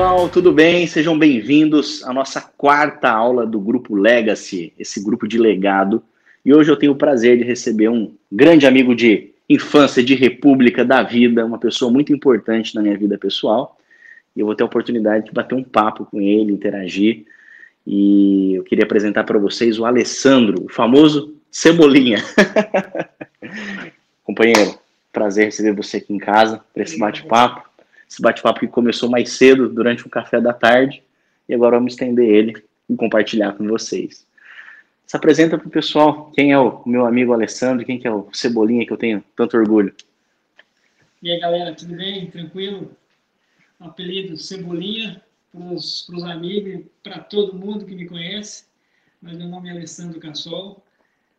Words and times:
pessoal, 0.00 0.30
tudo 0.30 0.50
bem? 0.50 0.86
Sejam 0.86 1.18
bem-vindos 1.18 2.02
à 2.04 2.12
nossa 2.12 2.40
quarta 2.40 3.10
aula 3.10 3.46
do 3.46 3.60
grupo 3.60 3.94
Legacy, 3.94 4.72
esse 4.78 5.04
grupo 5.04 5.28
de 5.28 5.36
legado. 5.36 6.02
E 6.42 6.54
hoje 6.54 6.70
eu 6.70 6.76
tenho 6.78 6.92
o 6.92 6.96
prazer 6.96 7.36
de 7.36 7.44
receber 7.44 7.90
um 7.90 8.14
grande 8.32 8.66
amigo 8.66 8.94
de 8.94 9.32
infância, 9.46 10.02
de 10.02 10.14
república, 10.14 10.86
da 10.86 11.02
vida, 11.02 11.44
uma 11.44 11.58
pessoa 11.58 11.92
muito 11.92 12.14
importante 12.14 12.74
na 12.74 12.80
minha 12.80 12.96
vida 12.96 13.18
pessoal. 13.18 13.76
E 14.34 14.40
eu 14.40 14.46
vou 14.46 14.54
ter 14.54 14.62
a 14.62 14.66
oportunidade 14.66 15.26
de 15.26 15.32
bater 15.32 15.54
um 15.54 15.62
papo 15.62 16.06
com 16.06 16.18
ele, 16.18 16.50
interagir. 16.50 17.26
E 17.86 18.54
eu 18.54 18.64
queria 18.64 18.86
apresentar 18.86 19.24
para 19.24 19.38
vocês 19.38 19.78
o 19.78 19.84
Alessandro, 19.84 20.64
o 20.64 20.68
famoso 20.70 21.34
Cebolinha. 21.50 22.24
Companheiro, 24.24 24.78
prazer 25.12 25.44
receber 25.44 25.72
você 25.72 25.98
aqui 25.98 26.14
em 26.14 26.18
casa 26.18 26.58
para 26.72 26.84
esse 26.84 26.98
bate-papo. 26.98 27.69
Esse 28.10 28.20
bate-papo 28.20 28.58
que 28.58 28.66
começou 28.66 29.08
mais 29.08 29.30
cedo, 29.30 29.68
durante 29.68 30.04
o 30.04 30.10
café 30.10 30.40
da 30.40 30.52
tarde, 30.52 31.00
e 31.48 31.54
agora 31.54 31.76
vamos 31.76 31.92
estender 31.92 32.28
ele 32.28 32.60
e 32.88 32.96
compartilhar 32.96 33.52
com 33.52 33.68
vocês. 33.68 34.26
Se 35.06 35.16
apresenta 35.16 35.56
para 35.56 35.68
o 35.68 35.70
pessoal 35.70 36.28
quem 36.34 36.50
é 36.50 36.58
o 36.58 36.82
meu 36.84 37.06
amigo 37.06 37.32
Alessandro, 37.32 37.86
quem 37.86 38.00
que 38.00 38.08
é 38.08 38.10
o 38.10 38.28
Cebolinha 38.32 38.84
que 38.84 38.92
eu 38.92 38.96
tenho 38.96 39.22
tanto 39.36 39.56
orgulho. 39.56 39.94
E 41.22 41.30
aí, 41.30 41.38
galera, 41.38 41.72
tudo 41.72 41.94
bem? 41.94 42.28
Tranquilo? 42.28 42.96
Apelido 43.78 44.36
Cebolinha 44.36 45.22
para 45.52 45.62
os 45.72 46.24
amigos 46.24 46.86
para 47.04 47.20
todo 47.20 47.56
mundo 47.56 47.84
que 47.84 47.94
me 47.94 48.08
conhece. 48.08 48.64
Mas 49.22 49.36
meu 49.36 49.46
nome 49.46 49.68
é 49.68 49.72
Alessandro 49.72 50.18
Cassol, 50.18 50.82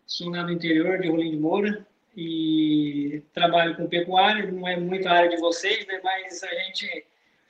sou 0.05 0.29
lá 0.29 0.43
do 0.43 0.51
interior 0.53 0.99
de 0.99 1.09
Rolim 1.09 1.31
de 1.31 1.37
Moura, 1.37 1.85
e 2.15 3.21
trabalho 3.33 3.75
com 3.75 3.87
pecuária, 3.87 4.51
não 4.51 4.67
é 4.67 4.77
muito 4.77 5.07
a 5.07 5.11
área 5.11 5.29
de 5.29 5.37
vocês, 5.37 5.85
né, 5.87 5.99
mas 6.03 6.43
a 6.43 6.53
gente 6.63 7.05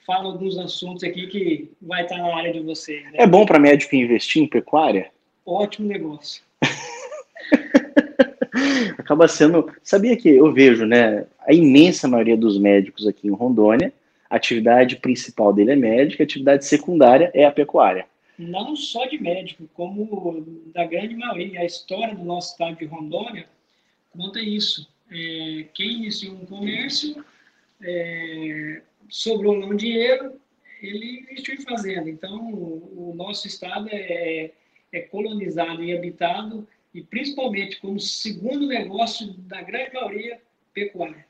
fala 0.05 0.25
alguns 0.25 0.57
assuntos 0.57 1.03
aqui 1.03 1.27
que 1.27 1.71
vai 1.81 2.03
estar 2.03 2.17
na 2.17 2.35
área 2.35 2.53
de 2.53 2.59
vocês. 2.59 3.03
Né? 3.03 3.11
É 3.15 3.27
bom 3.27 3.45
para 3.45 3.59
médico 3.59 3.95
investir 3.95 4.43
em 4.43 4.47
pecuária? 4.47 5.09
Ótimo 5.45 5.87
negócio. 5.87 6.43
Acaba 8.97 9.27
sendo. 9.27 9.71
Sabia 9.81 10.15
que 10.15 10.29
eu 10.29 10.53
vejo, 10.53 10.85
né? 10.85 11.25
A 11.39 11.53
imensa 11.53 12.07
maioria 12.07 12.37
dos 12.37 12.59
médicos 12.59 13.07
aqui 13.07 13.27
em 13.27 13.31
Rondônia, 13.31 13.91
a 14.29 14.35
atividade 14.35 14.97
principal 14.97 15.51
dele 15.51 15.71
é 15.71 15.75
médica, 15.75 16.23
a 16.23 16.25
atividade 16.25 16.65
secundária 16.65 17.31
é 17.33 17.45
a 17.45 17.51
pecuária. 17.51 18.05
Não 18.37 18.75
só 18.75 19.05
de 19.05 19.21
médico, 19.21 19.69
como 19.73 20.45
da 20.73 20.85
grande 20.85 21.15
maioria. 21.15 21.61
A 21.61 21.65
história 21.65 22.15
do 22.15 22.23
nosso 22.23 22.51
estado 22.51 22.77
de 22.77 22.85
Rondônia 22.85 23.45
conta 24.11 24.39
isso. 24.39 24.87
É, 25.09 25.65
quem 25.73 25.97
iniciou 25.97 26.35
um 26.35 26.45
comércio, 26.45 27.23
é, 27.81 28.81
sobrou 29.09 29.55
um 29.55 29.75
dinheiro, 29.75 30.39
ele 30.81 31.21
investiu 31.21 31.55
em 31.55 31.61
fazenda. 31.61 32.09
Então, 32.09 32.53
o, 32.53 33.11
o 33.11 33.15
nosso 33.15 33.47
estado 33.47 33.89
é, 33.91 34.51
é, 34.91 35.01
colonizado 35.01 35.83
e 35.83 35.95
habitado, 35.95 36.67
e 36.93 37.01
principalmente 37.01 37.79
como 37.79 37.99
segundo 37.99 38.67
negócio 38.67 39.33
da 39.33 39.61
grande 39.61 39.93
maioria, 39.93 40.39
pecuária. 40.73 41.25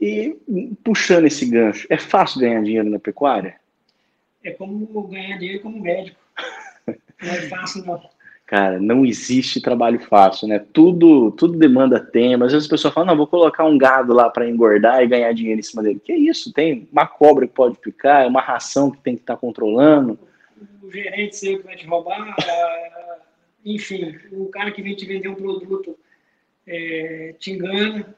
E 0.00 0.36
puxando 0.84 1.26
esse 1.26 1.46
gancho, 1.46 1.86
é 1.90 1.98
fácil 1.98 2.40
ganhar 2.40 2.62
dinheiro 2.62 2.88
na 2.88 2.98
pecuária? 2.98 3.58
É 4.44 4.52
como 4.52 5.08
ganhar 5.08 5.38
dinheiro 5.38 5.62
como 5.62 5.80
médico. 5.80 6.20
Não 6.86 7.30
é 7.30 7.48
fácil, 7.48 7.84
não. 7.84 8.17
Cara, 8.48 8.80
não 8.80 9.04
existe 9.04 9.60
trabalho 9.60 10.00
fácil, 10.00 10.48
né? 10.48 10.58
Tudo, 10.72 11.30
tudo 11.32 11.58
demanda 11.58 12.00
tempo. 12.00 12.44
Às 12.44 12.52
vezes 12.52 12.66
a 12.66 12.70
pessoa 12.70 12.90
fala, 12.90 13.08
não, 13.08 13.16
vou 13.16 13.26
colocar 13.26 13.66
um 13.66 13.76
gado 13.76 14.14
lá 14.14 14.30
para 14.30 14.48
engordar 14.48 15.02
e 15.02 15.06
ganhar 15.06 15.30
dinheiro 15.34 15.60
em 15.60 15.62
cima 15.62 15.82
dele. 15.82 16.00
Que 16.02 16.14
isso? 16.14 16.50
Tem 16.50 16.88
uma 16.90 17.06
cobra 17.06 17.46
que 17.46 17.52
pode 17.52 17.76
picar, 17.76 18.24
é 18.24 18.26
uma 18.26 18.40
ração 18.40 18.90
que 18.90 19.02
tem 19.02 19.16
que 19.16 19.20
estar 19.20 19.34
tá 19.34 19.38
controlando. 19.38 20.18
O 20.82 20.90
gerente 20.90 21.36
seu 21.36 21.58
que 21.58 21.66
vai 21.66 21.76
te 21.76 21.86
roubar, 21.86 22.34
enfim, 23.62 24.16
o 24.32 24.46
cara 24.46 24.70
que 24.70 24.80
vem 24.80 24.96
te 24.96 25.04
vender 25.04 25.28
um 25.28 25.34
produto 25.34 25.94
é, 26.66 27.34
te 27.38 27.50
engana, 27.50 28.16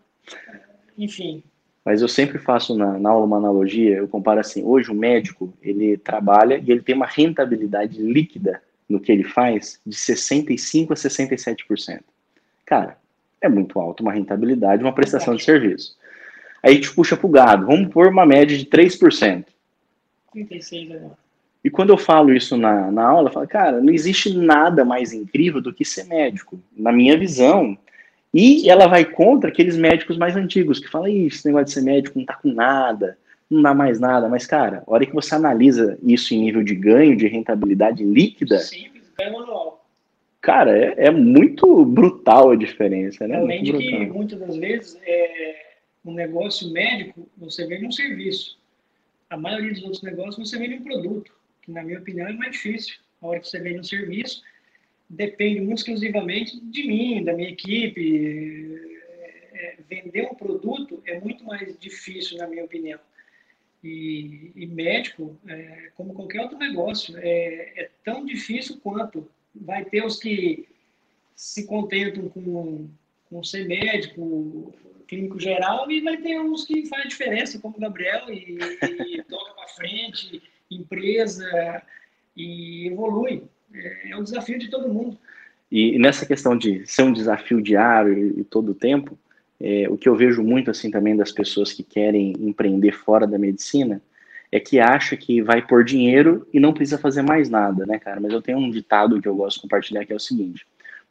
enfim. 0.97 1.43
Mas 1.85 2.03
eu 2.03 2.09
sempre 2.09 2.39
faço 2.39 2.77
na, 2.77 3.01
na 3.01 3.11
aula 3.11 3.27
uma 3.27 3.39
analogia, 3.39 3.97
eu 3.97 4.07
comparo 4.07 4.39
assim, 4.39 4.63
hoje 4.63 4.93
o 4.93 4.95
médico, 4.95 5.53
ele 5.61 5.97
trabalha 5.97 6.63
e 6.65 6.71
ele 6.71 6.83
tem 6.83 6.95
uma 6.95 7.07
rentabilidade 7.07 8.01
líquida 8.01 8.63
no 8.91 9.01
que 9.01 9.13
ele 9.13 9.25
faz 9.25 9.81
de 9.87 9.97
65% 9.97 10.91
a 10.91 10.95
67%. 10.95 12.01
Cara, 12.67 12.99
é 13.41 13.49
muito 13.49 13.79
alto 13.79 14.03
uma 14.03 14.13
rentabilidade, 14.13 14.83
uma 14.83 14.95
prestação 14.95 15.37
de 15.37 15.45
serviço. 15.45 15.97
Aí 16.63 16.73
a 16.73 16.75
gente 16.75 16.93
puxa 16.93 17.17
para 17.17 17.27
o 17.27 17.31
gado, 17.31 17.67
vamos 17.67 17.93
pôr 17.93 18.09
uma 18.09 18.27
média 18.27 18.59
de 18.59 18.67
3%. 18.67 19.47
36 20.33 20.91
agora. 20.91 21.19
E 21.63 21.71
quando 21.71 21.91
eu 21.91 21.99
falo 21.99 22.33
isso 22.33 22.57
na, 22.57 22.91
na 22.91 23.07
aula, 23.07 23.29
eu 23.29 23.33
falo, 23.33 23.47
cara, 23.47 23.81
não 23.81 23.93
existe 23.93 24.37
nada 24.37 24.85
mais 24.85 25.13
incrível 25.13 25.61
do 25.61 25.73
que 25.73 25.85
ser 25.85 26.05
médico, 26.05 26.59
na 26.75 26.91
minha 26.91 27.19
visão. 27.19 27.77
E 28.33 28.69
ela 28.69 28.87
vai 28.87 29.05
contra 29.05 29.51
aqueles 29.51 29.77
médicos 29.77 30.17
mais 30.17 30.37
antigos, 30.37 30.79
que 30.79 30.89
falam, 30.89 31.09
esse 31.09 31.45
negócio 31.47 31.67
de 31.67 31.73
ser 31.73 31.83
médico 31.83 32.19
não 32.19 32.25
tá 32.25 32.35
com 32.35 32.51
nada, 32.51 33.19
não 33.51 33.63
dá 33.63 33.75
mais 33.75 33.99
nada. 33.99 34.29
Mas, 34.29 34.47
cara, 34.47 34.85
a 34.87 34.93
hora 34.93 35.05
que 35.05 35.13
você 35.13 35.35
analisa 35.35 35.99
isso 36.03 36.33
em 36.33 36.41
nível 36.41 36.63
de 36.63 36.75
ganho, 36.75 37.17
de 37.17 37.27
rentabilidade 37.27 38.05
líquida. 38.05 38.59
Simples, 38.61 39.11
ganho 39.19 39.33
manual. 39.33 39.85
Cara, 40.41 40.77
é, 40.77 41.07
é, 41.07 41.11
muito 41.11 41.85
brutal 41.85 42.51
a 42.51 42.57
diferença, 42.57 43.27
né? 43.29 43.37
Além 43.37 43.63
de 43.63 43.73
que 43.73 44.07
muitas 44.07 44.39
das 44.39 44.57
vezes 44.57 44.99
é, 45.05 45.57
um 46.05 46.15
negócio 46.15 46.71
médico 46.71 47.29
você 47.37 47.67
vende 47.67 47.87
um 47.87 47.93
serviço. 47.93 48.59
A 49.29 49.37
maioria 49.37 49.73
dos 49.73 49.83
outros 49.83 50.03
negócios 50.03 50.49
você 50.49 50.59
vende 50.59 50.77
um 50.77 50.83
produto, 50.83 51.31
que 51.63 51.71
na 51.71 51.83
minha 51.83 51.99
opinião 51.99 52.27
é 52.27 52.33
mais 52.33 52.53
difícil. 52.53 52.95
A 53.21 53.27
hora 53.27 53.41
que 53.41 53.49
você 53.49 53.61
vende 53.61 53.81
um 53.81 53.85
serviço, 53.85 54.43
depende 55.11 55.61
muito 55.61 55.79
exclusivamente 55.79 56.59
de 56.59 56.87
mim, 56.87 57.23
da 57.23 57.35
minha 57.35 57.51
equipe. 57.51 58.89
É, 59.53 59.77
vender 59.91 60.23
um 60.23 60.35
produto 60.35 61.03
é 61.05 61.21
muito 61.21 61.45
mais 61.45 61.79
difícil, 61.79 62.39
na 62.39 62.47
minha 62.47 62.65
opinião. 62.65 62.99
E, 63.83 64.53
e 64.55 64.67
médico, 64.67 65.39
é, 65.49 65.91
como 65.95 66.13
qualquer 66.13 66.43
outro 66.43 66.59
negócio, 66.59 67.17
é, 67.17 67.73
é, 67.77 67.91
tão 68.05 68.25
difícil 68.25 68.79
quanto. 68.83 69.29
Vai 69.55 69.85
ter 69.85 70.05
os 70.05 70.19
que 70.19 70.69
se 71.35 71.67
contentam 71.67 72.29
com, 72.29 72.89
com 73.29 73.43
ser 73.43 73.67
médico, 73.67 74.75
clínico 75.09 75.41
geral, 75.41 75.91
e 75.91 76.01
vai 76.03 76.19
ter 76.19 76.39
uns 76.39 76.65
que 76.65 76.87
faz 76.87 77.09
diferença, 77.09 77.59
como 77.59 77.77
o 77.77 77.81
Gabriel, 77.81 78.31
e, 78.31 78.59
e 79.09 79.23
toca 79.29 79.55
para 79.55 79.69
frente, 79.69 80.43
empresa, 80.71 81.83
e 82.37 82.89
evolui. 82.89 83.45
É, 83.73 84.11
é 84.11 84.17
um 84.17 84.23
desafio 84.23 84.59
de 84.59 84.69
todo 84.69 84.93
mundo. 84.93 85.19
E 85.71 85.99
nessa 85.99 86.27
questão 86.27 86.57
de 86.57 86.87
ser 86.87 87.03
um 87.03 87.13
desafio 87.13 87.63
diário 87.63 88.13
e, 88.13 88.41
e 88.41 88.45
todo 88.45 88.73
o 88.73 88.75
tempo, 88.75 89.19
é, 89.61 89.87
o 89.89 89.97
que 89.97 90.09
eu 90.09 90.17
vejo 90.17 90.43
muito 90.43 90.71
assim 90.71 90.91
também 90.91 91.15
das 91.15 91.31
pessoas 91.31 91.73
que 91.73 91.83
querem 91.83 92.33
empreender 92.41 92.93
fora 92.93 93.27
da 93.27 93.39
medicina 93.39 94.01
é 94.51 94.59
que 94.59 94.81
acha 94.81 95.17
que 95.17 95.43
vai 95.43 95.65
por 95.65 95.85
dinheiro 95.85 96.49
e 96.53 96.59
não 96.59 96.73
precisa 96.73 96.99
fazer 96.99 97.23
mais 97.23 97.49
nada, 97.49 97.87
né, 97.87 97.99
cara? 97.99 98.21
Mas 98.21 98.33
eu 98.33 98.43
tenho 98.43 98.59
um 98.59 98.71
ditado 98.71 99.21
que 99.21 99.29
eu 99.29 99.37
gosto 99.37 99.57
de 99.57 99.63
compartilhar 99.63 100.05
que 100.05 100.13
é 100.13 100.17
o 100.17 100.21
seguinte: 100.21 100.67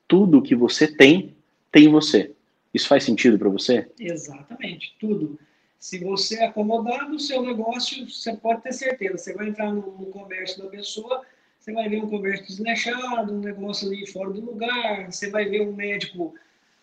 tudo 0.08 0.42
que 0.42 0.56
você 0.56 0.88
tem, 0.88 1.36
tem 1.72 1.88
você. 1.88 2.32
Isso 2.74 2.88
faz 2.88 3.04
sentido 3.04 3.38
para 3.38 3.50
você? 3.50 3.88
Exatamente, 4.00 4.96
tudo. 5.00 5.40
Se 5.80 5.98
você 6.00 6.40
é 6.40 6.46
acomodar 6.48 7.10
no 7.10 7.20
seu 7.20 7.42
negócio, 7.42 8.10
você 8.10 8.36
pode 8.36 8.62
ter 8.62 8.74
certeza. 8.74 9.18
Você 9.18 9.34
vai 9.34 9.48
entrar 9.48 9.72
no, 9.72 9.82
no 9.82 10.08
comércio 10.08 10.62
da 10.62 10.70
pessoa, 10.70 11.22
você 11.58 11.72
vai 11.72 11.88
ver 11.88 12.04
um 12.04 12.10
comércio 12.10 12.46
desleixado, 12.46 13.34
um 13.34 13.40
negócio 13.40 13.88
ali 13.88 14.06
fora 14.06 14.32
do 14.32 14.42
lugar, 14.42 15.10
você 15.10 15.30
vai 15.30 15.46
ver 15.46 15.62
um 15.62 15.74
médico 15.74 16.36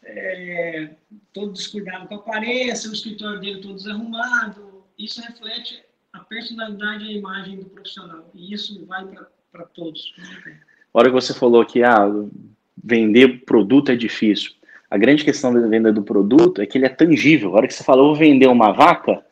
é, 0.05 0.91
todo 1.33 1.53
descuidado 1.53 2.09
com 2.09 2.15
a 2.15 2.19
aparência, 2.19 2.91
o 2.91 2.93
escritório 2.93 3.41
dele 3.41 3.61
todo 3.61 3.75
desarrumado. 3.75 4.85
Isso 4.99 5.21
reflete 5.21 5.83
a 6.13 6.21
personalidade 6.21 7.05
e 7.05 7.09
a 7.09 7.13
imagem 7.13 7.59
do 7.59 7.67
profissional. 7.67 8.31
E 8.35 8.53
isso 8.53 8.85
vai 8.87 9.05
para 9.53 9.65
todos. 9.67 10.15
A 10.95 10.99
hora 10.99 11.09
que 11.09 11.15
você 11.15 11.35
falou 11.35 11.65
que 11.65 11.83
ah, 11.83 12.07
vender 12.83 13.45
produto 13.45 13.91
é 13.91 13.97
difícil. 13.97 14.53
A 14.91 14.97
grande 14.97 15.25
questão 15.25 15.53
da 15.53 15.67
venda 15.67 15.93
do 15.93 16.03
produto 16.03 16.63
é 16.63 16.67
que 16.67 16.79
ele 16.79 16.87
é 16.87 16.91
tangível. 16.91 17.51
A 17.51 17.57
hora 17.57 17.67
que 17.67 17.75
você 17.75 17.85
falou, 17.85 18.09
vou 18.09 18.17
vender 18.17 18.47
uma 18.47 18.73
vaca, 18.73 19.25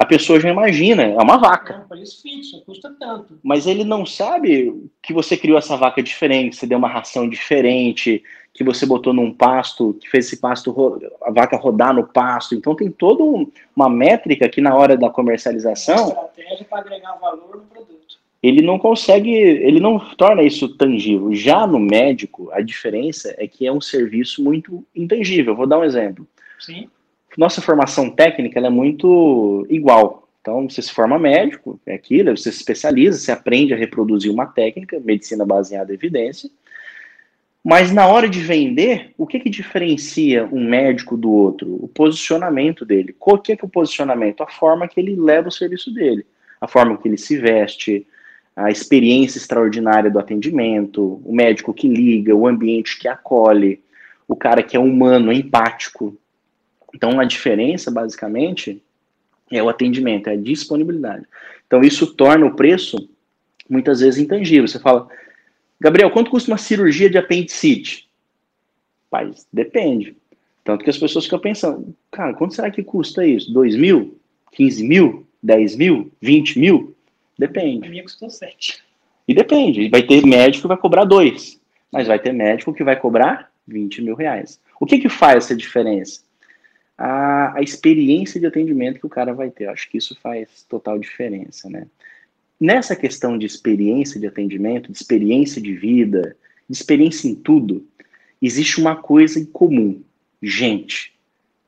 a 0.00 0.06
pessoa 0.06 0.40
já 0.40 0.48
imagina, 0.48 1.02
é 1.02 1.18
uma 1.18 1.36
vaca. 1.36 1.74
É 1.74 1.78
um 1.78 1.88
preço 1.88 2.22
fixo, 2.22 2.62
custa 2.64 2.90
tanto. 2.98 3.38
Mas 3.42 3.66
ele 3.66 3.84
não 3.84 4.06
sabe 4.06 4.88
que 5.02 5.12
você 5.12 5.36
criou 5.36 5.58
essa 5.58 5.76
vaca 5.76 6.02
diferente, 6.02 6.56
você 6.56 6.66
deu 6.66 6.78
uma 6.78 6.88
ração 6.88 7.28
diferente, 7.28 8.22
que 8.60 8.64
você 8.64 8.84
botou 8.84 9.14
num 9.14 9.32
pasto, 9.32 9.96
que 9.98 10.08
fez 10.08 10.26
esse 10.26 10.38
pasto, 10.38 11.00
a 11.22 11.30
vaca 11.30 11.56
rodar 11.56 11.94
no 11.94 12.06
pasto. 12.06 12.54
Então 12.54 12.74
tem 12.74 12.90
toda 12.90 13.24
uma 13.74 13.88
métrica 13.88 14.48
que 14.50 14.60
na 14.60 14.74
hora 14.74 14.98
da 14.98 15.08
comercialização. 15.08 16.10
Uma 16.10 16.24
estratégia 16.26 16.66
para 16.68 16.80
agregar 16.80 17.14
valor 17.14 17.56
no 17.56 17.62
produto. 17.62 18.20
Ele 18.42 18.60
não 18.60 18.78
consegue, 18.78 19.32
ele 19.32 19.80
não 19.80 19.98
torna 19.98 20.42
isso 20.42 20.76
tangível. 20.76 21.34
Já 21.34 21.66
no 21.66 21.78
médico, 21.78 22.50
a 22.52 22.60
diferença 22.60 23.34
é 23.38 23.46
que 23.46 23.66
é 23.66 23.72
um 23.72 23.80
serviço 23.80 24.42
muito 24.42 24.84
intangível. 24.94 25.56
Vou 25.56 25.66
dar 25.66 25.78
um 25.78 25.84
exemplo. 25.84 26.26
Sim 26.58 26.88
nossa 27.36 27.60
formação 27.60 28.10
técnica 28.10 28.58
é 28.60 28.70
muito 28.70 29.66
igual. 29.68 30.28
Então, 30.40 30.68
você 30.68 30.80
se 30.80 30.92
forma 30.92 31.18
médico, 31.18 31.78
é 31.84 31.94
aquilo, 31.94 32.36
você 32.36 32.50
se 32.50 32.58
especializa, 32.58 33.18
você 33.18 33.30
aprende 33.30 33.74
a 33.74 33.76
reproduzir 33.76 34.32
uma 34.32 34.46
técnica, 34.46 34.98
medicina 34.98 35.44
baseada 35.44 35.92
em 35.92 35.94
evidência, 35.94 36.50
mas 37.62 37.92
na 37.92 38.06
hora 38.06 38.28
de 38.28 38.40
vender, 38.40 39.12
o 39.18 39.26
que, 39.26 39.38
que 39.38 39.50
diferencia 39.50 40.48
um 40.50 40.66
médico 40.66 41.16
do 41.16 41.30
outro? 41.30 41.78
O 41.82 41.88
posicionamento 41.88 42.86
dele. 42.86 43.14
O 43.20 43.38
que 43.38 43.52
é, 43.52 43.56
que 43.56 43.64
é 43.64 43.66
o 43.66 43.70
posicionamento? 43.70 44.42
A 44.42 44.46
forma 44.46 44.88
que 44.88 44.98
ele 44.98 45.14
leva 45.14 45.48
o 45.48 45.52
serviço 45.52 45.92
dele, 45.92 46.24
a 46.58 46.66
forma 46.66 46.96
que 46.96 47.06
ele 47.06 47.18
se 47.18 47.36
veste, 47.36 48.06
a 48.56 48.70
experiência 48.70 49.38
extraordinária 49.38 50.10
do 50.10 50.18
atendimento, 50.18 51.20
o 51.24 51.34
médico 51.34 51.74
que 51.74 51.86
liga, 51.86 52.34
o 52.34 52.46
ambiente 52.46 52.98
que 52.98 53.06
acolhe, 53.06 53.82
o 54.26 54.34
cara 54.34 54.62
que 54.62 54.76
é 54.76 54.80
humano, 54.80 55.32
empático. 55.32 56.16
Então, 56.94 57.20
a 57.20 57.24
diferença, 57.24 57.90
basicamente, 57.90 58.82
é 59.50 59.62
o 59.62 59.68
atendimento, 59.68 60.28
é 60.28 60.32
a 60.32 60.36
disponibilidade. 60.36 61.26
Então, 61.66 61.82
isso 61.82 62.14
torna 62.14 62.46
o 62.46 62.56
preço 62.56 63.08
muitas 63.68 64.00
vezes 64.00 64.18
intangível. 64.18 64.66
Você 64.66 64.78
fala, 64.78 65.08
Gabriel, 65.80 66.10
quanto 66.10 66.30
custa 66.30 66.50
uma 66.50 66.58
cirurgia 66.58 67.08
de 67.08 67.16
apendicite? 67.16 68.08
Pai, 69.08 69.30
depende. 69.52 70.16
Tanto 70.62 70.84
que 70.84 70.90
as 70.90 70.98
pessoas 70.98 71.24
ficam 71.24 71.38
pensando, 71.38 71.96
cara, 72.10 72.34
quanto 72.34 72.54
será 72.54 72.70
que 72.70 72.82
custa 72.82 73.26
isso? 73.26 73.52
2 73.52 73.76
mil? 73.76 74.18
15 74.52 74.86
mil? 74.86 75.26
10 75.42 75.76
mil? 75.76 76.12
20 76.20 76.58
mil? 76.58 76.94
Depende. 77.38 77.86
A 77.86 77.90
minha 77.90 78.02
custou 78.02 78.28
7. 78.28 78.82
E 79.26 79.34
depende. 79.34 79.88
Vai 79.88 80.02
ter 80.02 80.24
médico 80.26 80.62
que 80.62 80.68
vai 80.68 80.76
cobrar 80.76 81.04
2. 81.04 81.58
Mas 81.90 82.06
vai 82.06 82.18
ter 82.18 82.32
médico 82.32 82.74
que 82.74 82.84
vai 82.84 82.96
cobrar 82.96 83.50
20 83.66 84.02
mil 84.02 84.14
reais. 84.14 84.60
O 84.78 84.84
que, 84.84 84.98
que 84.98 85.08
faz 85.08 85.44
essa 85.44 85.56
diferença? 85.56 86.20
A, 86.96 87.58
a 87.58 87.62
experiência 87.62 88.38
de 88.38 88.46
atendimento 88.46 89.00
que 89.00 89.06
o 89.06 89.10
cara 89.10 89.32
vai 89.32 89.50
ter. 89.50 89.64
Eu 89.64 89.70
acho 89.70 89.88
que 89.88 89.96
isso 89.96 90.16
faz 90.20 90.66
total 90.68 90.98
diferença, 90.98 91.70
né? 91.70 91.86
Nessa 92.60 92.94
questão 92.94 93.38
de 93.38 93.46
experiência 93.46 94.20
de 94.20 94.26
atendimento, 94.26 94.92
de 94.92 94.98
experiência 94.98 95.62
de 95.62 95.74
vida, 95.74 96.36
de 96.68 96.76
experiência 96.76 97.26
em 97.26 97.34
tudo, 97.34 97.86
existe 98.40 98.78
uma 98.78 98.96
coisa 98.96 99.40
em 99.40 99.46
comum: 99.46 100.02
gente, 100.42 101.14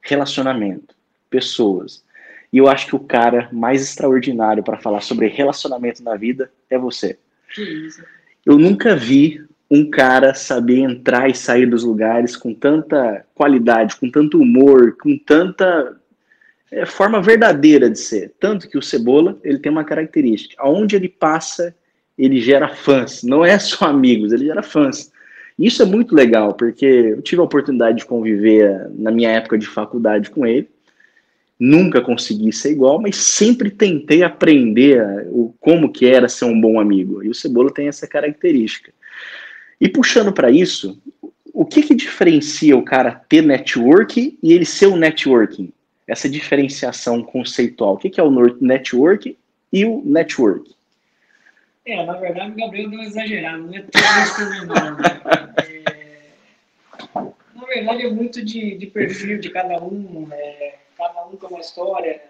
relacionamento, 0.03 0.95
pessoas. 1.31 2.05
E 2.53 2.59
eu 2.59 2.69
acho 2.69 2.87
que 2.87 2.97
o 2.97 3.01
cara 3.01 3.49
mais 3.51 3.81
extraordinário 3.83 4.63
para 4.63 4.77
falar 4.77 5.01
sobre 5.01 5.27
relacionamento 5.29 6.03
na 6.03 6.15
vida 6.17 6.53
é 6.69 6.77
você. 6.77 7.19
Eu 8.45 8.59
nunca 8.59 8.95
vi 8.95 9.43
um 9.71 9.89
cara 9.89 10.35
saber 10.35 10.81
entrar 10.81 11.31
e 11.31 11.35
sair 11.35 11.65
dos 11.65 11.83
lugares 11.83 12.37
com 12.37 12.53
tanta 12.53 13.25
qualidade, 13.35 13.97
com 13.97 14.11
tanto 14.11 14.39
humor, 14.39 14.99
com 14.99 15.17
tanta 15.17 15.99
é, 16.73 16.87
forma 16.87 17.21
verdadeira 17.21 17.91
de 17.91 17.99
ser. 17.99 18.33
Tanto 18.41 18.69
que 18.69 18.79
o 18.79 18.83
Cebola, 18.83 19.39
ele 19.45 19.59
tem 19.59 19.71
uma 19.71 19.85
característica. 19.85 20.57
Aonde 20.59 20.97
ele 20.97 21.09
passa, 21.09 21.75
ele 22.17 22.41
gera 22.41 22.69
fãs. 22.69 23.23
Não 23.23 23.45
é 23.45 23.59
só 23.59 23.85
amigos, 23.85 24.33
ele 24.33 24.47
gera 24.47 24.63
fãs. 24.63 25.13
Isso 25.59 25.83
é 25.83 25.85
muito 25.85 26.15
legal, 26.15 26.55
porque 26.55 26.87
eu 26.87 27.21
tive 27.21 27.43
a 27.43 27.45
oportunidade 27.45 27.99
de 27.99 28.07
conviver 28.07 28.91
na 28.95 29.11
minha 29.11 29.31
época 29.31 29.59
de 29.59 29.67
faculdade 29.67 30.31
com 30.31 30.47
ele. 30.47 30.69
Nunca 31.61 32.01
consegui 32.01 32.51
ser 32.53 32.73
igual, 32.73 33.01
mas 33.01 33.17
sempre 33.17 33.71
tentei 33.71 34.23
aprender 34.23 35.29
o, 35.29 35.55
como 35.61 35.93
que 35.93 36.07
era 36.07 36.29
ser 36.29 36.47
um 36.47 36.59
bom 36.59 36.81
amigo. 36.81 37.23
E 37.23 37.29
o 37.29 37.35
Cebola 37.35 37.73
tem 37.73 37.87
essa 37.87 38.07
característica. 38.07 38.93
E 39.79 39.89
puxando 39.89 40.33
para 40.33 40.51
isso, 40.51 40.99
o 41.53 41.67
que, 41.67 41.83
que 41.83 41.95
diferencia 41.95 42.77
o 42.77 42.83
cara 42.83 43.13
ter 43.29 43.43
network 43.43 44.39
e 44.43 44.53
ele 44.53 44.65
ser 44.65 44.87
um 44.87 44.97
networking? 44.97 45.71
Essa 46.13 46.29
diferenciação 46.29 47.23
conceitual. 47.23 47.95
O 47.95 47.99
que 47.99 48.21
é 48.21 48.23
o 48.23 48.31
network 48.61 49.37
e 49.73 49.85
o 49.85 50.03
network? 50.05 50.75
É, 51.87 52.05
na 52.05 52.13
verdade, 52.13 52.53
o 52.53 52.55
Gabriel 52.55 52.91
deu 52.91 53.01
uma 53.01 53.07
exagerada, 53.07 53.59
não 53.59 53.75
é 53.75 53.81
tudo 53.81 54.67
não. 54.67 54.97
Né? 54.97 55.23
É, 55.65 57.23
na 57.55 57.67
verdade, 57.67 58.03
é 58.07 58.11
muito 58.11 58.45
de, 58.45 58.77
de 58.77 58.87
perfil 58.87 59.39
de 59.39 59.49
cada 59.51 59.83
um, 59.83 60.29
é, 60.31 60.79
cada 60.97 61.27
um 61.27 61.37
com 61.37 61.47
uma 61.47 61.61
história. 61.61 62.23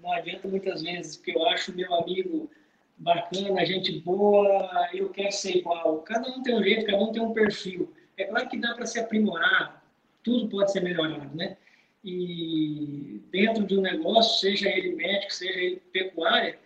Não 0.00 0.12
adianta 0.12 0.46
muitas 0.46 0.82
vezes, 0.82 1.16
porque 1.16 1.32
eu 1.36 1.46
acho 1.48 1.74
meu 1.74 1.92
amigo 1.94 2.48
bacana, 2.96 3.66
gente 3.66 3.98
boa, 4.00 4.88
eu 4.94 5.08
quero 5.08 5.32
ser 5.32 5.56
igual. 5.56 5.98
Cada 6.02 6.28
um 6.28 6.42
tem 6.42 6.54
um 6.54 6.62
jeito, 6.62 6.86
cada 6.86 7.02
um 7.02 7.12
tem 7.12 7.22
um 7.22 7.32
perfil. 7.32 7.92
É 8.16 8.24
claro 8.24 8.48
que 8.48 8.56
dá 8.56 8.72
para 8.74 8.86
se 8.86 9.00
aprimorar, 9.00 9.82
tudo 10.22 10.48
pode 10.48 10.70
ser 10.70 10.80
melhorado, 10.80 11.36
né? 11.36 11.56
E 12.06 13.20
dentro 13.32 13.66
de 13.66 13.76
um 13.76 13.80
negócio, 13.80 14.38
seja 14.38 14.68
ele 14.68 14.94
médico, 14.94 15.34
seja 15.34 15.58
ele 15.58 15.82
pecuária, 15.92 16.56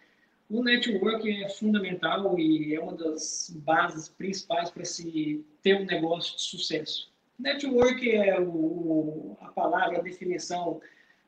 o 0.50 0.62
network 0.62 1.30
é 1.42 1.48
fundamental 1.48 2.38
e 2.38 2.74
é 2.74 2.80
uma 2.80 2.94
das 2.94 3.50
bases 3.64 4.10
principais 4.10 4.68
para 4.68 4.84
se 4.84 5.42
ter 5.62 5.80
um 5.80 5.86
negócio 5.86 6.36
de 6.36 6.42
sucesso. 6.42 7.10
Network 7.38 8.10
é 8.10 8.38
o, 8.38 9.34
a 9.40 9.46
palavra, 9.46 9.98
a 9.98 10.02
definição 10.02 10.78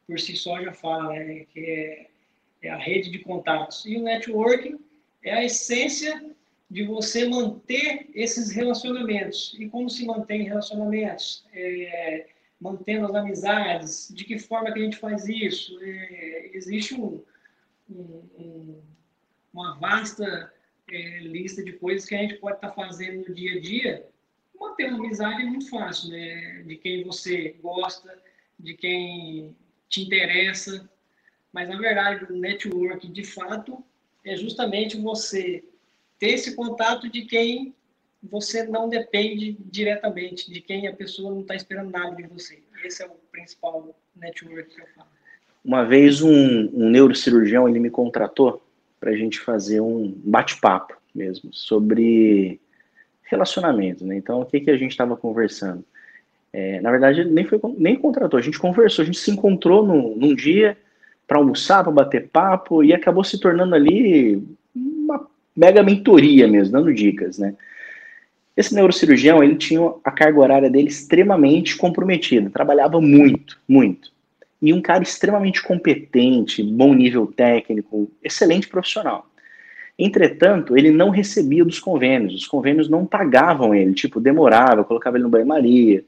por 0.06 0.20
si 0.20 0.36
só 0.36 0.60
já 0.60 0.74
fala, 0.74 1.14
né, 1.14 1.46
que 1.50 1.60
é, 1.60 2.06
é 2.60 2.68
a 2.68 2.76
rede 2.76 3.10
de 3.10 3.20
contatos. 3.20 3.86
E 3.86 3.96
o 3.96 4.02
network 4.02 4.78
é 5.24 5.32
a 5.32 5.44
essência 5.44 6.22
de 6.70 6.84
você 6.84 7.26
manter 7.26 8.10
esses 8.14 8.50
relacionamentos. 8.50 9.56
E 9.58 9.68
como 9.70 9.88
se 9.88 10.04
mantém 10.04 10.42
relacionamentos? 10.42 11.46
É, 11.54 12.26
mantendo 12.62 13.06
as 13.06 13.14
amizades, 13.14 14.08
de 14.14 14.24
que 14.24 14.38
forma 14.38 14.72
que 14.72 14.78
a 14.78 14.82
gente 14.84 14.96
faz 14.96 15.28
isso? 15.28 15.76
É, 15.82 16.50
existe 16.54 16.94
um, 16.94 17.20
um, 17.90 18.22
um, 18.38 18.82
uma 19.52 19.76
vasta 19.80 20.52
é, 20.88 21.18
lista 21.18 21.64
de 21.64 21.72
coisas 21.72 22.08
que 22.08 22.14
a 22.14 22.18
gente 22.18 22.36
pode 22.36 22.56
estar 22.56 22.68
tá 22.68 22.74
fazendo 22.74 23.28
no 23.28 23.34
dia 23.34 23.58
a 23.58 23.60
dia. 23.60 24.08
Manter 24.58 24.90
uma 24.90 25.04
amizade 25.04 25.42
é 25.42 25.44
muito 25.44 25.68
fácil, 25.68 26.10
né? 26.10 26.62
De 26.64 26.76
quem 26.76 27.02
você 27.02 27.56
gosta, 27.60 28.16
de 28.56 28.74
quem 28.74 29.56
te 29.88 30.02
interessa. 30.02 30.88
Mas, 31.52 31.68
na 31.68 31.76
verdade, 31.76 32.32
o 32.32 32.36
network, 32.36 33.08
de 33.08 33.24
fato, 33.24 33.84
é 34.24 34.36
justamente 34.36 34.96
você 34.96 35.64
ter 36.16 36.34
esse 36.34 36.54
contato 36.54 37.10
de 37.10 37.22
quem 37.22 37.74
você 38.22 38.64
não 38.64 38.88
depende 38.88 39.56
diretamente 39.60 40.50
de 40.50 40.60
quem 40.60 40.86
a 40.86 40.92
pessoa 40.92 41.32
não 41.32 41.40
está 41.40 41.54
esperando 41.54 41.90
nada 41.90 42.14
de 42.14 42.22
você. 42.24 42.62
Esse 42.84 43.02
é 43.02 43.06
o 43.06 43.10
principal 43.30 43.94
network 44.14 44.74
que 44.74 44.80
eu 44.80 44.86
falo. 44.94 45.08
Uma 45.64 45.84
vez 45.84 46.22
um, 46.22 46.70
um 46.72 46.88
neurocirurgião 46.90 47.68
ele 47.68 47.80
me 47.80 47.90
contratou 47.90 48.62
para 49.00 49.10
a 49.10 49.16
gente 49.16 49.40
fazer 49.40 49.80
um 49.80 50.12
bate-papo 50.24 50.96
mesmo 51.14 51.52
sobre 51.52 52.60
relacionamento, 53.24 54.04
né? 54.04 54.16
Então 54.16 54.40
o 54.40 54.46
que 54.46 54.60
que 54.60 54.70
a 54.70 54.76
gente 54.76 54.92
estava 54.92 55.16
conversando? 55.16 55.84
É, 56.52 56.80
na 56.80 56.90
verdade 56.90 57.24
nem 57.24 57.44
foi 57.44 57.58
nem 57.78 57.96
contratou, 57.96 58.38
a 58.38 58.42
gente 58.42 58.58
conversou, 58.58 59.02
a 59.02 59.06
gente 59.06 59.18
se 59.18 59.30
encontrou 59.30 59.86
no, 59.86 60.14
num 60.16 60.34
dia 60.34 60.76
para 61.26 61.38
almoçar, 61.38 61.82
para 61.82 61.92
bater 61.92 62.28
papo 62.28 62.84
e 62.84 62.92
acabou 62.92 63.24
se 63.24 63.40
tornando 63.40 63.74
ali 63.74 64.42
uma 64.74 65.26
mega 65.56 65.82
mentoria 65.82 66.46
mesmo, 66.46 66.72
dando 66.72 66.92
dicas, 66.92 67.38
né? 67.38 67.56
Esse 68.56 68.74
neurocirurgião, 68.74 69.42
ele 69.42 69.56
tinha 69.56 69.80
a 70.04 70.10
carga 70.10 70.38
horária 70.38 70.70
dele 70.70 70.88
extremamente 70.88 71.76
comprometida, 71.76 72.50
trabalhava 72.50 73.00
muito, 73.00 73.58
muito. 73.66 74.12
E 74.60 74.72
um 74.72 74.80
cara 74.80 75.02
extremamente 75.02 75.62
competente, 75.62 76.62
bom 76.62 76.94
nível 76.94 77.26
técnico, 77.26 78.10
excelente 78.22 78.68
profissional. 78.68 79.26
Entretanto, 79.98 80.76
ele 80.76 80.90
não 80.90 81.10
recebia 81.10 81.64
dos 81.64 81.78
convênios, 81.78 82.34
os 82.34 82.46
convênios 82.46 82.88
não 82.88 83.06
pagavam 83.06 83.74
ele, 83.74 83.94
tipo, 83.94 84.20
demorava, 84.20 84.84
colocava 84.84 85.16
ele 85.16 85.24
no 85.24 85.30
banho-maria, 85.30 86.04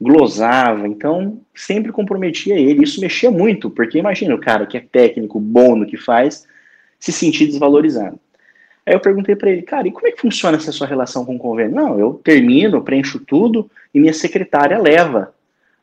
glosava, 0.00 0.86
então 0.86 1.40
sempre 1.54 1.92
comprometia 1.92 2.58
ele. 2.58 2.84
Isso 2.84 3.00
mexia 3.00 3.30
muito, 3.30 3.70
porque 3.70 3.98
imagina 3.98 4.34
o 4.34 4.40
cara 4.40 4.66
que 4.66 4.76
é 4.76 4.80
técnico, 4.80 5.40
bom 5.40 5.76
no 5.76 5.86
que 5.86 5.96
faz, 5.96 6.46
se 6.98 7.12
sentir 7.12 7.46
desvalorizado. 7.46 8.18
Aí 8.86 8.94
eu 8.94 9.00
perguntei 9.00 9.34
para 9.34 9.50
ele, 9.50 9.62
cara, 9.62 9.88
e 9.88 9.90
como 9.90 10.06
é 10.06 10.12
que 10.12 10.20
funciona 10.20 10.56
essa 10.56 10.70
sua 10.70 10.86
relação 10.86 11.24
com 11.24 11.34
o 11.34 11.38
convênio? 11.38 11.74
Não, 11.74 11.98
eu 11.98 12.14
termino, 12.22 12.84
preencho 12.84 13.18
tudo 13.18 13.68
e 13.92 13.98
minha 13.98 14.12
secretária 14.12 14.78
leva 14.78 15.34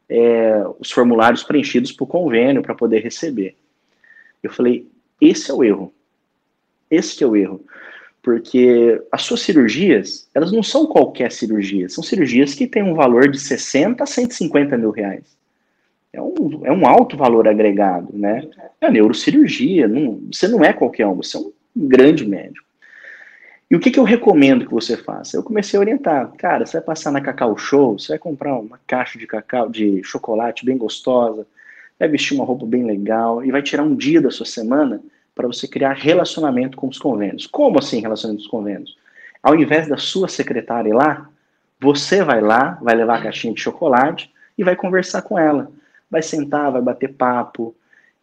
é, 0.10 0.63
os 0.79 0.89
formulários 0.89 1.43
preenchidos 1.43 1.91
para 1.91 2.05
o 2.05 2.07
convênio 2.07 2.62
para 2.62 2.74
poder 2.74 3.03
receber. 3.03 3.57
Eu 4.41 4.51
falei, 4.51 4.88
esse 5.19 5.51
é 5.51 5.53
o 5.53 5.63
erro. 5.63 5.93
Esse 6.89 7.24
é 7.24 7.27
o 7.27 7.36
erro. 7.36 7.65
Porque 8.22 9.01
as 9.12 9.24
suas 9.24 9.41
cirurgias, 9.41 10.29
elas 10.33 10.53
não 10.53 10.63
são 10.63 10.86
qualquer 10.86 11.29
cirurgia, 11.29 11.89
são 11.89 12.01
cirurgias 12.01 12.53
que 12.53 12.65
têm 12.65 12.83
um 12.83 12.93
valor 12.93 13.29
de 13.29 13.38
60 13.38 14.01
a 14.01 14.07
150 14.07 14.77
mil 14.77 14.91
reais. 14.91 15.38
É 16.13 16.22
um, 16.22 16.62
é 16.63 16.72
um 16.72 16.88
alto 16.88 17.17
valor 17.17 17.50
agregado, 17.50 18.17
né? 18.17 18.48
É 18.79 18.89
neurocirurgia, 18.89 19.89
não, 19.89 20.22
você 20.31 20.48
não 20.48 20.63
é 20.63 20.72
qualquer 20.72 21.05
um, 21.07 21.15
você 21.15 21.36
é 21.36 21.39
um 21.41 21.51
grande 21.75 22.25
médico. 22.25 22.65
E 23.74 23.75
o 23.75 23.80
que, 23.80 23.89
que 23.89 24.00
eu 24.00 24.03
recomendo 24.03 24.68
que 24.68 24.72
você 24.72 24.96
faça? 24.96 25.36
Eu 25.36 25.42
comecei 25.42 25.75
a 25.75 25.80
orientar. 25.80 26.32
Cara, 26.38 26.63
você 26.63 26.74
vai 26.74 26.86
passar 26.86 27.10
na 27.10 27.20
Cacau 27.20 27.58
Show, 27.58 27.98
você 27.98 28.10
vai 28.10 28.20
comprar 28.20 28.53
uma 28.53 28.80
caixa 28.86 29.18
de 29.18 29.25
cacau, 29.25 29.68
de 29.68 30.03
chocolate 30.03 30.63
bem 30.63 30.77
gostosa, 30.77 31.48
vai 32.00 32.08
vestir 32.08 32.36
uma 32.36 32.46
roupa 32.46 32.68
bem 32.68 32.84
legal 32.84 33.44
e 33.44 33.50
vai 33.50 33.63
tirar 33.63 33.82
um 33.82 33.96
dia 33.96 34.22
da 34.22 34.30
sua 34.30 34.46
semana 34.46 35.01
para 35.34 35.48
você 35.48 35.68
criar 35.68 35.94
relacionamento 35.94 36.77
com 36.77 36.88
os 36.88 37.00
convênios. 37.00 37.48
Como 37.48 37.80
assim 37.80 38.00
relacionamento 38.00 38.44
com 38.44 38.46
os 38.46 38.51
convênios? 38.60 38.96
Ao 39.42 39.56
invés 39.56 39.88
da 39.88 39.98
sua 39.98 40.27
secretária 40.27 40.89
ir 40.89 40.94
lá, 40.94 41.27
você 41.80 42.24
vai 42.24 42.42
lá, 42.42 42.77
vai 42.80 42.94
levar 42.94 43.18
a 43.18 43.24
caixinha 43.24 43.56
de 43.56 43.62
chocolate 43.62 44.32
e 44.56 44.63
vai 44.63 44.75
conversar 44.75 45.24
com 45.24 45.39
ela. 45.39 45.72
Vai 46.12 46.22
sentar, 46.22 46.72
vai 46.72 46.82
bater 46.84 47.12
papo, 47.12 47.75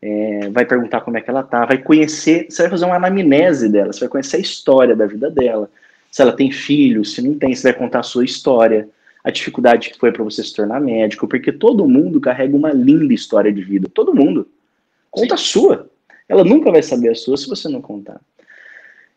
é, 0.02 0.48
vai 0.50 0.64
perguntar 0.64 1.02
como 1.02 1.18
é 1.18 1.20
que 1.20 1.28
ela 1.28 1.42
tá, 1.42 1.64
vai 1.66 1.78
conhecer, 1.78 2.46
você 2.48 2.62
vai 2.62 2.70
fazer 2.70 2.84
uma 2.86 2.96
anamnese 2.96 3.68
dela, 3.68 3.92
você 3.92 4.00
vai 4.00 4.08
conhecer 4.08 4.36
a 4.36 4.40
história 4.40 4.96
da 4.96 5.06
vida 5.06 5.30
dela, 5.30 5.70
se 6.10 6.22
ela 6.22 6.32
tem 6.32 6.50
filhos, 6.50 7.14
se 7.14 7.22
não 7.22 7.34
tem, 7.34 7.54
você 7.54 7.70
vai 7.70 7.78
contar 7.78 8.00
a 8.00 8.04
sua 8.04 8.24
história, 8.24 8.88
a 9.22 9.30
dificuldade 9.30 9.90
que 9.90 9.98
foi 9.98 10.10
para 10.10 10.24
você 10.24 10.42
se 10.42 10.54
tornar 10.54 10.80
médico, 10.80 11.28
porque 11.28 11.52
todo 11.52 11.86
mundo 11.86 12.20
carrega 12.20 12.56
uma 12.56 12.72
linda 12.72 13.12
história 13.12 13.52
de 13.52 13.62
vida, 13.62 13.88
todo 13.92 14.14
mundo. 14.14 14.48
Conta 15.10 15.36
Sim. 15.36 15.42
a 15.42 15.46
sua. 15.46 15.90
Ela 16.28 16.44
nunca 16.44 16.70
vai 16.70 16.82
saber 16.82 17.10
a 17.10 17.14
sua 17.14 17.36
se 17.36 17.48
você 17.48 17.68
não 17.68 17.82
contar. 17.82 18.20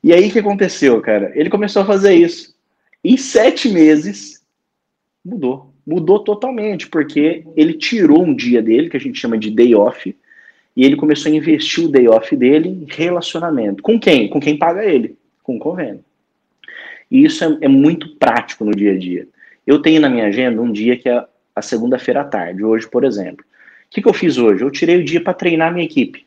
E 0.03 0.11
aí 0.11 0.27
o 0.27 0.31
que 0.31 0.39
aconteceu, 0.39 0.99
cara? 1.01 1.31
Ele 1.33 1.49
começou 1.49 1.81
a 1.81 1.85
fazer 1.85 2.13
isso. 2.13 2.53
Em 3.03 3.15
sete 3.15 3.69
meses, 3.69 4.41
mudou. 5.23 5.73
Mudou 5.85 6.19
totalmente, 6.19 6.87
porque 6.87 7.45
ele 7.55 7.73
tirou 7.73 8.23
um 8.23 8.35
dia 8.35 8.61
dele, 8.61 8.89
que 8.89 8.97
a 8.97 8.99
gente 8.99 9.19
chama 9.19 9.37
de 9.37 9.49
day 9.49 9.73
off, 9.75 10.15
e 10.75 10.83
ele 10.83 10.95
começou 10.95 11.31
a 11.31 11.35
investir 11.35 11.85
o 11.85 11.87
day 11.87 12.07
off 12.07 12.35
dele 12.35 12.69
em 12.69 12.85
relacionamento. 12.87 13.83
Com 13.83 13.99
quem? 13.99 14.27
Com 14.29 14.39
quem 14.39 14.57
paga 14.57 14.83
ele, 14.83 15.17
com 15.43 15.55
o 15.55 15.59
convênio. 15.59 16.03
E 17.09 17.23
isso 17.23 17.43
é, 17.43 17.57
é 17.61 17.67
muito 17.67 18.15
prático 18.15 18.65
no 18.65 18.71
dia 18.71 18.93
a 18.93 18.97
dia. 18.97 19.27
Eu 19.65 19.81
tenho 19.81 20.01
na 20.01 20.09
minha 20.09 20.25
agenda 20.25 20.61
um 20.61 20.71
dia 20.71 20.97
que 20.97 21.07
é 21.07 21.25
a 21.55 21.61
segunda-feira 21.61 22.21
à 22.21 22.23
tarde, 22.23 22.63
hoje, 22.63 22.87
por 22.87 23.03
exemplo. 23.03 23.45
O 23.45 23.89
que, 23.91 24.01
que 24.01 24.07
eu 24.07 24.13
fiz 24.13 24.37
hoje? 24.37 24.63
Eu 24.63 24.71
tirei 24.71 24.97
o 24.97 25.05
dia 25.05 25.21
para 25.21 25.33
treinar 25.33 25.71
minha 25.71 25.85
equipe. 25.85 26.25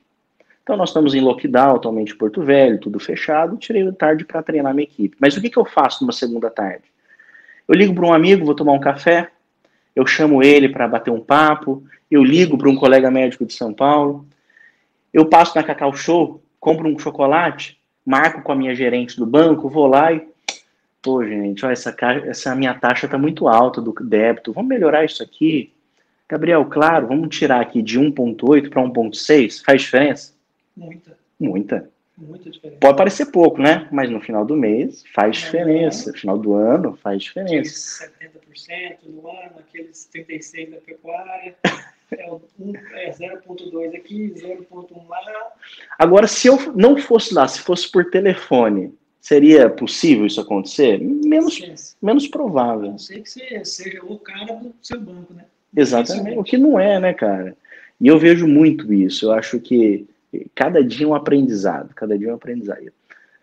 Então, 0.63 0.77
nós 0.77 0.91
estamos 0.91 1.15
em 1.15 1.21
lockdown, 1.21 1.77
atualmente 1.77 2.13
em 2.13 2.17
Porto 2.17 2.43
Velho, 2.43 2.79
tudo 2.79 2.99
fechado. 2.99 3.57
Tirei 3.57 3.87
a 3.87 3.93
tarde 3.93 4.25
para 4.25 4.43
treinar 4.43 4.75
minha 4.75 4.85
equipe. 4.85 5.17
Mas 5.21 5.37
o 5.37 5.41
que, 5.41 5.51
que 5.51 5.57
eu 5.57 5.65
faço 5.65 6.03
numa 6.03 6.13
segunda 6.13 6.51
tarde? 6.51 6.85
Eu 7.69 7.75
ligo 7.75 7.95
para 7.95 8.07
um 8.07 8.13
amigo, 8.13 8.45
vou 8.45 8.55
tomar 8.55 8.73
um 8.73 8.81
café, 8.81 9.29
eu 9.95 10.07
chamo 10.07 10.43
ele 10.43 10.69
para 10.69 10.87
bater 10.87 11.11
um 11.11 11.21
papo, 11.21 11.83
eu 12.11 12.23
ligo 12.23 12.57
para 12.57 12.69
um 12.69 12.77
colega 12.77 13.11
médico 13.11 13.45
de 13.45 13.53
São 13.53 13.73
Paulo, 13.73 14.27
eu 15.17 15.25
passo 15.25 15.57
na 15.57 15.65
Cacau 15.65 15.95
Show, 15.95 16.43
compro 16.61 16.87
um 16.87 16.99
chocolate, 16.99 17.81
marco 18.05 18.43
com 18.43 18.53
a 18.53 18.55
minha 18.55 18.75
gerente 18.75 19.17
do 19.17 19.25
banco, 19.25 19.71
vou 19.71 19.87
lá 19.87 20.13
e. 20.13 20.29
Pô, 21.01 21.25
gente, 21.25 21.65
olha, 21.65 21.73
essa, 21.73 21.97
essa 22.27 22.55
minha 22.55 22.75
taxa 22.75 23.07
está 23.07 23.17
muito 23.17 23.49
alta 23.49 23.81
do 23.81 23.95
débito, 23.99 24.53
vamos 24.53 24.69
melhorar 24.69 25.07
isso 25.07 25.23
aqui. 25.23 25.73
Gabriel, 26.29 26.67
claro, 26.67 27.07
vamos 27.07 27.35
tirar 27.35 27.63
aqui 27.63 27.81
de 27.81 27.99
1,8 27.99 28.69
para 28.69 28.83
1,6, 28.83 29.65
faz 29.65 29.83
diferença? 29.83 30.35
Muita. 30.77 31.17
Muita. 31.41 31.91
Muita 32.17 32.51
diferença. 32.51 32.81
Pode 32.81 32.97
parecer 32.97 33.27
pouco, 33.27 33.61
né? 33.61 33.89
Mas 33.93 34.11
no 34.11 34.21
final 34.21 34.45
do 34.45 34.57
mês 34.57 35.05
faz 35.15 35.37
diferença. 35.37 36.11
No 36.11 36.19
final 36.19 36.39
do 36.39 36.55
ano 36.55 36.99
faz 37.03 37.23
diferença. 37.23 38.05
Aqueles 38.05 38.43
70% 38.57 38.97
no 39.09 39.29
ano, 39.29 39.53
aqueles 39.59 40.09
36% 40.15 40.71
da 40.71 40.77
pecuária. 40.79 41.55
É, 42.09 43.09
é 43.09 43.11
0.2 43.11 43.97
aqui, 43.97 44.33
0.1 44.37 45.09
lá. 45.09 45.53
Agora, 45.99 46.29
se 46.29 46.47
eu 46.47 46.73
não 46.73 46.97
fosse 46.97 47.35
lá, 47.35 47.49
se 47.49 47.61
fosse 47.61 47.91
por 47.91 48.09
telefone, 48.11 48.95
seria 49.21 49.69
possível 49.69 50.25
isso 50.25 50.41
acontecer? 50.41 51.01
Menos, 51.01 51.97
menos 52.01 52.29
provável. 52.29 52.91
A 52.91 52.93
não 52.93 52.99
ser 52.99 53.23
que 53.23 53.29
você 53.29 53.65
seja 53.65 54.05
o 54.05 54.21
cara 54.21 54.55
do 54.55 54.73
seu 54.81 55.01
banco, 55.01 55.35
né? 55.35 55.47
Exatamente. 55.77 56.39
O 56.39 56.45
que 56.45 56.57
não 56.57 56.79
é, 56.79 57.01
né, 57.01 57.13
cara? 57.13 57.57
E 58.01 58.07
eu 58.07 58.21
vejo 58.21 58.47
muito 58.47 58.93
isso. 58.93 59.27
Eu 59.27 59.33
acho 59.33 59.59
que 59.59 60.07
cada 60.55 60.83
dia 60.83 61.07
é 61.07 61.09
um 61.09 61.15
aprendizado. 61.15 61.95
Cada 61.95 62.19
dia 62.19 62.29
é 62.29 62.33
um 62.33 62.37
aprendizado. 62.37 62.93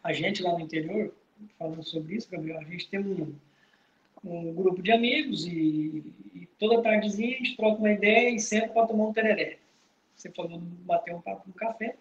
A 0.03 0.13
gente 0.13 0.43
lá 0.43 0.53
no 0.53 0.61
interior, 0.61 1.13
falando 1.57 1.83
sobre 1.83 2.15
isso, 2.15 2.29
Gabriel, 2.29 2.59
a 2.59 2.63
gente 2.63 2.89
tem 2.89 2.99
um, 2.99 3.33
um 4.23 4.53
grupo 4.53 4.81
de 4.81 4.91
amigos 4.91 5.45
e, 5.45 6.03
e, 6.33 6.47
toda 6.59 6.81
tardezinha 6.81 7.35
a 7.35 7.37
gente 7.37 7.57
troca 7.57 7.79
uma 7.79 7.91
ideia 7.91 8.29
e 8.29 8.39
senta 8.39 8.69
para 8.69 8.87
tomar 8.87 9.07
um 9.07 9.13
tereré. 9.13 9.57
Você 10.15 10.29
falou 10.29 10.59
bater 10.85 11.13
um 11.13 11.21
papo 11.21 11.43
no 11.47 11.53
café 11.53 11.95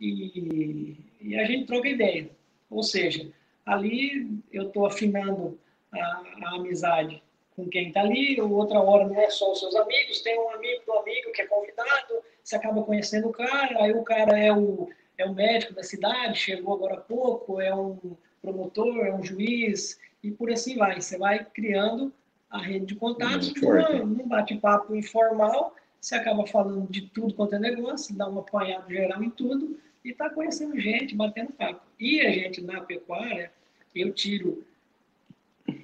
e, 0.00 0.96
e 1.20 1.38
a 1.38 1.44
gente 1.44 1.66
troca 1.66 1.88
ideia. 1.88 2.30
Ou 2.70 2.82
seja, 2.82 3.30
ali 3.64 4.40
eu 4.52 4.68
estou 4.68 4.86
afinando 4.86 5.58
a, 5.92 5.98
a, 6.42 6.54
amizade 6.56 7.22
com 7.58 7.68
quem 7.68 7.88
está 7.88 8.02
ali, 8.02 8.40
outra 8.40 8.80
hora 8.80 9.08
não 9.08 9.20
é 9.20 9.28
só 9.30 9.50
os 9.50 9.58
seus 9.58 9.74
amigos, 9.74 10.20
tem 10.20 10.38
um 10.38 10.50
amigo 10.50 10.84
do 10.86 10.92
amigo 10.92 11.32
que 11.32 11.42
é 11.42 11.46
convidado, 11.46 12.22
você 12.40 12.54
acaba 12.54 12.84
conhecendo 12.84 13.26
o 13.26 13.32
cara, 13.32 13.82
aí 13.82 13.92
o 13.92 14.04
cara 14.04 14.38
é 14.38 14.52
o, 14.52 14.88
é 15.18 15.26
o 15.26 15.34
médico 15.34 15.74
da 15.74 15.82
cidade, 15.82 16.38
chegou 16.38 16.74
agora 16.74 16.94
há 16.94 17.00
pouco, 17.00 17.60
é 17.60 17.74
um 17.74 17.98
promotor, 18.40 19.04
é 19.04 19.12
um 19.12 19.24
juiz, 19.24 19.98
e 20.22 20.30
por 20.30 20.52
assim 20.52 20.76
vai. 20.76 21.00
Você 21.00 21.18
vai 21.18 21.44
criando 21.44 22.12
a 22.48 22.62
rede 22.62 22.86
de 22.86 22.94
contatos, 22.94 23.52
num, 23.60 24.28
bate-papo 24.28 24.94
informal, 24.94 25.74
você 26.00 26.14
acaba 26.14 26.46
falando 26.46 26.88
de 26.88 27.08
tudo 27.08 27.34
quanto 27.34 27.56
é 27.56 27.58
negócio, 27.58 28.16
dá 28.16 28.28
um 28.28 28.38
apanhado 28.38 28.88
geral 28.88 29.20
em 29.20 29.30
tudo, 29.30 29.80
e 30.04 30.10
está 30.10 30.30
conhecendo 30.30 30.78
gente, 30.78 31.12
batendo 31.12 31.52
papo. 31.54 31.82
E 31.98 32.20
a 32.20 32.30
gente, 32.30 32.60
na 32.60 32.80
pecuária, 32.82 33.50
eu 33.92 34.12
tiro 34.12 34.64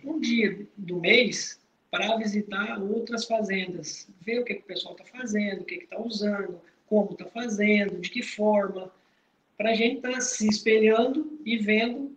um 0.04 0.20
dia 0.20 0.66
do 0.76 1.00
mês 1.00 1.63
para 1.94 2.16
visitar 2.16 2.82
outras 2.82 3.24
fazendas, 3.24 4.08
ver 4.20 4.40
o 4.40 4.44
que, 4.44 4.54
que 4.54 4.62
o 4.62 4.64
pessoal 4.64 4.96
está 4.96 5.16
fazendo, 5.16 5.60
o 5.60 5.64
que 5.64 5.76
está 5.76 6.00
usando, 6.00 6.60
como 6.88 7.12
está 7.12 7.26
fazendo, 7.26 8.00
de 8.00 8.10
que 8.10 8.20
forma, 8.20 8.90
para 9.56 9.70
a 9.70 9.74
gente 9.74 9.98
estar 9.98 10.10
tá 10.10 10.20
se 10.20 10.48
espelhando 10.48 11.38
e 11.44 11.56
vendo 11.56 12.12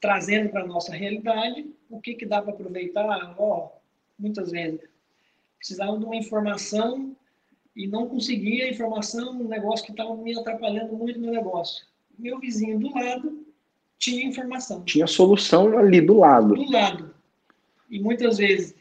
trazendo 0.00 0.50
para 0.50 0.62
a 0.62 0.66
nossa 0.66 0.92
realidade 0.92 1.68
o 1.90 2.00
que, 2.00 2.14
que 2.14 2.24
dá 2.24 2.40
para 2.40 2.52
aproveitar. 2.52 3.34
Ó, 3.36 3.72
muitas 4.16 4.52
vezes 4.52 4.80
precisava 5.58 5.98
de 5.98 6.04
uma 6.04 6.14
informação 6.14 7.16
e 7.74 7.88
não 7.88 8.08
conseguia 8.08 8.66
a 8.66 8.70
informação, 8.70 9.32
um 9.40 9.48
negócio 9.48 9.84
que 9.86 9.90
estava 9.90 10.16
me 10.16 10.38
atrapalhando 10.38 10.96
muito 10.96 11.18
no 11.18 11.32
negócio. 11.32 11.84
Meu 12.16 12.38
vizinho 12.38 12.78
do 12.78 12.94
lado 12.94 13.44
tinha 13.98 14.24
informação. 14.24 14.84
Tinha 14.84 15.08
solução 15.08 15.76
ali 15.76 16.00
do 16.00 16.18
lado. 16.18 16.54
Do 16.54 16.70
lado. 16.70 17.12
E 17.90 17.98
muitas 17.98 18.38
vezes 18.38 18.78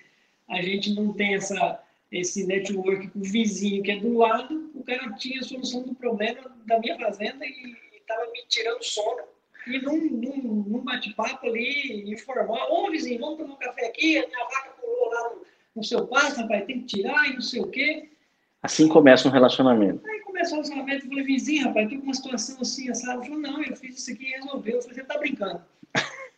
a 0.49 0.61
gente 0.61 0.93
não 0.93 1.13
tem 1.13 1.35
essa, 1.35 1.81
esse 2.11 2.45
network 2.45 3.09
com 3.09 3.19
o 3.19 3.23
vizinho 3.23 3.83
que 3.83 3.91
é 3.91 3.99
do 3.99 4.17
lado, 4.17 4.71
o 4.73 4.83
cara 4.83 5.13
tinha 5.13 5.39
a 5.39 5.43
solução 5.43 5.83
do 5.83 5.93
problema 5.93 6.41
da 6.65 6.79
minha 6.79 6.97
fazenda 6.97 7.45
e 7.45 7.75
estava 7.99 8.29
me 8.31 8.43
tirando 8.47 8.83
sono 8.83 9.23
e 9.67 9.79
num, 9.79 9.99
num, 9.99 10.63
num 10.67 10.79
bate-papo 10.81 11.45
ali, 11.45 12.11
informar, 12.11 12.67
ô 12.71 12.89
vizinho, 12.89 13.19
vamos 13.19 13.37
tomar 13.37 13.53
um 13.53 13.57
café 13.57 13.87
aqui, 13.87 14.17
a 14.17 14.27
minha 14.27 14.45
vaca 14.45 14.69
pulou 14.81 15.09
lá 15.09 15.29
no, 15.29 15.41
no 15.75 15.83
seu 15.83 16.07
pasto, 16.07 16.41
rapaz, 16.41 16.65
tem 16.65 16.79
que 16.81 16.97
tirar 16.97 17.29
e 17.29 17.33
não 17.33 17.41
sei 17.41 17.61
o 17.61 17.67
quê. 17.67 18.09
Assim 18.63 18.87
começa 18.87 19.27
um 19.27 19.31
relacionamento. 19.31 20.05
Aí 20.07 20.19
começou 20.21 20.57
o 20.57 20.61
relacionamento, 20.61 21.05
eu 21.05 21.09
falei, 21.09 21.23
vizinho, 21.23 21.65
rapaz, 21.65 21.89
tô 21.89 21.97
com 21.97 22.03
uma 22.03 22.13
situação 22.13 22.57
assim, 22.61 22.89
essa 22.89 23.13
Ele 23.13 23.23
falou, 23.23 23.39
não, 23.39 23.63
eu 23.63 23.75
fiz 23.75 23.97
isso 23.97 24.11
aqui 24.11 24.25
e 24.25 24.31
resolveu. 24.31 24.75
Eu 24.75 24.81
falei, 24.81 24.97
você 24.97 25.03
tá 25.03 25.17
brincando. 25.17 25.61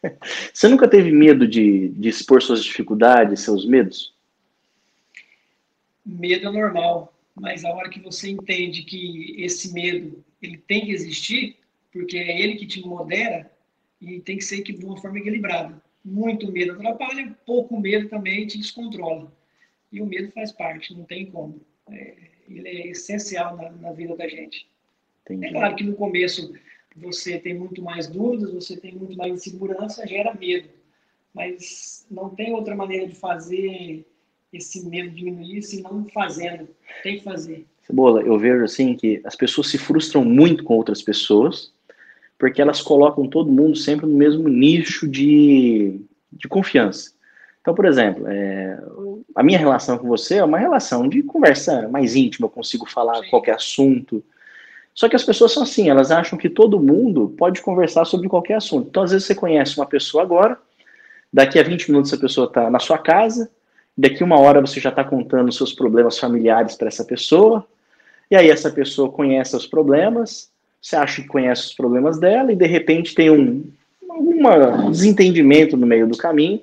você 0.54 0.68
nunca 0.68 0.88
teve 0.88 1.12
medo 1.12 1.48
de, 1.48 1.90
de 1.90 2.10
expor 2.10 2.42
suas 2.42 2.64
dificuldades, 2.64 3.42
seus 3.42 3.66
medos? 3.66 4.14
Medo 6.06 6.48
é 6.48 6.52
normal, 6.52 7.14
mas 7.36 7.64
a 7.64 7.72
hora 7.72 7.90
que 7.90 8.00
você 8.00 8.30
entende 8.30 8.84
que 8.84 9.36
esse 9.38 9.74
medo 9.74 10.24
ele 10.42 10.58
tem 10.58 10.86
que 10.86 10.92
existir, 10.92 11.58
porque 11.94 12.18
é 12.18 12.42
ele 12.42 12.56
que 12.56 12.66
te 12.66 12.82
modera 12.82 13.52
e 14.02 14.20
tem 14.20 14.38
que 14.38 14.44
ser 14.44 14.64
de 14.64 14.84
uma 14.84 14.98
forma 14.98 15.20
equilibrada. 15.20 15.82
Muito 16.04 16.52
medo 16.52 16.74
atrapalha, 16.74 17.38
pouco 17.46 17.80
medo 17.80 18.10
também 18.10 18.48
te 18.48 18.58
descontrola. 18.58 19.32
E 19.92 20.02
o 20.02 20.06
medo 20.06 20.32
faz 20.32 20.52
parte, 20.52 20.96
não 20.96 21.04
tem 21.04 21.28
como. 21.28 21.62
É, 21.90 22.16
ele 22.50 22.68
é 22.68 22.88
essencial 22.88 23.56
na, 23.56 23.70
na 23.70 23.92
vida 23.92 24.16
da 24.16 24.28
gente. 24.28 24.68
Entendi. 25.26 25.46
É 25.46 25.52
claro 25.52 25.76
que 25.76 25.84
no 25.84 25.94
começo 25.96 26.54
você 26.96 27.40
tem 27.40 27.58
muito 27.58 27.82
mais 27.82 28.08
dúvidas, 28.08 28.54
você 28.54 28.78
tem 28.78 28.94
muito 28.94 29.18
mais 29.18 29.34
insegurança, 29.34 30.06
gera 30.08 30.34
medo. 30.34 30.70
Mas 31.34 32.06
não 32.12 32.30
tem 32.30 32.54
outra 32.54 32.76
maneira 32.76 33.08
de 33.08 33.16
fazer 33.16 34.06
esse 34.52 34.86
medo 34.88 35.12
diminuir 35.12 35.62
se 35.62 35.82
não 35.82 36.06
fazendo. 36.14 36.68
Tem 37.04 37.18
que 37.18 37.24
fazer. 37.24 37.66
Cebola, 37.84 38.22
eu 38.22 38.38
vejo 38.38 38.64
assim 38.64 38.96
que 38.96 39.22
as 39.24 39.36
pessoas 39.36 39.68
se 39.68 39.78
frustram 39.78 40.26
muito 40.26 40.64
com 40.64 40.76
outras 40.76 41.02
pessoas 41.02 41.74
porque 42.42 42.60
elas 42.60 42.82
colocam 42.82 43.28
todo 43.28 43.52
mundo 43.52 43.78
sempre 43.78 44.08
no 44.08 44.18
mesmo 44.18 44.50
nicho 44.50 45.08
de, 45.08 46.02
de 46.34 46.48
confiança. 46.48 47.12
Então, 47.62 47.76
por 47.76 47.86
exemplo, 47.86 48.28
é, 48.28 48.80
a 49.36 49.44
minha 49.44 49.60
relação 49.60 49.96
com 50.00 50.08
você 50.08 50.38
é 50.38 50.44
uma 50.44 50.58
relação 50.58 51.08
de 51.08 51.22
conversa 51.22 51.88
mais 51.88 52.16
íntima, 52.16 52.48
eu 52.48 52.50
consigo 52.50 52.90
falar 52.90 53.22
Sim. 53.22 53.30
qualquer 53.30 53.54
assunto. 53.54 54.24
Só 54.94 55.08
que 55.08 55.16
as 55.16 55.24
pessoas 55.24 55.54
são 55.54 55.64
assim, 55.64 55.90
elas 55.90 56.12
acham 56.12 56.38
que 56.38 56.50
todo 56.50 56.80
mundo 56.80 57.34
pode 57.38 57.62
conversar 57.62 58.06
sobre 58.06 58.28
qualquer 58.28 58.56
assunto. 58.56 58.88
Então, 58.90 59.04
às 59.04 59.12
vezes, 59.12 59.26
você 59.26 59.36
conhece 59.36 59.78
uma 59.78 59.86
pessoa 59.86 60.24
agora, 60.24 60.58
daqui 61.32 61.58
a 61.58 61.64
20 61.64 61.90
minutos 61.90 62.14
a 62.14 62.18
pessoa 62.18 62.48
está 62.48 62.70
na 62.70 62.80
sua 62.80 62.98
casa, 62.98 63.50
daqui 63.98 64.24
uma 64.24 64.40
hora 64.40 64.62
você 64.62 64.80
já 64.80 64.90
está 64.90 65.04
contando 65.04 65.52
seus 65.52 65.74
problemas 65.74 66.20
familiares 66.20 66.76
para 66.76 66.88
essa 66.88 67.06
pessoa, 67.06 67.66
e 68.30 68.36
aí 68.36 68.50
essa 68.50 68.70
pessoa 68.70 69.12
conhece 69.12 69.56
os 69.56 69.66
problemas, 69.66 70.50
você 70.82 70.96
acha 70.96 71.22
que 71.22 71.28
conhece 71.28 71.68
os 71.68 71.74
problemas 71.74 72.20
dela 72.20 72.52
e 72.52 72.56
de 72.56 72.66
repente 72.66 73.14
tem 73.14 73.30
um 73.30 73.64
algum 74.10 74.92
desentendimento 74.92 75.78
no 75.78 75.88
meio 75.88 76.08
do 76.08 76.18
caminho 76.18 76.62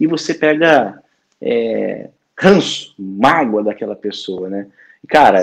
e 0.00 0.06
você 0.06 0.34
pega 0.34 1.00
é, 1.40 2.08
ranço, 2.36 2.94
mágoa 2.98 3.62
daquela 3.62 3.94
pessoa, 3.94 4.48
né? 4.48 4.66
Cara, 5.08 5.42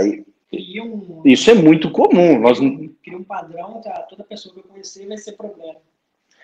um, 0.53 1.21
isso 1.25 1.49
é 1.49 1.53
muito 1.53 1.91
comum. 1.91 2.39
Nós. 2.39 2.59
Cria 3.03 3.17
um 3.17 3.23
padrão, 3.23 3.81
toda 4.09 4.23
pessoa 4.23 4.53
que 4.53 4.61
eu 4.61 4.63
conhecer 4.63 5.07
vai 5.07 5.17
ser 5.17 5.33
problema. 5.33 5.75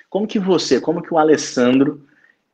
Como 0.09 0.27
que 0.27 0.39
você, 0.39 0.81
como 0.81 1.01
que 1.01 1.13
o 1.13 1.17
Alessandro, 1.17 2.05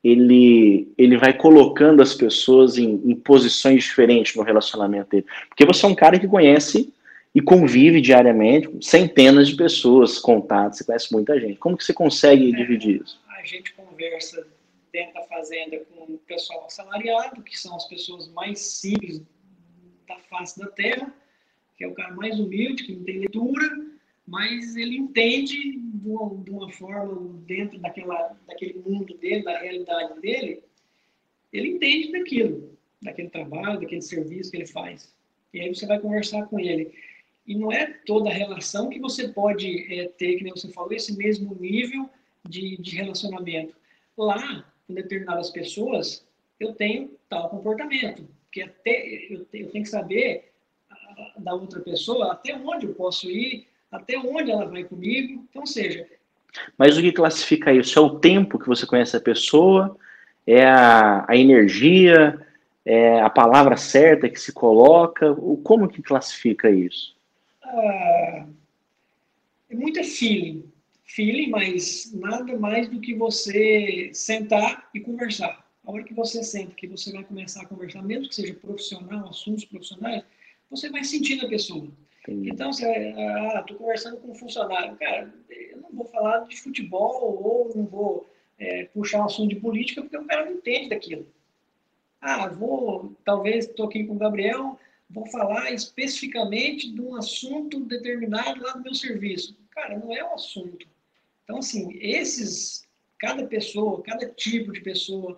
ele, 0.04 0.94
ele 0.98 1.18
vai 1.18 1.34
colocando 1.34 2.02
as 2.02 2.14
pessoas 2.14 2.78
em, 2.78 3.02
em 3.04 3.16
posições 3.16 3.84
diferentes 3.84 4.36
no 4.36 4.44
relacionamento 4.44 5.10
dele? 5.10 5.26
Porque 5.50 5.66
você 5.66 5.86
é 5.86 5.90
um 5.90 5.96
cara 5.96 6.20
que 6.20 6.28
conhece 6.28 6.94
e 7.34 7.42
convive 7.42 8.00
diariamente 8.02 8.68
com 8.68 8.82
centenas 8.82 9.50
de 9.50 9.56
pessoas, 9.56 10.20
contatos, 10.20 10.78
você 10.78 10.84
conhece 10.84 11.12
muita 11.12 11.40
gente. 11.40 11.58
Como 11.58 11.78
que 11.78 11.84
você 11.84 11.94
consegue 11.94 12.52
é, 12.52 12.56
dividir 12.56 13.02
isso? 13.02 13.20
A 13.28 13.44
gente 13.44 13.74
conversa 13.74 14.46
dentro 14.92 15.14
da 15.14 15.24
fazenda 15.24 15.80
com 15.92 16.14
o 16.14 16.18
pessoal 16.20 16.66
assalariado, 16.66 17.44
que 17.44 17.58
são 17.58 17.76
as 17.76 17.86
pessoas 17.86 18.28
mais 18.30 18.60
simples 18.60 19.22
da 20.08 20.18
face 20.30 20.60
da 20.60 20.68
terra, 20.68 21.14
que 21.78 21.84
é 21.84 21.88
o 21.88 21.94
cara 21.94 22.14
mais 22.16 22.40
humilde, 22.40 22.84
que 22.84 22.96
não 22.96 23.04
tem 23.04 23.20
leitura, 23.20 23.88
mas 24.26 24.76
ele 24.76 24.98
entende 24.98 25.80
de 25.80 26.10
uma, 26.10 26.44
de 26.44 26.52
uma 26.52 26.70
forma 26.72 27.40
dentro 27.46 27.80
daquela, 27.80 28.36
daquele 28.48 28.80
mundo 28.80 29.14
dele, 29.18 29.44
da 29.44 29.60
realidade 29.60 30.20
dele, 30.20 30.64
ele 31.54 31.70
entende 31.70 32.12
daquilo, 32.12 32.78
daquele 33.02 33.30
trabalho, 33.30 33.80
daquele 33.80 34.02
serviço 34.02 34.52
que 34.52 34.58
ele 34.58 34.68
faz. 34.68 35.16
E 35.54 35.62
aí 35.62 35.74
você 35.74 35.86
vai 35.86 36.00
conversar 36.00 36.46
com 36.48 36.60
ele. 36.60 36.94
E 37.46 37.56
não 37.56 37.72
é 37.72 37.86
toda 38.06 38.30
relação 38.30 38.90
que 38.90 39.00
você 39.00 39.30
pode 39.30 39.94
é, 39.94 40.10
ter, 40.10 40.36
que 40.36 40.44
nem 40.44 40.52
você 40.52 40.70
falou, 40.74 40.92
esse 40.92 41.16
mesmo 41.16 41.56
nível 41.56 42.10
de, 42.48 42.76
de 42.78 42.96
relacionamento. 42.98 43.74
Lá, 44.18 44.70
com 44.86 44.94
determinadas 44.94 45.50
pessoas, 45.52 46.28
eu 46.60 46.74
tenho 46.74 47.18
tal 47.30 47.50
comportamento. 47.50 48.28
Porque 48.44 48.62
até 48.62 49.08
eu, 49.30 49.46
eu 49.54 49.68
tenho 49.70 49.84
que 49.84 49.86
saber 49.86 50.47
da 51.38 51.54
outra 51.54 51.80
pessoa 51.80 52.34
até 52.34 52.56
onde 52.56 52.86
eu 52.86 52.94
posso 52.94 53.30
ir, 53.30 53.68
até 53.92 54.18
onde 54.18 54.52
ela 54.52 54.66
vai 54.66 54.84
comigo. 54.84 55.46
Então, 55.50 55.66
seja. 55.66 56.06
Mas 56.78 56.98
o 56.98 57.02
que 57.02 57.12
classifica 57.12 57.74
isso? 57.74 57.98
É 57.98 58.02
o 58.02 58.20
tempo 58.20 58.60
que 58.60 58.68
você 58.68 58.86
conhece 58.86 59.16
a 59.16 59.22
pessoa? 59.22 59.98
É 60.46 60.66
a, 60.66 61.26
a 61.28 61.36
energia? 61.36 62.46
É 62.86 63.20
a 63.20 63.30
palavra 63.30 63.76
certa 63.76 64.30
que 64.30 64.40
se 64.40 64.54
coloca? 64.54 65.36
Como 65.64 65.90
que 65.90 66.02
classifica 66.02 66.70
isso? 66.70 67.16
Ah, 67.62 68.46
é 69.70 69.76
muito 69.76 70.02
feeling. 70.04 70.64
Feeling, 71.04 71.50
mas 71.50 72.12
nada 72.14 72.58
mais 72.58 72.90
do 72.90 73.00
que 73.00 73.14
você 73.14 74.10
sentar 74.14 74.90
e 74.94 75.00
conversar. 75.00 75.66
A 75.86 75.92
hora 75.92 76.04
que 76.04 76.14
você 76.14 76.44
senta, 76.44 76.76
que 76.76 76.88
você 76.88 77.12
vai 77.14 77.24
começar 77.24 77.62
a 77.62 77.66
conversar, 77.66 78.02
mesmo 78.04 78.28
que 78.28 78.36
seja 78.36 78.54
profissional, 78.54 79.30
assuntos 79.30 79.64
profissionais, 79.64 80.24
você 80.70 80.90
vai 80.90 81.04
sentindo 81.04 81.46
a 81.46 81.50
pessoa. 81.50 81.88
Entendi. 82.28 82.50
Então, 82.50 82.74
você, 82.74 82.86
ah, 82.86 83.64
tô 83.66 83.76
conversando 83.76 84.18
com 84.18 84.32
um 84.32 84.36
funcionário. 84.36 84.98
Cara, 84.98 85.34
eu 85.50 85.82
não 85.82 85.92
vou 85.92 86.06
falar 86.06 86.40
de 86.46 86.58
futebol 86.58 87.42
ou 87.42 87.76
não 87.76 87.86
vou 87.86 88.30
é, 88.60 88.86
puxar 88.86 89.22
um 89.22 89.26
assunto 89.26 89.50
de 89.50 89.62
política 89.62 90.02
porque 90.02 90.18
o 90.18 90.26
cara 90.26 90.46
não 90.46 90.54
entende 90.54 90.90
daquilo. 90.90 91.26
Ah, 92.20 92.48
vou, 92.48 93.16
talvez, 93.24 93.66
estou 93.66 93.88
aqui 93.88 94.04
com 94.04 94.16
o 94.16 94.18
Gabriel, 94.18 94.78
vou 95.10 95.26
falar 95.28 95.72
especificamente 95.72 96.92
de 96.92 97.00
um 97.00 97.16
assunto 97.16 97.80
determinado 97.82 98.62
lá 98.62 98.74
do 98.74 98.84
meu 98.84 98.94
serviço. 98.94 99.56
Cara, 99.72 99.98
não 99.98 100.14
é 100.14 100.24
o 100.24 100.32
um 100.32 100.34
assunto. 100.34 100.88
Então, 101.44 101.60
assim, 101.60 101.98
esses, 102.02 102.86
cada 103.18 103.46
pessoa, 103.46 104.02
cada 104.02 104.28
tipo 104.28 104.74
de 104.74 104.82
pessoa 104.82 105.38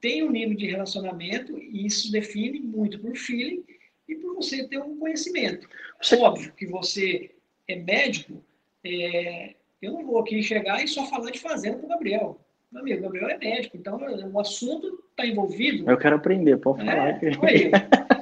tem 0.00 0.22
um 0.24 0.30
nível 0.30 0.56
de 0.56 0.66
relacionamento 0.66 1.56
e 1.58 1.86
isso 1.86 2.10
define 2.10 2.58
muito 2.58 2.98
por 2.98 3.16
feeling 3.16 3.62
e 4.08 4.14
por 4.16 4.34
você 4.34 4.66
ter 4.66 4.78
um 4.78 4.98
conhecimento. 4.98 5.68
Você... 6.00 6.16
Óbvio 6.16 6.52
que 6.52 6.66
você 6.66 7.30
é 7.66 7.76
médico, 7.76 8.42
é, 8.84 9.54
eu 9.80 9.92
não 9.92 10.04
vou 10.04 10.18
aqui 10.18 10.42
chegar 10.42 10.82
e 10.82 10.88
só 10.88 11.06
falar 11.06 11.30
de 11.30 11.40
fazenda 11.40 11.78
com 11.78 11.86
o 11.86 11.88
Gabriel. 11.88 12.40
Meu 12.70 12.82
amigo, 12.82 13.00
o 13.00 13.02
Gabriel 13.02 13.28
é 13.28 13.38
médico, 13.38 13.76
então 13.76 14.00
o 14.32 14.40
assunto 14.40 15.04
está 15.10 15.26
envolvido. 15.26 15.88
Eu 15.88 15.96
quero 15.96 16.16
aprender, 16.16 16.56
pode 16.58 16.82
é, 16.82 16.86
falar. 16.86 17.08
É, 17.08 17.12
que... 17.18 17.46
aí, 17.46 17.70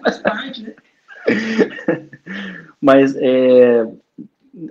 faz 0.02 0.18
parte, 0.18 0.62
né? 0.62 0.74
Mas 2.80 3.14
é, 3.16 3.86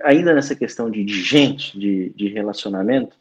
ainda 0.04 0.34
nessa 0.34 0.56
questão 0.56 0.90
de, 0.90 1.04
de 1.04 1.22
gente, 1.22 1.78
de, 1.80 2.10
de, 2.10 2.28
relacionamento, 2.28 3.18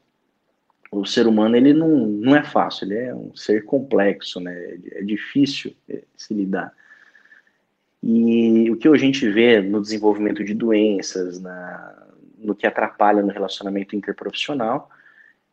o 0.90 1.06
ser 1.06 1.26
humano 1.26 1.56
ele 1.56 1.72
não, 1.72 1.88
não 1.88 2.36
é 2.36 2.42
fácil, 2.42 2.86
ele 2.86 2.98
é 2.98 3.14
um 3.14 3.34
ser 3.34 3.64
complexo, 3.64 4.40
né? 4.40 4.78
É 4.92 5.02
difícil 5.02 5.74
é, 5.88 6.02
se 6.16 6.34
lidar. 6.34 6.74
E 8.02 8.70
o 8.70 8.76
que 8.76 8.88
a 8.88 8.96
gente 8.96 9.28
vê 9.28 9.60
no 9.60 9.80
desenvolvimento 9.80 10.42
de 10.42 10.54
doenças, 10.54 11.40
na, 11.40 12.06
no 12.38 12.54
que 12.54 12.66
atrapalha 12.66 13.22
no 13.22 13.32
relacionamento 13.32 13.94
interprofissional, 13.94 14.90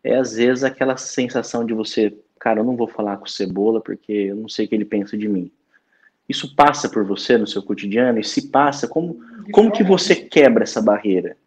é 0.03 0.15
às 0.15 0.35
vezes 0.35 0.63
aquela 0.63 0.95
sensação 0.95 1.65
de 1.65 1.73
você, 1.73 2.17
cara, 2.39 2.61
eu 2.61 2.63
não 2.63 2.77
vou 2.77 2.87
falar 2.87 3.17
com 3.17 3.25
o 3.25 3.29
cebola 3.29 3.81
porque 3.81 4.11
eu 4.11 4.35
não 4.35 4.47
sei 4.47 4.65
o 4.65 4.69
que 4.69 4.75
ele 4.75 4.85
pensa 4.85 5.17
de 5.17 5.27
mim. 5.27 5.51
Isso 6.27 6.55
passa 6.55 6.89
por 6.89 7.05
você 7.05 7.37
no 7.37 7.47
seu 7.47 7.63
cotidiano? 7.63 8.19
E 8.19 8.23
se 8.23 8.49
passa, 8.49 8.87
como, 8.87 9.19
como 9.51 9.71
que 9.71 9.83
você 9.83 10.15
quebra 10.15 10.63
essa 10.63 10.81
barreira? 10.81 11.37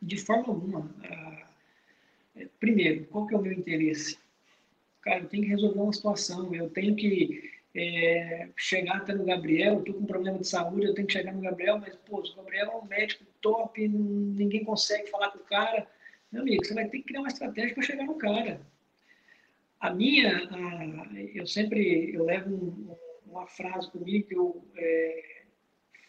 De 0.00 0.16
forma 0.18 0.48
alguma. 0.48 0.80
Uh, 0.80 2.46
primeiro, 2.58 3.04
qual 3.06 3.26
que 3.26 3.34
é 3.34 3.38
o 3.38 3.42
meu 3.42 3.52
interesse? 3.52 4.18
Cara, 5.02 5.20
eu 5.20 5.28
tenho 5.28 5.44
que 5.44 5.50
resolver 5.50 5.78
uma 5.78 5.92
situação, 5.92 6.54
eu 6.54 6.70
tenho 6.70 6.94
que 6.94 7.59
é, 7.74 8.48
chegar 8.56 8.96
até 8.96 9.14
no 9.14 9.24
Gabriel, 9.24 9.74
eu 9.74 9.84
tô 9.84 9.94
com 9.94 10.00
um 10.00 10.06
problema 10.06 10.38
de 10.38 10.46
saúde, 10.46 10.86
eu 10.86 10.94
tenho 10.94 11.06
que 11.06 11.12
chegar 11.12 11.32
no 11.32 11.40
Gabriel, 11.40 11.78
mas, 11.78 11.94
pô, 11.96 12.20
o 12.20 12.36
Gabriel 12.36 12.70
é 12.72 12.76
um 12.76 12.86
médico 12.86 13.24
top, 13.40 13.86
ninguém 13.86 14.64
consegue 14.64 15.08
falar 15.08 15.30
com 15.30 15.38
o 15.38 15.44
cara. 15.44 15.86
Meu 16.32 16.42
amigo, 16.42 16.64
você 16.64 16.74
vai 16.74 16.88
ter 16.88 16.98
que 16.98 17.04
criar 17.04 17.20
uma 17.20 17.28
estratégia 17.28 17.74
para 17.74 17.84
chegar 17.84 18.04
no 18.04 18.16
cara. 18.16 18.60
A 19.78 19.90
minha, 19.94 20.48
a, 20.50 21.20
eu 21.34 21.46
sempre, 21.46 22.14
eu 22.14 22.24
levo 22.24 22.54
um, 22.54 22.96
uma 23.26 23.46
frase 23.46 23.90
comigo 23.90 24.26
que 24.26 24.36
eu 24.36 24.64
é, 24.76 25.42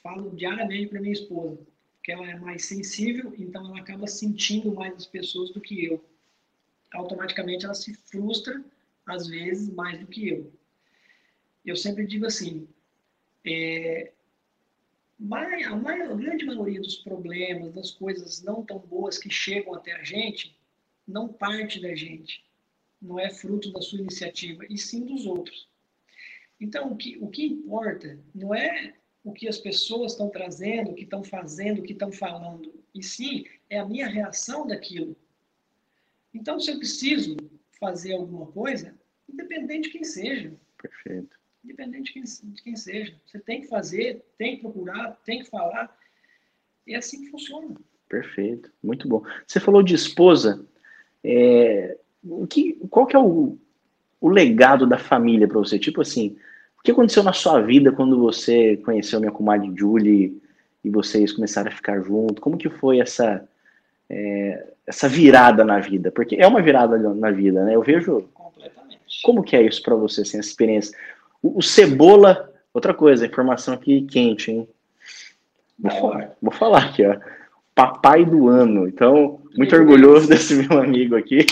falo 0.02 0.36
diariamente 0.36 0.88
para 0.88 1.00
minha 1.00 1.14
esposa, 1.14 1.60
que 2.04 2.12
ela 2.12 2.28
é 2.30 2.36
mais 2.38 2.66
sensível, 2.66 3.34
então 3.38 3.66
ela 3.68 3.80
acaba 3.80 4.08
sentindo 4.08 4.74
mais 4.74 4.96
as 4.96 5.06
pessoas 5.06 5.52
do 5.52 5.62
que 5.62 5.86
eu. 5.86 6.04
Automaticamente 6.92 7.66
ela 7.66 7.76
se 7.76 7.94
frustra, 7.94 8.64
às 9.06 9.28
vezes, 9.28 9.74
mais 9.74 10.00
do 10.00 10.08
que 10.08 10.28
eu. 10.28 10.52
Eu 11.66 11.76
sempre 11.76 12.08
digo 12.08 12.26
assim, 12.26 12.68
é, 13.46 14.12
a, 15.20 15.76
maior, 15.76 16.12
a 16.12 16.16
grande 16.16 16.46
maioria 16.46 16.82
dos 16.82 16.96
problemas, 16.98 17.74
das 17.74 17.92
coisas 17.92 18.42
não 18.42 18.66
tão 18.66 18.80
boas 18.80 19.18
que 19.18 19.30
chegam 19.30 19.74
até 19.76 19.94
a 19.94 20.04
gente, 20.04 20.58
não 21.08 21.28
parte 21.28 21.80
da 21.80 21.94
gente, 21.96 22.44
não 23.02 23.20
é 23.20 23.30
fruto 23.30 23.72
da 23.72 23.82
sua 23.82 24.00
iniciativa, 24.00 24.66
e 24.70 24.78
sim 24.78 25.06
dos 25.06 25.26
outros. 25.26 25.68
Então, 26.60 26.92
o 26.92 26.96
que, 26.96 27.18
o 27.20 27.28
que 27.28 27.46
importa 27.46 28.20
não 28.34 28.54
é 28.54 28.96
o 29.24 29.32
que 29.32 29.48
as 29.48 29.58
pessoas 29.58 30.14
estão 30.14 30.30
trazendo, 30.30 30.92
o 30.92 30.96
que 30.96 31.04
estão 31.04 31.24
fazendo, 31.24 31.80
o 31.80 31.84
que 31.84 31.94
estão 31.94 32.12
falando, 32.12 32.74
e 32.94 33.04
sim 33.04 33.46
é 33.70 33.80
a 33.80 33.86
minha 33.86 34.08
reação 34.08 34.68
daquilo. 34.68 35.16
Então, 36.34 36.60
se 36.60 36.72
eu 36.72 36.78
preciso 36.78 37.38
fazer 37.80 38.14
alguma 38.14 38.48
coisa, 38.48 38.96
independente 39.28 39.88
de 39.88 39.90
quem 39.90 40.04
seja. 40.04 40.56
Perfeito. 40.78 41.41
Independente 41.64 42.08
de 42.08 42.14
quem, 42.14 42.24
de 42.24 42.64
quem 42.64 42.76
seja. 42.76 43.14
Você 43.26 43.40
tem 43.40 43.62
que 43.62 43.68
fazer, 43.68 44.24
tem 44.38 44.56
que 44.56 44.62
procurar, 44.62 45.20
tem 45.26 45.44
que 45.44 45.50
falar. 45.50 45.96
É 46.88 46.96
assim 46.96 47.24
que 47.24 47.30
funciona. 47.30 47.76
Perfeito. 48.10 48.72
Muito 48.84 49.08
bom. 49.08 49.24
Você 49.46 49.60
falou 49.60 49.84
de 49.84 49.96
esposa. 49.96 50.66
É, 51.24 51.98
o 52.24 52.48
que, 52.48 52.74
qual 52.90 53.06
que 53.06 53.16
é 53.16 53.20
o, 53.20 53.58
o 54.20 54.28
legado 54.28 54.88
da 54.88 54.98
família 54.98 55.48
para 55.48 55.60
você? 55.60 55.78
Tipo 55.78 56.02
assim, 56.02 56.36
o 56.78 56.82
que 56.82 56.92
aconteceu 56.92 57.24
na 57.24 57.32
sua 57.32 57.62
vida 57.62 57.92
quando 57.92 58.20
você 58.20 58.78
conheceu 58.78 59.20
minha 59.20 59.32
comadre 59.32 59.72
Julie 59.76 60.42
e 60.84 60.90
vocês 60.90 61.32
começaram 61.32 61.70
a 61.70 61.76
ficar 61.76 62.02
juntos? 62.02 62.40
Como 62.40 62.58
que 62.58 62.70
foi 62.70 63.00
essa 63.00 63.48
é, 64.10 64.68
essa 64.86 65.08
virada 65.08 65.64
na 65.64 65.80
vida? 65.80 66.12
Porque 66.12 66.36
é 66.36 66.48
uma 66.48 66.62
virada 66.62 66.98
na 66.98 67.32
vida, 67.32 67.64
né? 67.64 67.76
Eu 67.76 67.84
vejo. 67.84 68.24
Completamente. 68.34 69.22
Como 69.24 69.44
que 69.44 69.56
é 69.56 69.62
isso 69.62 69.82
para 69.84 69.96
você, 69.96 70.22
assim, 70.22 70.40
essa 70.40 70.50
experiência? 70.50 70.98
O, 71.42 71.60
o, 71.60 71.62
cebola, 71.62 72.52
outra 72.74 72.94
coisa, 72.94 73.26
informação 73.26 73.74
aqui 73.74 74.02
quente, 74.04 74.52
hein? 74.52 74.68
Vou, 75.78 75.92
falar, 75.92 76.32
vou 76.42 76.52
falar 76.52 76.86
aqui, 76.86 77.06
ó. 77.06 77.18
Papai 77.74 78.26
do 78.26 78.48
ano. 78.48 78.88
Então, 78.88 79.42
muito 79.56 79.76
orgulhoso 79.76 80.28
desse 80.28 80.56
meu 80.56 80.80
amigo 80.80 81.16
aqui. 81.16 81.46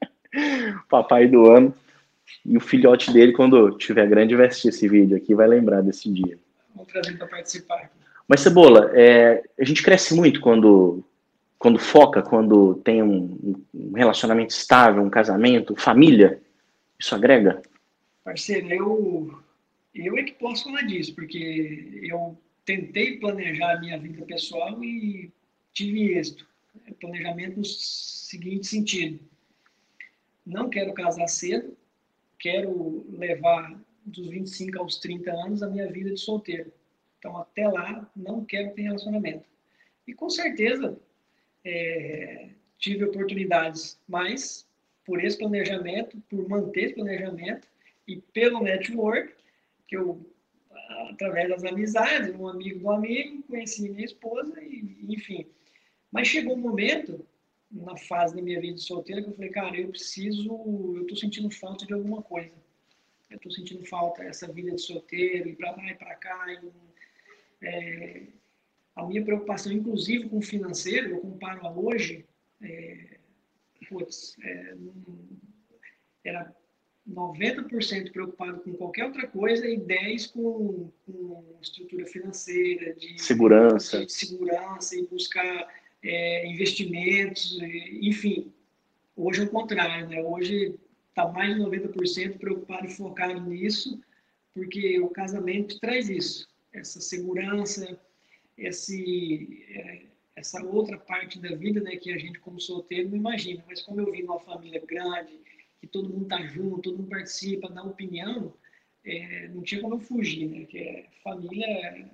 Papai 0.88 1.26
do 1.26 1.50
ano. 1.50 1.74
E 2.44 2.56
o 2.56 2.60
filhote 2.60 3.12
dele, 3.12 3.32
quando 3.32 3.72
tiver 3.78 4.06
grande, 4.06 4.36
vai 4.36 4.46
assistir 4.46 4.68
esse 4.68 4.88
vídeo 4.88 5.16
aqui 5.16 5.34
vai 5.34 5.46
lembrar 5.46 5.82
desse 5.82 6.10
dia. 6.10 6.38
Vamos 6.74 6.92
trazer 6.92 7.16
para 7.16 7.26
participar. 7.26 7.90
Mas, 8.28 8.40
Cebola, 8.40 8.90
é, 8.92 9.42
a 9.58 9.64
gente 9.64 9.82
cresce 9.82 10.14
muito 10.14 10.40
quando 10.40 11.04
quando 11.58 11.78
foca, 11.78 12.22
quando 12.22 12.74
tem 12.84 13.02
um, 13.02 13.56
um 13.74 13.92
relacionamento 13.94 14.52
estável, 14.52 15.02
um 15.02 15.10
casamento, 15.10 15.74
família? 15.74 16.38
Isso 16.98 17.14
agrega? 17.14 17.62
Parceiro, 18.26 18.68
eu, 18.74 19.40
eu 19.94 20.18
é 20.18 20.24
que 20.24 20.32
posso 20.32 20.64
falar 20.64 20.82
disso, 20.82 21.14
porque 21.14 22.00
eu 22.02 22.36
tentei 22.64 23.20
planejar 23.20 23.76
a 23.76 23.80
minha 23.80 23.96
vida 23.96 24.26
pessoal 24.26 24.82
e 24.82 25.32
tive 25.72 26.12
êxito. 26.12 26.44
Planejamento 26.98 27.58
no 27.58 27.64
seguinte 27.64 28.66
sentido: 28.66 29.20
não 30.44 30.68
quero 30.68 30.92
casar 30.92 31.28
cedo, 31.28 31.76
quero 32.36 33.06
levar 33.16 33.80
dos 34.04 34.26
25 34.26 34.80
aos 34.80 34.96
30 34.96 35.30
anos 35.30 35.62
a 35.62 35.70
minha 35.70 35.86
vida 35.86 36.12
de 36.12 36.18
solteiro. 36.18 36.72
Então, 37.20 37.36
até 37.36 37.68
lá, 37.68 38.10
não 38.16 38.44
quero 38.44 38.74
ter 38.74 38.82
relacionamento. 38.82 39.44
E 40.04 40.12
com 40.12 40.28
certeza, 40.28 40.98
é, 41.64 42.48
tive 42.76 43.04
oportunidades, 43.04 44.00
mas 44.08 44.66
por 45.04 45.24
esse 45.24 45.38
planejamento, 45.38 46.20
por 46.28 46.48
manter 46.48 46.86
esse 46.86 46.94
planejamento 46.94 47.68
e 48.06 48.16
pelo 48.32 48.62
network, 48.62 49.34
que 49.88 49.96
eu, 49.96 50.24
através 51.10 51.48
das 51.48 51.64
amizades, 51.64 52.34
um 52.34 52.48
amigo 52.48 52.80
do 52.80 52.90
amigo, 52.90 53.42
conheci 53.44 53.88
minha 53.88 54.04
esposa, 54.04 54.62
e, 54.62 55.04
enfim. 55.08 55.46
Mas 56.10 56.28
chegou 56.28 56.54
um 56.54 56.60
momento, 56.60 57.26
na 57.70 57.96
fase 57.96 58.36
da 58.36 58.42
minha 58.42 58.60
vida 58.60 58.78
solteira, 58.78 59.22
que 59.22 59.28
eu 59.28 59.34
falei, 59.34 59.50
cara, 59.50 59.76
eu 59.76 59.88
preciso, 59.88 60.48
eu 60.94 61.02
estou 61.02 61.16
sentindo 61.16 61.50
falta 61.50 61.84
de 61.84 61.92
alguma 61.92 62.22
coisa. 62.22 62.54
Eu 63.28 63.36
estou 63.36 63.50
sentindo 63.50 63.84
falta 63.84 64.22
dessa 64.22 64.50
vida 64.52 64.70
de 64.70 64.80
solteiro, 64.80 65.48
ir 65.48 65.56
para 65.56 65.72
lá 65.72 65.90
e 65.90 65.94
para 65.94 66.14
cá. 66.14 66.46
E, 66.52 67.66
é, 67.66 68.22
a 68.94 69.04
minha 69.04 69.24
preocupação, 69.24 69.72
inclusive 69.72 70.28
com 70.28 70.38
o 70.38 70.42
financeiro, 70.42 71.10
eu 71.10 71.20
comparo 71.20 71.66
a 71.66 71.72
hoje, 71.72 72.24
é, 72.62 73.18
putz, 73.88 74.36
é, 74.42 74.76
era 76.24 76.54
90% 77.08 78.10
preocupado 78.10 78.60
com 78.60 78.72
qualquer 78.74 79.04
outra 79.04 79.26
coisa 79.28 79.66
e 79.66 79.78
10% 79.78 80.32
com, 80.32 80.90
com 81.06 81.58
estrutura 81.62 82.04
financeira, 82.06 82.94
de 82.94 83.20
segurança, 83.20 84.04
de 84.04 84.12
segurança 84.12 84.96
e 84.96 85.06
buscar 85.06 85.68
é, 86.02 86.46
investimentos, 86.48 87.58
enfim. 88.02 88.52
Hoje 89.14 89.42
é 89.42 89.44
o 89.44 89.50
contrário, 89.50 90.08
né? 90.08 90.22
Hoje 90.22 90.74
está 91.08 91.28
mais 91.28 91.54
de 91.54 91.60
90% 91.62 92.38
preocupado 92.38 92.86
e 92.86 92.90
focado 92.90 93.40
nisso, 93.40 94.00
porque 94.52 95.00
o 95.00 95.08
casamento 95.08 95.78
traz 95.80 96.10
isso, 96.10 96.48
essa 96.72 97.00
segurança, 97.00 97.98
esse, 98.58 99.64
é, 99.70 100.02
essa 100.34 100.62
outra 100.64 100.98
parte 100.98 101.38
da 101.38 101.54
vida, 101.54 101.80
né, 101.80 101.96
que 101.96 102.12
a 102.12 102.18
gente 102.18 102.38
como 102.40 102.60
solteiro 102.60 103.08
não 103.08 103.16
imagina. 103.16 103.64
Mas 103.66 103.80
como 103.82 104.00
eu 104.00 104.10
vim 104.10 104.22
numa 104.22 104.40
família 104.40 104.82
grande, 104.86 105.40
que 105.86 105.92
todo 105.92 106.10
mundo 106.10 106.26
tá 106.26 106.42
junto, 106.46 106.82
todo 106.82 106.98
mundo 106.98 107.08
participa, 107.08 107.70
dá 107.70 107.82
opinião, 107.82 108.52
é, 109.04 109.48
não 109.48 109.62
tinha 109.62 109.80
como 109.80 109.94
eu 109.94 110.00
fugir, 110.00 110.48
né? 110.48 110.64
Que 110.64 110.78
é, 110.78 111.04
família 111.22 111.66
é, 111.66 112.04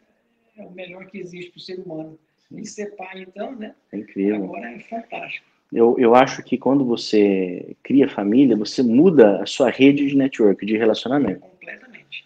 é, 0.59 0.63
o 0.63 0.71
melhor 0.71 1.07
que 1.07 1.19
existe 1.19 1.51
para 1.51 1.59
o 1.59 1.63
ser 1.63 1.81
humano. 1.81 2.19
E 2.55 2.67
ser 2.67 2.95
pai, 2.97 3.23
então, 3.23 3.57
né? 3.57 3.75
É 3.91 3.97
incrível. 3.97 4.45
Agora 4.45 4.71
é 4.73 4.79
fantástico. 4.81 5.47
Eu, 5.73 5.97
eu 5.99 6.15
acho 6.15 6.43
que 6.43 6.59
quando 6.59 6.85
você 6.85 7.75
cria 7.83 8.07
família, 8.07 8.55
você 8.55 8.83
muda 8.83 9.43
a 9.43 9.47
sua 9.47 9.71
rede 9.71 10.07
de 10.07 10.15
network, 10.15 10.67
de 10.67 10.77
relacionamento. 10.77 11.41
Completamente. 11.41 12.25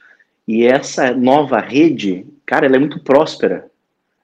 E 0.48 0.66
essa 0.66 1.14
nova 1.14 1.60
rede, 1.60 2.26
cara, 2.44 2.66
ela 2.66 2.74
é 2.74 2.80
muito 2.80 2.98
próspera. 3.04 3.70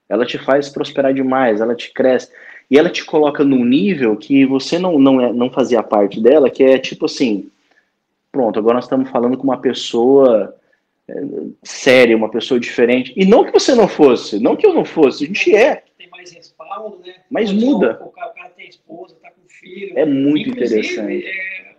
Ela 0.09 0.25
te 0.25 0.37
faz 0.37 0.67
prosperar 0.67 1.13
demais, 1.13 1.61
ela 1.61 1.73
te 1.73 1.93
cresce. 1.93 2.29
E 2.73 2.77
ela 2.79 2.89
te 2.89 3.05
coloca 3.05 3.43
num 3.43 3.63
nível 3.63 4.17
que 4.17 4.47
você 4.47 4.79
não, 4.79 4.97
não, 4.97 5.21
é, 5.21 5.31
não 5.31 5.47
fazia 5.47 5.83
parte 5.83 6.19
dela, 6.19 6.49
que 6.49 6.63
é 6.63 6.79
tipo 6.79 7.05
assim, 7.05 7.51
pronto, 8.31 8.57
agora 8.57 8.73
nós 8.73 8.85
estamos 8.85 9.11
falando 9.11 9.37
com 9.37 9.43
uma 9.43 9.61
pessoa 9.61 10.57
é, 11.07 11.13
séria, 11.61 12.17
uma 12.17 12.31
pessoa 12.31 12.59
diferente. 12.59 13.13
E 13.15 13.25
não 13.25 13.43
que 13.43 13.51
você 13.51 13.75
não 13.75 13.87
fosse, 13.87 14.39
não 14.39 14.55
que 14.55 14.65
eu 14.65 14.73
não 14.73 14.83
fosse, 14.83 15.23
a 15.23 15.27
gente 15.27 15.55
é. 15.55 15.83
Tem 15.99 16.09
mais 16.09 16.31
respaldo, 16.31 16.97
né? 17.05 17.13
Mas 17.29 17.53
muda. 17.53 18.01
O 18.03 18.09
cara, 18.09 18.49
tem 18.57 18.67
esposa, 18.67 19.17
tá 19.21 19.29
com 19.29 19.47
filho. 19.47 19.95
É 19.95 20.03
muito 20.03 20.49
Inclusive, 20.49 20.79
interessante. 20.79 21.27
É, 21.27 21.72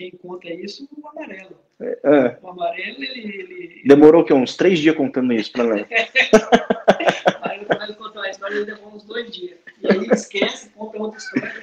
quem 0.00 0.12
conta 0.12 0.50
isso, 0.50 0.88
o 0.96 1.08
amarelo. 1.08 1.58
É, 1.78 2.00
é. 2.02 2.38
O 2.40 2.48
amarelo, 2.48 3.02
ele, 3.04 3.20
ele... 3.20 3.82
Demorou 3.84 4.24
que 4.24 4.32
uns 4.32 4.56
três 4.56 4.78
dias 4.78 4.96
contando 4.96 5.30
isso 5.34 5.52
para 5.52 5.64
ela. 5.64 5.86
Aí 7.42 7.58
ele 7.58 7.94
contou 7.96 8.22
a 8.22 8.30
história, 8.30 8.54
ele 8.54 8.64
demorou 8.64 8.94
uns 8.94 9.04
dois 9.04 9.30
dias. 9.30 9.58
E 9.82 9.86
aí 9.86 9.98
ele 9.98 10.14
esquece, 10.14 10.70
conta 10.70 10.98
outra 10.98 11.18
história. 11.18 11.62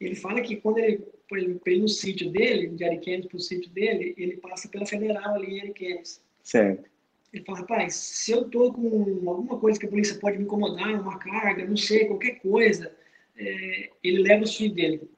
Ele 0.00 0.14
fala 0.16 0.40
que 0.40 0.56
quando 0.56 0.78
ele, 0.78 0.98
por 1.28 1.38
exemplo, 1.38 1.88
sítio 1.88 2.30
dele, 2.30 2.68
de 2.68 2.84
Ariquemes 2.84 3.26
para 3.26 3.36
o 3.36 3.40
sítio 3.40 3.70
dele, 3.70 4.14
ele 4.16 4.36
passa 4.38 4.68
pela 4.68 4.86
Federal 4.86 5.34
ali 5.34 5.58
em 5.58 5.60
Ariquemes. 5.60 6.20
Certo. 6.42 6.88
Ele 7.32 7.44
fala, 7.44 7.60
rapaz, 7.60 7.94
se 7.94 8.32
eu 8.32 8.44
tô 8.48 8.72
com 8.72 9.28
alguma 9.28 9.58
coisa 9.58 9.78
que 9.78 9.86
a 9.86 9.90
polícia 9.90 10.18
pode 10.18 10.36
me 10.38 10.44
incomodar, 10.44 11.00
uma 11.00 11.18
carga, 11.18 11.64
não 11.64 11.76
sei, 11.76 12.06
qualquer 12.06 12.40
coisa, 12.40 12.92
é, 13.36 13.90
ele 14.02 14.22
leva 14.22 14.42
os 14.42 14.56
filhos 14.56 14.74
dele. 14.74 15.10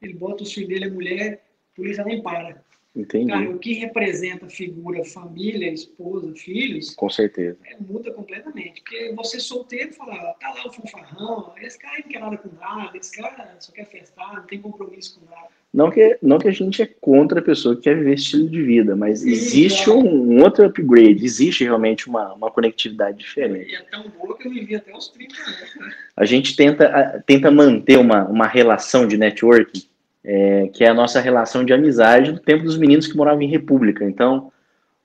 Ele 0.00 0.14
bota 0.14 0.42
os 0.42 0.52
filhos 0.52 0.68
dele, 0.68 0.86
a 0.86 0.90
mulher, 0.90 1.49
polícia 1.80 2.04
nem 2.04 2.22
para. 2.22 2.62
Entendi. 2.94 3.30
Cara, 3.30 3.48
o 3.48 3.58
que 3.58 3.74
representa 3.74 4.48
figura 4.48 5.04
família, 5.04 5.72
esposa, 5.72 6.32
filhos, 6.34 6.92
com 6.94 7.08
certeza. 7.08 7.56
É, 7.64 7.76
muda 7.80 8.10
completamente. 8.10 8.82
Porque 8.82 9.12
você 9.14 9.38
solteiro 9.38 9.92
fala, 9.92 10.34
tá 10.40 10.52
lá 10.52 10.66
o 10.66 10.72
fanfarrão, 10.72 11.54
esse 11.62 11.78
cara 11.78 11.98
não 11.98 12.08
quer 12.08 12.18
nada 12.18 12.36
com 12.36 12.48
nada, 12.56 12.98
esse 12.98 13.16
cara 13.16 13.56
só 13.60 13.72
quer 13.72 13.86
festar, 13.86 14.34
não 14.34 14.42
tem 14.42 14.60
compromisso 14.60 15.20
com 15.20 15.30
nada. 15.30 15.48
Não 15.72 15.88
que, 15.88 16.18
não 16.20 16.40
que 16.40 16.48
a 16.48 16.52
gente 16.52 16.82
é 16.82 16.86
contra 17.00 17.38
a 17.38 17.42
pessoa 17.44 17.76
que 17.76 17.82
quer 17.82 17.96
viver 17.96 18.14
esse 18.14 18.24
estilo 18.24 18.50
de 18.50 18.60
vida, 18.60 18.96
mas 18.96 19.24
existe 19.24 19.88
um, 19.88 20.32
um, 20.32 20.42
outro 20.42 20.66
upgrade, 20.66 21.24
existe 21.24 21.62
realmente 21.62 22.08
uma, 22.08 22.34
uma 22.34 22.50
conectividade 22.50 23.18
diferente. 23.18 23.70
E 23.70 23.76
é 23.76 23.82
tão 23.82 24.08
boa 24.08 24.36
que 24.36 24.48
eu 24.48 24.50
vivi 24.50 24.74
até 24.74 24.92
os 24.92 25.06
30 25.10 25.32
anos. 25.32 25.76
Né? 25.76 25.94
A 26.16 26.24
gente 26.24 26.56
tenta, 26.56 27.22
tenta 27.24 27.52
manter 27.52 27.98
uma, 28.00 28.24
uma 28.24 28.48
relação 28.48 29.06
de 29.06 29.16
networking 29.16 29.88
é, 30.24 30.68
que 30.72 30.84
é 30.84 30.88
a 30.88 30.94
nossa 30.94 31.20
relação 31.20 31.64
de 31.64 31.72
amizade 31.72 32.32
do 32.32 32.40
tempo 32.40 32.64
dos 32.64 32.76
meninos 32.76 33.06
que 33.06 33.16
moravam 33.16 33.42
em 33.42 33.48
República. 33.48 34.04
Então, 34.04 34.52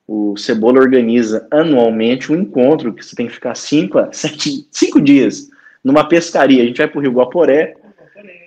o 0.08 0.38
Cebola 0.38 0.80
organiza 0.80 1.48
anualmente 1.50 2.32
um 2.32 2.36
encontro 2.36 2.94
que 2.94 3.04
você 3.04 3.16
tem 3.16 3.28
que 3.28 3.34
ficar 3.34 3.56
cinco, 3.56 3.98
sete, 4.12 4.68
cinco 4.72 5.02
dias 5.02 5.50
numa 5.84 6.08
pescaria. 6.08 6.62
A 6.62 6.66
gente 6.66 6.78
vai 6.78 6.88
para 6.88 7.00
o 7.00 7.02
Rio 7.02 7.14
Guaporé, 7.14 7.76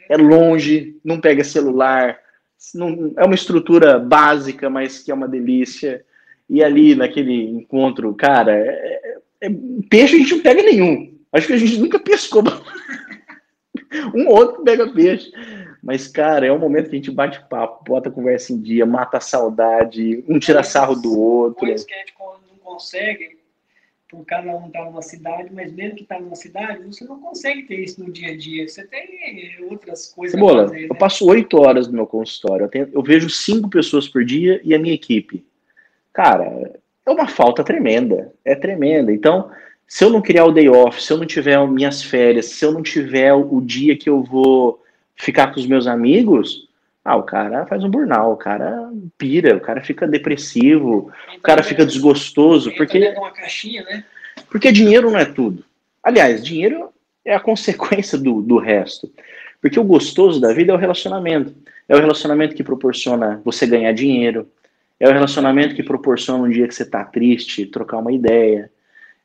é 0.08 0.16
longe, 0.16 0.96
não 1.04 1.20
pega 1.20 1.42
celular, 1.44 2.18
não, 2.74 3.12
é 3.16 3.24
uma 3.24 3.34
estrutura 3.34 3.98
básica, 3.98 4.68
mas 4.70 5.00
que 5.00 5.10
é 5.10 5.14
uma 5.14 5.28
delícia. 5.28 6.04
E 6.48 6.62
ali 6.62 6.94
naquele 6.94 7.44
encontro, 7.50 8.14
cara, 8.14 8.52
é, 8.52 9.18
é, 9.42 9.46
é 9.46 9.50
peixe 9.90 10.16
a 10.16 10.18
gente 10.18 10.34
não 10.34 10.42
pega 10.42 10.62
nenhum. 10.62 11.14
Acho 11.32 11.46
que 11.46 11.52
a 11.52 11.58
gente 11.58 11.78
nunca 11.78 11.98
pescou. 11.98 12.42
um 14.14 14.28
outro 14.28 14.62
pega 14.62 14.92
peixe. 14.92 15.30
Mas, 15.88 16.06
cara, 16.06 16.44
é 16.44 16.52
um 16.52 16.58
momento 16.58 16.90
que 16.90 16.96
a 16.96 16.98
gente 16.98 17.10
bate 17.10 17.42
papo, 17.48 17.82
bota 17.82 18.10
a 18.10 18.12
conversa 18.12 18.52
em 18.52 18.60
dia, 18.60 18.84
mata 18.84 19.16
a 19.16 19.22
saudade, 19.22 20.22
um 20.28 20.38
tira 20.38 20.62
sarro 20.62 20.94
do 20.94 21.18
outro. 21.18 21.60
Coisas 21.60 21.86
que 21.86 21.94
a 21.94 21.98
gente 22.00 22.12
não 22.18 22.58
consegue, 22.62 23.38
por 24.06 24.22
cada 24.26 24.54
um 24.54 24.66
estar 24.66 24.80
tá 24.80 24.84
numa 24.84 25.00
cidade, 25.00 25.48
mas 25.50 25.72
mesmo 25.72 25.96
que 25.96 26.02
está 26.02 26.20
numa 26.20 26.36
cidade, 26.36 26.84
você 26.84 27.06
não 27.06 27.18
consegue 27.18 27.62
ter 27.62 27.76
isso 27.76 28.04
no 28.04 28.12
dia 28.12 28.34
a 28.34 28.36
dia. 28.36 28.68
Você 28.68 28.84
tem 28.84 29.56
outras 29.70 30.12
coisas 30.12 30.38
Cebola, 30.38 30.64
fazer, 30.64 30.80
né? 30.82 30.88
eu 30.90 30.94
passo 30.94 31.26
oito 31.26 31.58
horas 31.58 31.88
no 31.88 31.94
meu 31.94 32.06
consultório. 32.06 32.64
Eu, 32.64 32.68
tenho, 32.68 32.90
eu 32.92 33.02
vejo 33.02 33.30
cinco 33.30 33.70
pessoas 33.70 34.06
por 34.06 34.22
dia 34.22 34.60
e 34.62 34.74
a 34.74 34.78
minha 34.78 34.94
equipe. 34.94 35.42
Cara, 36.12 36.70
é 37.06 37.10
uma 37.10 37.28
falta 37.28 37.64
tremenda. 37.64 38.30
É 38.44 38.54
tremenda. 38.54 39.10
Então, 39.10 39.50
se 39.86 40.04
eu 40.04 40.10
não 40.10 40.20
criar 40.20 40.44
o 40.44 40.52
day 40.52 40.68
off, 40.68 41.02
se 41.02 41.10
eu 41.10 41.16
não 41.16 41.24
tiver 41.24 41.66
minhas 41.66 42.02
férias, 42.02 42.44
se 42.44 42.62
eu 42.62 42.72
não 42.72 42.82
tiver 42.82 43.32
o 43.32 43.58
dia 43.62 43.96
que 43.96 44.10
eu 44.10 44.22
vou 44.22 44.84
ficar 45.18 45.52
com 45.52 45.60
os 45.60 45.66
meus 45.66 45.86
amigos, 45.86 46.68
ah, 47.04 47.16
o 47.16 47.22
cara 47.22 47.66
faz 47.66 47.82
um 47.82 47.90
burnout, 47.90 48.34
o 48.34 48.36
cara 48.36 48.90
pira, 49.18 49.56
o 49.56 49.60
cara 49.60 49.82
fica 49.82 50.06
depressivo, 50.06 51.12
o 51.36 51.40
cara 51.40 51.62
fica 51.62 51.84
desgostoso, 51.84 52.72
porque 52.76 52.98
né? 52.98 54.04
Porque 54.50 54.72
dinheiro 54.72 55.10
não 55.10 55.18
é 55.18 55.24
tudo. 55.24 55.64
Aliás, 56.02 56.44
dinheiro 56.44 56.90
é 57.24 57.34
a 57.34 57.40
consequência 57.40 58.16
do, 58.16 58.40
do 58.40 58.58
resto. 58.58 59.10
Porque 59.60 59.78
o 59.78 59.84
gostoso 59.84 60.40
da 60.40 60.52
vida 60.52 60.72
é 60.72 60.74
o 60.74 60.78
relacionamento. 60.78 61.52
É 61.88 61.96
o 61.96 61.98
relacionamento 61.98 62.54
que 62.54 62.62
proporciona 62.62 63.40
você 63.44 63.66
ganhar 63.66 63.92
dinheiro. 63.92 64.48
É 65.00 65.08
o 65.08 65.12
relacionamento 65.12 65.74
que 65.74 65.82
proporciona 65.82 66.44
um 66.44 66.50
dia 66.50 66.68
que 66.68 66.74
você 66.74 66.82
está 66.84 67.04
triste, 67.04 67.66
trocar 67.66 67.98
uma 67.98 68.12
ideia. 68.12 68.70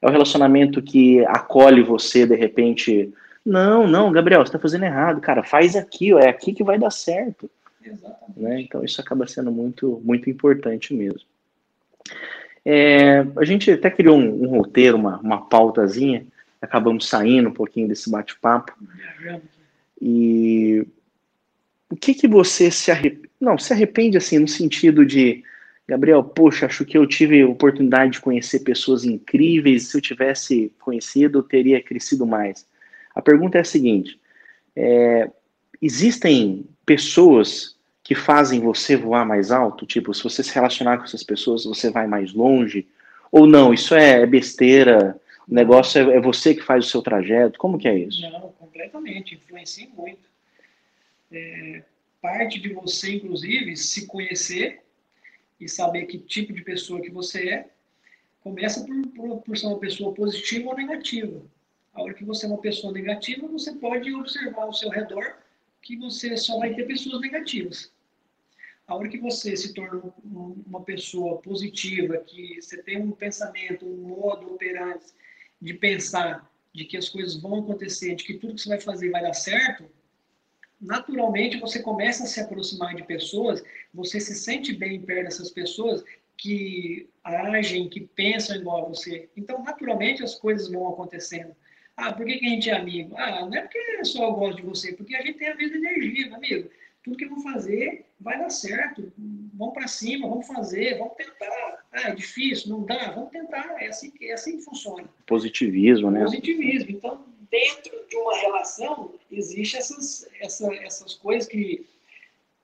É 0.02 0.08
o 0.08 0.12
relacionamento 0.12 0.82
que 0.82 1.24
acolhe 1.26 1.84
você, 1.84 2.26
de 2.26 2.36
repente, 2.36 3.14
não, 3.46 3.88
não, 3.88 4.12
Gabriel, 4.12 4.42
você 4.42 4.50
está 4.50 4.60
fazendo 4.60 4.86
errado, 4.86 5.20
cara, 5.20 5.44
faz 5.44 5.76
aqui, 5.76 6.14
ó, 6.14 6.20
é 6.20 6.30
aqui 6.30 6.54
que 6.54 6.64
vai 6.64 6.80
dar 6.80 6.92
certo. 6.92 7.50
Exatamente. 7.84 8.40
Né? 8.40 8.62
Então 8.62 8.84
isso 8.84 9.02
acaba 9.02 9.28
sendo 9.28 9.52
muito, 9.52 10.02
muito 10.04 10.30
importante 10.30 10.94
mesmo. 10.94 11.28
É, 12.66 13.26
a 13.36 13.44
gente 13.44 13.70
até 13.72 13.90
criou 13.90 14.18
um, 14.18 14.44
um 14.44 14.48
roteiro, 14.48 14.98
uma, 14.98 15.20
uma 15.20 15.46
pautazinha. 15.46 16.26
acabamos 16.62 17.10
saindo 17.10 17.50
um 17.50 17.54
pouquinho 17.54 17.90
desse 17.90 18.10
bate-papo. 18.10 18.74
E 20.02 20.88
o 21.90 21.96
que 21.96 22.14
que 22.14 22.28
você 22.28 22.72
se 22.72 22.92
arrepende? 22.92 23.30
Não, 23.40 23.58
se 23.58 23.74
arrepende 23.74 24.18
assim 24.18 24.40
no 24.40 24.48
sentido 24.48 25.06
de 25.06 25.44
Gabriel, 25.86 26.24
poxa, 26.24 26.66
acho 26.66 26.86
que 26.86 26.98
eu 26.98 27.06
tive 27.06 27.42
a 27.42 27.48
oportunidade 27.48 28.14
de 28.14 28.22
conhecer 28.22 28.62
pessoas 28.62 29.04
incríveis. 29.04 29.88
Se 29.88 29.98
eu 29.98 30.02
tivesse 30.02 30.72
conhecido, 30.80 31.40
eu 31.40 31.44
teria 31.44 31.84
crescido 31.84 32.26
mais. 32.26 32.66
A 33.14 33.22
pergunta 33.22 33.58
é 33.58 33.62
a 33.62 33.66
seguinte: 33.66 34.20
é, 34.76 35.30
existem 35.82 36.66
pessoas 36.86 37.76
que 38.04 38.16
fazem 38.16 38.60
você 38.60 38.98
voar 38.98 39.26
mais 39.26 39.52
alto? 39.52 39.86
Tipo, 39.86 40.14
se 40.14 40.24
você 40.24 40.44
se 40.44 40.54
relacionar 40.54 40.98
com 40.98 41.06
essas 41.06 41.24
pessoas, 41.24 41.64
você 41.64 41.90
vai 41.90 42.06
mais 42.06 42.34
longe? 42.34 42.88
Ou 43.32 43.48
não? 43.48 43.74
Isso 43.74 43.96
é 43.96 44.26
besteira? 44.26 45.20
O 45.48 45.54
negócio 45.54 46.12
é, 46.12 46.18
é 46.18 46.22
você 46.22 46.54
que 46.54 46.62
faz 46.62 46.86
o 46.86 46.90
seu 46.90 47.02
trajeto? 47.02 47.58
Como 47.58 47.78
que 47.78 47.88
é 47.88 47.98
isso? 47.98 48.22
Não, 48.22 48.54
completamente. 48.60 49.36
Influencia 49.36 49.88
muito. 49.96 50.22
É, 51.32 51.84
parte 52.22 52.60
de 52.60 52.70
você, 52.70 53.16
inclusive, 53.16 53.76
se 53.76 54.06
conhecer 54.06 54.82
e 55.60 55.68
saber 55.68 56.06
que 56.06 56.18
tipo 56.18 56.54
de 56.54 56.62
pessoa 56.62 57.02
que 57.02 57.10
você 57.10 57.50
é, 57.50 57.68
começa 58.42 58.86
por, 58.86 59.08
por, 59.08 59.42
por 59.42 59.58
ser 59.58 59.68
uma 59.68 59.80
pessoa 59.80 60.14
positiva 60.14 60.70
ou 60.70 60.76
negativa. 60.76 61.42
A 61.94 62.02
hora 62.02 62.14
que 62.14 62.26
você 62.26 62.46
é 62.46 62.50
uma 62.50 62.58
pessoa 62.58 62.92
negativa, 62.92 63.48
você 63.48 63.74
pode 63.74 64.14
observar 64.14 64.64
ao 64.64 64.74
seu 64.74 64.90
redor 64.90 65.38
que 65.82 65.96
você 65.98 66.36
só 66.36 66.58
vai 66.58 66.74
ter 66.74 66.88
pessoas 66.88 67.22
negativas. 67.22 67.92
A 68.88 68.96
hora 68.96 69.08
que 69.08 69.18
você 69.18 69.56
se 69.56 69.74
torna 69.74 70.02
uma 70.24 70.82
pessoa 70.82 71.42
positiva, 71.42 72.18
que 72.18 72.62
você 72.62 72.82
tem 72.82 73.02
um 73.02 73.12
pensamento, 73.12 73.86
um 73.86 74.08
modo 74.08 74.54
operante 74.54 75.06
de 75.62 75.74
pensar 75.74 76.52
de 76.74 76.86
que 76.86 76.98
as 76.98 77.08
coisas 77.08 77.40
vão 77.40 77.60
acontecer, 77.60 78.16
de 78.16 78.24
que 78.24 78.34
tudo 78.34 78.56
que 78.56 78.62
você 78.62 78.70
vai 78.70 78.82
fazer 78.82 79.12
vai 79.12 79.22
dar 79.22 79.34
certo, 79.34 79.86
naturalmente 80.82 81.60
você 81.60 81.82
começa 81.82 82.24
a 82.24 82.28
se 82.28 82.42
aproximar 82.42 82.96
de 82.96 83.04
pessoas, 83.04 83.64
você 83.94 84.20
se 84.20 84.36
sente 84.36 84.74
bem 84.74 85.00
perto 85.02 85.26
dessas 85.26 85.52
pessoas 85.52 86.04
que 86.36 87.08
agem, 87.24 87.88
que 87.88 88.02
pensam 88.02 88.56
igual 88.56 88.86
a 88.86 88.90
você. 88.90 89.30
Então, 89.38 89.64
naturalmente, 89.64 90.24
as 90.24 90.36
coisas 90.36 90.70
vão 90.70 90.90
acontecendo. 90.90 91.56
Ah, 91.96 92.12
por 92.12 92.26
que, 92.26 92.38
que 92.38 92.46
a 92.46 92.50
gente 92.50 92.70
é 92.70 92.74
amigo? 92.74 93.16
Ah, 93.18 93.42
não 93.46 93.54
é 93.54 93.62
porque 93.62 94.06
só 94.06 94.28
eu 94.28 94.34
gosto 94.34 94.58
de 94.58 94.64
você, 94.64 94.94
porque 94.94 95.16
a 95.16 95.22
gente 95.22 95.38
tem 95.38 95.50
a 95.50 95.56
mesma 95.56 95.78
energia, 95.78 96.28
meu 96.28 96.36
amigo. 96.36 96.70
Tudo 97.04 97.18
que 97.18 97.26
vão 97.26 97.42
fazer 97.42 98.06
vai 98.20 98.40
dar 98.40 98.50
certo. 98.50 99.12
Vamos 99.54 99.74
para 99.74 99.88
cima, 99.88 100.28
vamos 100.28 100.48
fazer, 100.48 100.98
vamos 100.98 101.16
tentar. 101.16 101.86
Ah, 101.92 102.10
é 102.10 102.16
difícil, 102.16 102.70
não 102.70 102.84
dá, 102.86 103.12
vamos 103.12 103.30
tentar. 103.30 103.76
É 103.80 103.88
assim 103.88 104.10
que, 104.10 104.26
é 104.26 104.34
assim 104.34 104.58
que 104.58 104.64
funciona. 104.64 105.08
Positivismo, 105.28 106.10
né? 106.10 106.24
Positivismo. 106.24 106.90
Então, 106.92 107.26
dentro 107.52 108.08
de 108.10 108.16
uma 108.16 108.36
relação, 108.38 109.14
existe 109.32 109.78
essas, 109.78 110.28
essa, 110.40 110.74
essas 110.76 111.14
coisas 111.14 111.48
que, 111.48 111.86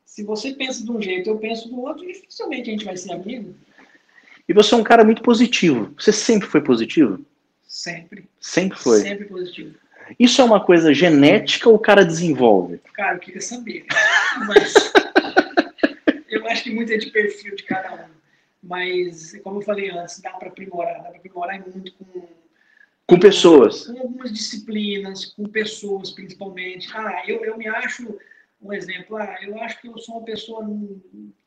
se 0.06 0.24
você 0.24 0.54
pensa 0.54 0.84
de 0.84 0.92
um 0.92 1.00
jeito, 1.00 1.30
eu 1.30 1.38
penso 1.38 1.70
do 1.70 1.82
outro, 1.82 2.08
dificilmente 2.08 2.70
a 2.70 2.74
gente 2.74 2.86
vai 2.86 2.98
ser 2.98 3.12
amigo. 3.12 3.54
E 4.48 4.54
você 4.54 4.74
é 4.74 4.78
um 4.78 4.84
cara 4.84 5.04
muito 5.04 5.22
positivo. 5.22 5.94
Você 6.00 6.12
sempre 6.12 6.48
foi 6.48 6.62
positivo? 6.62 7.24
Sempre. 7.70 8.28
Sempre 8.42 8.78
foi? 8.78 9.00
Sempre 9.00 9.26
positivo. 9.26 9.76
Isso 10.20 10.42
é 10.42 10.44
uma 10.44 10.60
coisa 10.60 10.94
genética 10.94 11.70
ou 11.70 11.76
o 11.76 11.80
cara 11.80 12.04
desenvolve? 12.04 12.80
Cara, 12.94 13.16
eu 13.16 13.20
queria 13.20 13.42
saber. 13.42 13.86
Mas 14.48 14.74
eu 16.28 16.46
acho 16.48 16.64
que 16.64 16.72
muito 16.72 16.92
é 16.92 16.98
de 16.98 17.12
perfil 17.12 17.56
de 17.56 17.64
cada 17.64 17.94
um. 17.94 18.10
Mas, 18.62 19.40
como 19.44 19.60
eu 19.60 19.62
falei 19.62 19.90
antes, 19.92 20.20
dá 20.20 20.32
para 20.32 20.50
aprimorar. 20.50 21.04
Dá 21.04 21.10
para 21.10 21.18
aprimorar 21.20 21.64
muito 21.66 21.94
com 21.94 22.28
com 23.10 23.20
pessoas. 23.20 23.88
Com 23.88 24.00
algumas 24.00 24.32
disciplinas, 24.32 25.26
com 25.26 25.44
pessoas 25.46 26.12
principalmente. 26.12 26.88
Ah, 26.94 27.24
eu, 27.28 27.44
eu 27.44 27.58
me 27.58 27.68
acho, 27.68 28.16
um 28.62 28.72
exemplo, 28.72 29.18
ah, 29.18 29.36
eu 29.42 29.60
acho 29.62 29.82
que 29.82 29.88
eu 29.88 29.98
sou 29.98 30.18
uma 30.18 30.26
pessoa 30.26 30.64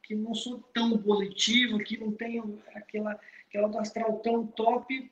que 0.03 0.15
não 0.17 0.35
sou 0.35 0.59
tão 0.75 0.99
positivo, 0.99 1.79
que 1.79 1.97
não 1.97 2.11
tenho 2.11 2.61
aquela, 2.75 3.19
aquela 3.49 3.81
astral 3.81 4.19
tão 4.19 4.45
top. 4.45 5.09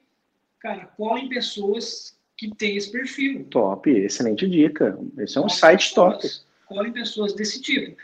Cara, 0.60 0.86
colhem 0.96 1.28
pessoas 1.28 2.16
que 2.36 2.54
têm 2.54 2.76
esse 2.76 2.90
perfil. 2.90 3.44
Top, 3.50 3.90
excelente 3.90 4.48
dica. 4.48 4.98
Esse 5.18 5.36
é 5.36 5.40
um 5.40 5.44
colhem 5.44 5.56
site 5.56 5.94
top. 5.94 6.28
Colhem 6.66 6.92
pessoas 6.92 7.34
desse 7.34 7.60
tipo. 7.60 7.96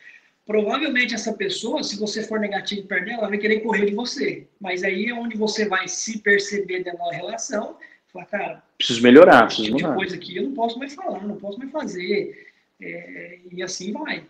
Provavelmente 0.47 1.14
essa 1.14 1.33
pessoa, 1.33 1.83
se 1.83 1.99
você 1.99 2.23
for 2.23 2.38
negativo 2.38 2.87
dela, 2.87 3.12
ela 3.12 3.29
vai 3.29 3.38
querer 3.38 3.61
correr 3.61 3.87
de 3.87 3.95
você. 3.95 4.47
Mas 4.61 4.85
aí 4.85 5.07
é 5.07 5.14
onde 5.14 5.37
você 5.37 5.69
vai 5.69 5.88
se 5.88 6.19
perceber 6.19 6.85
dentro 6.85 6.99
da 6.99 7.12
relação 7.12 7.77
Falar, 8.16 8.27
cara, 8.27 8.62
preciso 8.79 9.03
melhorar, 9.03 9.47
preciso 9.47 9.64
tipo 9.64 9.79
mudar. 9.79 9.90
de 9.90 9.97
coisa 9.97 10.16
aqui 10.16 10.37
eu 10.37 10.45
não 10.45 10.55
posso 10.55 10.79
mais 10.79 10.95
falar, 10.95 11.27
não 11.27 11.37
posso 11.37 11.59
mais 11.59 11.71
fazer. 11.71 12.47
É, 12.81 13.38
e 13.53 13.62
assim 13.62 13.92
vai. 13.92 14.25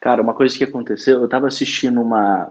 Cara, 0.00 0.22
uma 0.22 0.34
coisa 0.34 0.56
que 0.56 0.64
aconteceu, 0.64 1.18
eu 1.18 1.24
estava 1.24 1.46
assistindo 1.46 2.00
uma. 2.00 2.50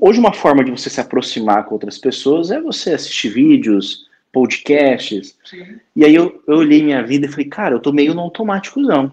Hoje, 0.00 0.18
uma 0.18 0.32
forma 0.32 0.64
de 0.64 0.70
você 0.70 0.88
se 0.88 1.00
aproximar 1.00 1.64
com 1.64 1.74
outras 1.74 1.98
pessoas 1.98 2.50
é 2.50 2.60
você 2.60 2.92
assistir 2.92 3.30
vídeos, 3.30 4.06
podcasts. 4.32 5.36
Sim. 5.44 5.80
E 5.94 6.04
aí 6.04 6.14
eu, 6.14 6.42
eu 6.46 6.58
olhei 6.58 6.82
minha 6.82 7.02
vida 7.02 7.26
e 7.26 7.28
falei, 7.28 7.46
cara, 7.46 7.74
eu 7.74 7.80
tô 7.80 7.92
meio 7.92 8.14
no 8.14 8.20
automático, 8.20 8.80
não. 8.80 9.12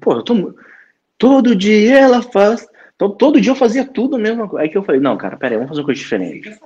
Pô, 0.00 0.14
eu 0.14 0.22
tô. 0.22 0.54
Todo 1.18 1.54
dia 1.54 1.98
ela 1.98 2.22
faz. 2.22 2.66
Então, 2.96 3.10
todo 3.10 3.40
dia 3.40 3.50
eu 3.50 3.56
fazia 3.56 3.84
tudo 3.84 4.16
a 4.16 4.18
mesma 4.18 4.48
coisa. 4.48 4.64
Aí 4.64 4.68
que 4.68 4.78
eu 4.78 4.82
falei, 4.82 5.00
não, 5.00 5.16
cara, 5.16 5.36
peraí, 5.36 5.56
vamos 5.56 5.70
fazer 5.70 5.80
uma 5.80 5.86
coisa 5.86 6.00
diferente. 6.00 6.48
Né? 6.48 6.58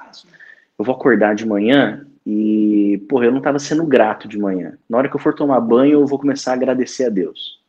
Eu 0.79 0.85
vou 0.85 0.95
acordar 0.95 1.35
de 1.35 1.47
manhã 1.47 2.07
e, 2.27 3.03
porra, 3.09 3.27
eu 3.27 3.31
não 3.31 3.39
estava 3.39 3.59
sendo 3.59 3.87
grato 3.87 4.29
de 4.29 4.39
manhã. 4.39 4.77
Na 4.89 4.99
hora 4.99 5.09
que 5.09 5.17
eu 5.17 5.21
for 5.21 5.35
tomar 5.35 5.61
banho, 5.61 6.01
eu 6.01 6.07
vou 6.07 6.19
começar 6.19 6.53
a 6.53 6.55
agradecer 6.55 7.05
a 7.07 7.09
Deus. 7.09 7.61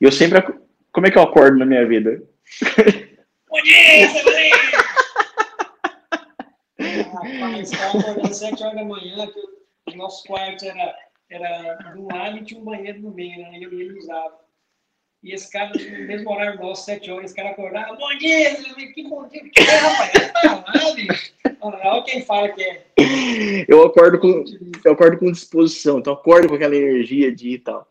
E 0.00 0.04
eu 0.04 0.12
sempre. 0.12 0.42
Como 0.90 1.06
é 1.06 1.10
que 1.10 1.18
eu 1.18 1.22
acordo 1.22 1.58
na 1.58 1.64
minha 1.64 1.86
vida? 1.86 2.22
Bom 3.48 3.62
dia, 3.62 4.08
Rapaz, 6.78 7.41
estava 7.60 7.98
acordando 7.98 8.26
às 8.26 8.36
7 8.36 8.62
horas 8.62 8.76
da 8.76 8.84
manhã, 8.84 9.26
que 9.26 9.94
o 9.94 9.96
nosso 9.96 10.26
quarto 10.26 10.64
era, 10.64 10.96
era 11.30 11.74
do 11.94 12.06
lado 12.06 12.38
e 12.38 12.44
tinha 12.44 12.60
um 12.60 12.64
banheiro 12.64 13.00
no 13.00 13.12
meio, 13.12 13.38
né? 13.38 13.58
E 13.58 13.62
eu 13.62 13.72
ia 13.72 13.98
usava. 13.98 14.42
E 15.22 15.32
esse 15.32 15.50
cara, 15.52 15.70
no 15.70 16.06
mesmo 16.06 16.30
horário 16.32 16.60
nosso, 16.60 16.84
7 16.84 17.10
horas, 17.10 17.26
esse 17.26 17.34
cara 17.36 17.50
acordava, 17.50 17.94
bom 17.94 18.18
dia, 18.18 18.56
que 18.92 19.08
bom 19.08 19.28
dia, 19.28 19.42
que 19.48 19.62
é, 19.62 19.76
rapaz? 19.76 20.12
Lá, 20.44 20.94
bicho. 20.94 21.32
Olha 21.60 22.02
quem 22.02 22.22
fala 22.22 22.48
que 22.48 22.62
é. 22.62 22.84
Eu 23.68 23.84
acordo 23.84 24.18
com, 24.18 24.44
eu 24.84 24.92
acordo 24.92 25.18
com 25.18 25.30
disposição, 25.30 26.00
então 26.00 26.12
acordo 26.12 26.48
com 26.48 26.56
aquela 26.56 26.74
energia 26.74 27.32
de 27.32 27.50
e 27.50 27.58
tal. 27.58 27.86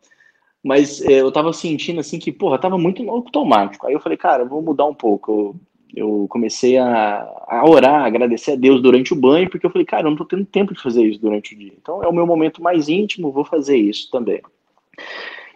Mas 0.62 1.00
é, 1.00 1.20
eu 1.20 1.32
tava 1.32 1.52
sentindo 1.52 2.00
assim 2.00 2.18
que, 2.18 2.30
porra, 2.30 2.58
tava 2.58 2.76
muito 2.76 3.08
automático. 3.10 3.86
Aí 3.86 3.94
eu 3.94 4.00
falei, 4.00 4.18
cara, 4.18 4.44
vou 4.44 4.62
mudar 4.62 4.84
um 4.84 4.94
pouco. 4.94 5.56
Eu, 5.94 6.26
comecei 6.28 6.78
a, 6.78 7.28
a 7.48 7.68
orar, 7.68 8.02
a 8.02 8.06
agradecer 8.06 8.52
a 8.52 8.56
Deus 8.56 8.82
durante 8.82 9.12
o 9.12 9.16
banho, 9.16 9.50
porque 9.50 9.66
eu 9.66 9.70
falei, 9.70 9.84
cara, 9.84 10.06
eu 10.06 10.10
não 10.10 10.16
tô 10.16 10.24
tendo 10.24 10.44
tempo 10.44 10.74
de 10.74 10.82
fazer 10.82 11.04
isso 11.04 11.20
durante 11.20 11.54
o 11.54 11.58
dia. 11.58 11.72
Então 11.80 12.02
é 12.02 12.08
o 12.08 12.12
meu 12.12 12.26
momento 12.26 12.62
mais 12.62 12.88
íntimo, 12.88 13.32
vou 13.32 13.44
fazer 13.44 13.76
isso 13.76 14.10
também. 14.10 14.40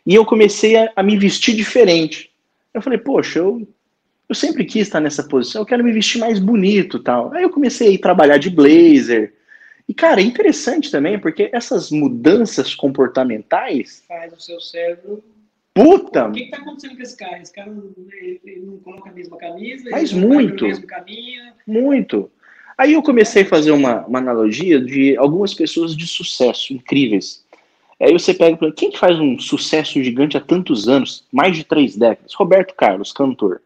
E 0.05 0.15
eu 0.15 0.25
comecei 0.25 0.77
a, 0.77 0.93
a 0.95 1.03
me 1.03 1.17
vestir 1.17 1.55
diferente. 1.55 2.31
Eu 2.73 2.83
falei, 2.83 2.99
poxa, 2.99 3.39
eu 3.39 3.67
eu 4.29 4.35
sempre 4.35 4.65
quis 4.65 4.83
estar 4.83 5.01
nessa 5.01 5.23
posição, 5.23 5.63
eu 5.63 5.67
quero 5.67 5.85
me 5.85 5.93
vestir 5.93 6.19
mais 6.19 6.39
bonito 6.39 6.99
tal. 6.99 7.33
Aí 7.33 7.43
eu 7.43 7.51
comecei 7.51 7.95
a 7.95 7.99
trabalhar 7.99 8.39
de 8.39 8.51
blazer. 8.51 9.35
E, 9.89 9.95
cara, 9.95 10.21
é 10.21 10.25
interessante 10.25 10.91
também, 10.91 11.19
porque 11.19 11.49
essas 11.53 11.93
mudanças 11.93 12.75
comportamentais. 12.75 14.03
Faz 14.09 14.33
o 14.33 14.41
seu 14.41 14.61
cérebro. 14.61 15.23
Puta! 15.77 16.29
O 16.29 16.33
que 16.33 16.45
está 16.45 16.57
acontecendo 16.57 16.97
com 16.97 17.03
esse 17.03 17.15
cara? 17.15 17.39
Esse 17.39 17.53
cara 17.53 17.71
não, 17.71 17.93
ele 18.11 18.63
não 18.65 18.79
coloca 18.79 19.11
a 19.11 19.13
mesma 19.13 19.37
camisa, 19.37 19.91
faz 19.91 20.11
muito. 20.11 20.65
o 20.65 20.69
mesmo 20.69 20.87
caminho. 20.87 21.53
Muito. 21.67 22.31
Aí 22.79 22.95
eu 22.95 23.03
comecei 23.03 23.43
a 23.43 23.47
fazer 23.47 23.73
uma, 23.73 24.07
uma 24.07 24.19
analogia 24.19 24.81
de 24.81 25.15
algumas 25.19 25.53
pessoas 25.53 25.95
de 25.95 26.07
sucesso 26.07 26.73
incríveis. 26.73 27.45
Aí 28.01 28.11
você 28.11 28.33
pega, 28.33 28.73
quem 28.73 28.91
que 28.91 28.99
faz 28.99 29.21
um 29.21 29.39
sucesso 29.39 30.03
gigante 30.03 30.39
há 30.39 30.41
tantos 30.41 30.89
anos, 30.89 31.27
mais 31.31 31.55
de 31.55 31.65
três 31.65 31.95
décadas? 31.95 32.33
Roberto 32.33 32.75
Carlos, 32.75 33.13
cantor. 33.13 33.61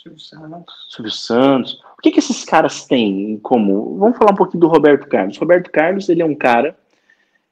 Silvio 0.00 0.20
Santos. 0.20 0.74
Silvio 0.94 1.12
Santos. 1.12 1.80
O 1.98 2.02
que, 2.02 2.12
que 2.12 2.20
esses 2.20 2.44
caras 2.44 2.86
têm 2.86 3.32
em 3.32 3.38
comum? 3.38 3.98
Vamos 3.98 4.16
falar 4.16 4.30
um 4.30 4.36
pouquinho 4.36 4.60
do 4.60 4.68
Roberto 4.68 5.08
Carlos. 5.08 5.36
Roberto 5.36 5.72
Carlos, 5.72 6.08
ele 6.08 6.22
é 6.22 6.24
um 6.24 6.36
cara 6.36 6.78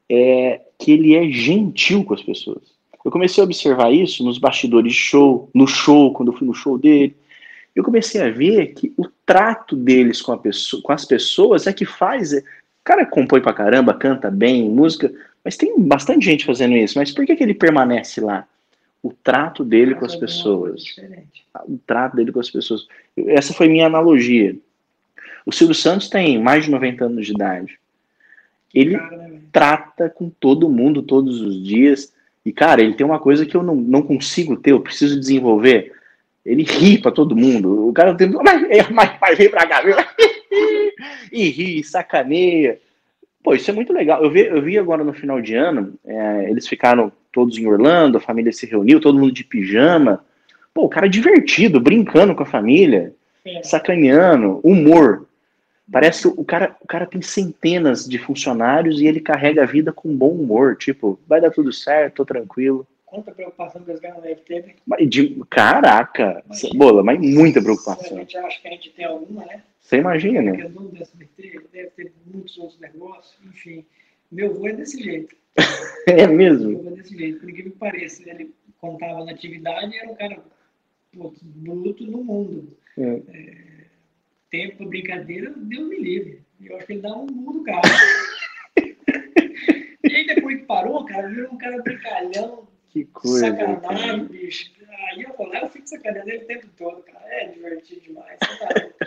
é, 0.09 0.61
que 0.79 0.93
ele 0.93 1.17
é 1.17 1.29
gentil 1.29 2.05
com 2.05 2.15
as 2.15 2.23
pessoas. 2.23 2.76
Eu 3.07 3.11
comecei 3.11 3.41
a 3.41 3.45
observar 3.45 3.93
isso 3.93 4.25
nos 4.25 4.37
bastidores 4.37 4.93
de 4.93 4.99
show, 4.99 5.49
no 5.55 5.67
show, 5.67 6.13
quando 6.13 6.33
eu 6.33 6.37
fui 6.37 6.47
no 6.47 6.53
show 6.53 6.77
dele. 6.77 7.17
Eu 7.75 7.85
comecei 7.85 8.21
a 8.21 8.31
ver 8.31 8.75
que 8.75 8.93
o 8.97 9.07
trato 9.25 9.77
deles 9.77 10.21
com, 10.21 10.37
pessoa, 10.37 10.83
com 10.83 10.93
as 10.93 11.05
pessoas 11.05 11.67
é 11.67 11.73
que 11.73 11.87
faz. 11.87 12.33
O 12.33 12.43
cara 12.83 13.07
compõe 13.07 13.41
pra 13.41 13.53
caramba, 13.53 13.95
canta 13.95 14.31
bem, 14.31 14.69
música, 14.69 15.13
mas 15.45 15.57
tem 15.57 15.79
bastante 15.81 16.25
gente 16.25 16.45
fazendo 16.45 16.77
isso. 16.77 16.99
Mas 16.99 17.13
por 17.13 17.25
que, 17.25 17.37
que 17.37 17.43
ele 17.43 17.55
permanece 17.55 18.21
lá? 18.21 18.47
o 19.07 19.13
trato 19.13 19.65
dele 19.65 19.95
com 19.95 20.05
as 20.05 20.17
pessoas. 20.17 20.97
O 21.69 21.79
trato 21.87 22.17
dele 22.17 22.33
com 22.33 22.41
as 22.41 22.51
pessoas. 22.51 22.89
Essa 23.17 23.55
foi 23.55 23.69
minha 23.69 23.87
analogia. 23.87 24.57
O 25.45 25.53
Silvio 25.53 25.77
Santos 25.77 26.09
tem 26.09 26.43
mais 26.43 26.65
de 26.65 26.73
90 26.73 27.05
anos 27.05 27.27
de 27.27 27.33
idade. 27.33 27.79
ele 28.75 28.97
né, 28.97 29.41
trata 29.53 30.11
com 30.11 30.29
todo 30.29 30.69
mundo 30.69 31.03
todos 31.03 31.41
os 31.41 31.63
dias. 31.63 32.13
E, 32.47 32.53
cara, 32.53 32.81
ele 32.81 32.95
tem 32.95 33.05
uma 33.05 33.19
coisa 33.19 33.45
que 33.45 33.57
eu 33.57 33.63
não, 33.65 33.75
não 33.75 34.01
consigo 34.01 34.57
ter, 34.57 34.71
eu 34.71 34.79
preciso 34.79 35.19
desenvolver. 35.19 35.93
Ele 36.45 36.63
ri 36.63 36.97
pra 36.97 37.11
todo 37.11 37.35
mundo. 37.35 37.89
O 37.89 37.93
cara 37.93 38.15
tem. 38.15 38.31
Mas, 38.41 38.89
mas, 38.89 39.11
mas 39.21 39.37
vem 39.37 39.51
pra 39.51 39.67
cá, 39.67 39.83
viu? 39.83 39.97
e 41.33 41.49
ri, 41.49 41.83
sacaneia. 41.83 42.79
Pô, 43.43 43.53
isso 43.53 43.69
é 43.69 43.75
muito 43.75 43.93
legal. 43.93 44.23
Eu 44.23 44.31
vi, 44.31 44.47
eu 44.47 44.63
vi 44.63 44.79
agora 44.79 45.03
no 45.03 45.13
final 45.13 45.43
de 45.43 45.57
ano, 45.57 45.95
é, 46.07 46.49
eles 46.49 46.69
ficaram 46.69 47.11
todos 47.33 47.59
em 47.59 47.67
Orlando, 47.67 48.19
a 48.19 48.21
família 48.21 48.53
se 48.53 48.65
reuniu, 48.65 49.01
todo 49.01 49.19
mundo 49.19 49.33
de 49.33 49.43
pijama. 49.43 50.25
Pô, 50.73 50.85
o 50.85 50.89
cara 50.89 51.09
divertido, 51.09 51.81
brincando 51.81 52.33
com 52.33 52.45
a 52.45 52.47
família, 52.47 53.13
é. 53.45 53.61
sacaneando, 53.65 54.61
humor. 54.63 55.26
Parece 55.91 56.27
o 56.27 56.45
cara, 56.45 56.77
o 56.81 56.87
cara 56.87 57.07
tem 57.07 57.23
centenas 57.23 58.07
de 58.07 58.19
funcionários 58.19 59.01
e 59.01 59.07
ele 59.07 59.21
carrega 59.21 59.63
a 59.63 59.67
vida 59.67 59.93
com 59.93 60.17
bom 60.17 60.31
humor. 60.31 60.77
Tipo, 60.77 61.19
vai 61.27 61.41
dar 61.41 61.51
tudo 61.51 61.73
certo, 61.73 62.17
tô 62.17 62.25
tranquilo. 62.25 62.87
Quanta 63.05 63.31
preocupação 63.31 63.83
que 63.83 63.93
esse 63.93 64.03
cara 64.03 64.21
deve 64.21 64.41
ter. 64.41 64.77
De, 65.07 65.41
caraca, 65.49 66.43
mas, 66.49 66.63
bola, 66.75 67.05
mas 67.05 67.21
muita 67.21 67.63
preocupação. 67.63 68.17
A 68.17 68.21
gente 68.21 68.37
acha 68.37 68.61
que 68.61 68.69
a 68.69 68.71
gente 68.73 68.91
tem 68.91 69.05
alguma, 69.05 69.45
né? 69.45 69.63
Você 69.81 69.99
imagina, 69.99 70.43
né? 70.43 70.53
Porque 70.53 70.69
dono 70.69 70.89
do 70.89 71.01
SBT 71.01 71.61
deve 71.73 71.91
ter 71.91 72.13
muitos 72.27 72.59
outros 72.59 72.81
negócios, 72.81 73.39
enfim. 73.47 73.87
Meu 74.31 74.51
avô 74.51 74.67
é 74.67 74.73
desse 74.73 75.01
jeito. 75.01 75.37
é 76.09 76.27
mesmo? 76.27 76.71
Meu 76.71 76.81
avô 76.81 76.91
é 76.91 76.95
desse 76.97 77.17
jeito, 77.17 77.39
por 77.39 77.53
que 77.53 77.63
me 77.63 77.71
pareça. 77.71 78.29
Ele 78.29 78.53
contava 78.81 79.25
na 79.25 79.31
atividade 79.31 79.95
e 79.95 79.99
era 79.99 80.11
um 80.11 80.17
cara 80.17 80.43
pô, 81.17 81.33
bruto 81.41 82.05
no 82.05 82.25
mundo. 82.25 82.77
É. 82.99 83.23
É, 83.29 83.76
tempo, 84.51 84.87
brincadeira, 84.87 85.53
Deus 85.57 85.89
me 85.89 85.99
livre. 85.99 86.43
Eu 86.61 86.77
acho 86.77 86.87
que 86.87 86.93
ele 86.95 87.03
dá 87.03 87.15
um 87.15 87.27
mundo 87.27 87.63
carro. 87.63 87.83
e 90.05 90.15
aí 90.15 90.27
depois 90.27 90.59
que 90.59 90.65
parou, 90.65 91.05
cara, 91.05 91.29
virou 91.29 91.53
um 91.53 91.59
cara 91.59 91.83
brincalhão, 91.83 92.67
que 92.89 93.05
coisa. 93.07 93.51
Sacanagem, 93.51 94.25
bicho. 94.25 94.73
Aí 95.11 95.23
eu 95.23 95.35
vou 95.37 95.47
lá, 95.49 95.61
eu 95.61 95.69
fico 95.69 95.87
sacaneando 95.87 96.31
ele 96.31 96.45
o 96.45 96.47
tempo 96.47 96.67
todo, 96.79 97.03
cara. 97.03 97.25
É 97.27 97.49
divertido 97.49 98.01
demais. 98.01 98.39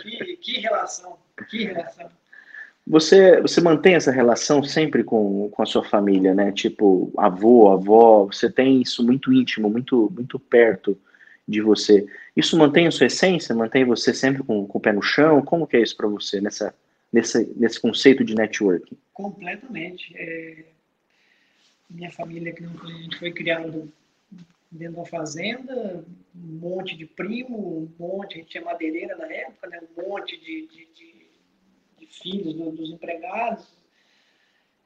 que, 0.00 0.36
que 0.36 0.60
relação, 0.60 1.18
que 1.48 1.64
relação. 1.64 2.08
Você, 2.86 3.40
você 3.40 3.60
mantém 3.60 3.94
essa 3.94 4.10
relação 4.10 4.62
sempre 4.62 5.04
com, 5.04 5.48
com 5.50 5.62
a 5.62 5.66
sua 5.66 5.84
família, 5.84 6.34
né? 6.34 6.52
Tipo, 6.52 7.12
avô, 7.16 7.68
avó, 7.68 8.26
você 8.26 8.50
tem 8.50 8.80
isso 8.80 9.04
muito 9.04 9.32
íntimo, 9.32 9.68
muito, 9.68 10.10
muito 10.14 10.38
perto 10.38 10.96
de 11.50 11.60
você. 11.60 12.06
Isso 12.36 12.56
mantém 12.56 12.86
a 12.86 12.90
sua 12.90 13.06
essência? 13.06 13.54
Mantém 13.54 13.84
você 13.84 14.14
sempre 14.14 14.42
com, 14.42 14.66
com 14.66 14.78
o 14.78 14.80
pé 14.80 14.92
no 14.92 15.02
chão? 15.02 15.42
Como 15.42 15.66
que 15.66 15.76
é 15.76 15.82
isso 15.82 15.96
para 15.96 16.06
você, 16.08 16.40
nessa, 16.40 16.74
nesse, 17.12 17.52
nesse 17.56 17.80
conceito 17.80 18.24
de 18.24 18.34
networking? 18.34 18.96
Completamente. 19.12 20.14
É 20.16 20.64
minha 21.90 22.10
família, 22.10 22.54
a 22.54 22.86
gente 23.02 23.18
foi 23.18 23.32
criado 23.32 23.92
dentro 24.70 24.94
de 24.94 24.98
uma 25.00 25.06
fazenda, 25.06 26.04
um 26.34 26.58
monte 26.58 26.96
de 26.96 27.04
primo, 27.04 27.58
um 27.58 27.92
monte, 27.98 28.34
a 28.34 28.38
gente 28.38 28.50
tinha 28.50 28.64
madeireira 28.64 29.16
na 29.16 29.26
época, 29.26 29.66
né? 29.66 29.80
um 29.96 30.08
monte 30.08 30.38
de, 30.38 30.68
de, 30.68 30.88
de, 30.94 31.26
de 31.98 32.06
filhos 32.06 32.54
do, 32.54 32.70
dos 32.70 32.90
empregados. 32.90 33.66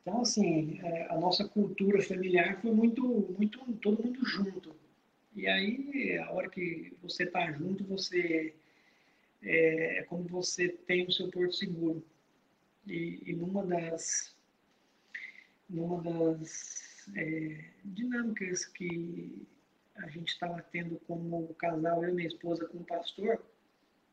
Então, 0.01 0.23
assim, 0.23 0.81
é, 0.83 1.09
a 1.11 1.19
nossa 1.19 1.47
cultura 1.47 2.03
familiar 2.03 2.59
foi 2.61 2.71
muito, 2.71 3.35
muito, 3.39 3.61
todo 3.83 4.03
mundo 4.03 4.25
junto. 4.25 4.75
E 5.35 5.47
aí, 5.49 6.19
a 6.19 6.31
hora 6.33 6.49
que 6.49 6.97
você 7.03 7.25
está 7.25 7.51
junto, 7.53 7.85
você 7.85 8.55
é, 9.43 9.99
é 9.99 10.03
como 10.05 10.25
você 10.25 10.69
tem 10.69 11.07
o 11.07 11.13
seu 11.13 11.29
porto 11.31 11.55
seguro. 11.55 12.05
E, 12.87 13.21
e 13.27 13.33
numa 13.33 13.65
das 13.65 14.35
numa 15.69 16.03
das 16.03 17.09
é, 17.17 17.65
dinâmicas 17.85 18.67
que 18.67 19.47
a 19.97 20.09
gente 20.09 20.29
estava 20.29 20.61
tendo 20.63 20.97
como 21.07 21.55
casal, 21.55 22.05
eu 22.05 22.11
e 22.11 22.15
minha 22.15 22.29
esposa, 22.29 22.67
como 22.67 22.85
pastor, 22.85 23.45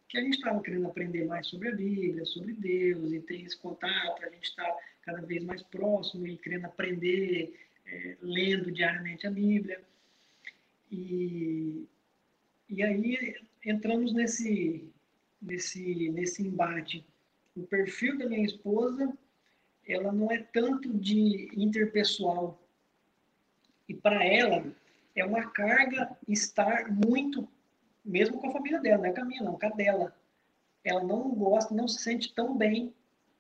que 0.08 0.18
a 0.18 0.22
gente 0.22 0.36
estava 0.36 0.62
querendo 0.62 0.88
aprender 0.88 1.26
mais 1.26 1.48
sobre 1.48 1.70
a 1.70 1.76
Bíblia, 1.76 2.26
sobre 2.26 2.54
Deus, 2.54 3.12
e 3.12 3.20
ter 3.22 3.42
esse 3.42 3.58
contato, 3.58 4.24
a 4.24 4.30
gente 4.30 4.44
está 4.44 4.78
cada 5.04 5.22
vez 5.22 5.44
mais 5.44 5.62
próximo 5.64 6.28
e 6.28 6.38
querendo 6.38 6.66
aprender, 6.66 7.58
é, 7.86 8.18
lendo 8.22 8.72
diariamente 8.72 9.26
a 9.26 9.32
Bíblia. 9.32 9.82
E, 10.92 11.88
e 12.70 12.84
aí 12.84 13.36
entramos 13.66 14.14
nesse, 14.14 14.92
nesse, 15.42 16.10
nesse 16.10 16.44
embate. 16.46 17.06
O 17.56 17.64
perfil 17.64 18.18
da 18.18 18.28
minha 18.28 18.46
esposa, 18.46 19.18
ela 19.88 20.12
não 20.12 20.32
é 20.32 20.40
tanto 20.40 20.94
de 20.94 21.50
interpessoal, 21.56 22.62
e 23.88 23.94
para 23.94 24.26
ela 24.26 24.66
é 25.16 25.26
uma 25.26 25.50
carga 25.52 26.18
estar 26.28 26.90
muito, 26.90 27.48
mesmo 28.04 28.40
com 28.40 28.48
a 28.48 28.54
família 28.54 28.80
dela, 28.80 29.00
não 29.00 29.06
é 29.06 29.14
com 29.14 29.22
a 29.22 29.26
minha, 29.26 29.44
não, 29.44 29.60
com 29.60 29.66
a 29.66 29.70
dela. 29.70 30.16
Ela 30.84 31.04
não 31.04 31.30
gosta, 31.36 31.74
não 31.74 31.88
se 31.88 32.02
sente 32.02 32.34
tão 32.34 32.58
bem 32.58 32.94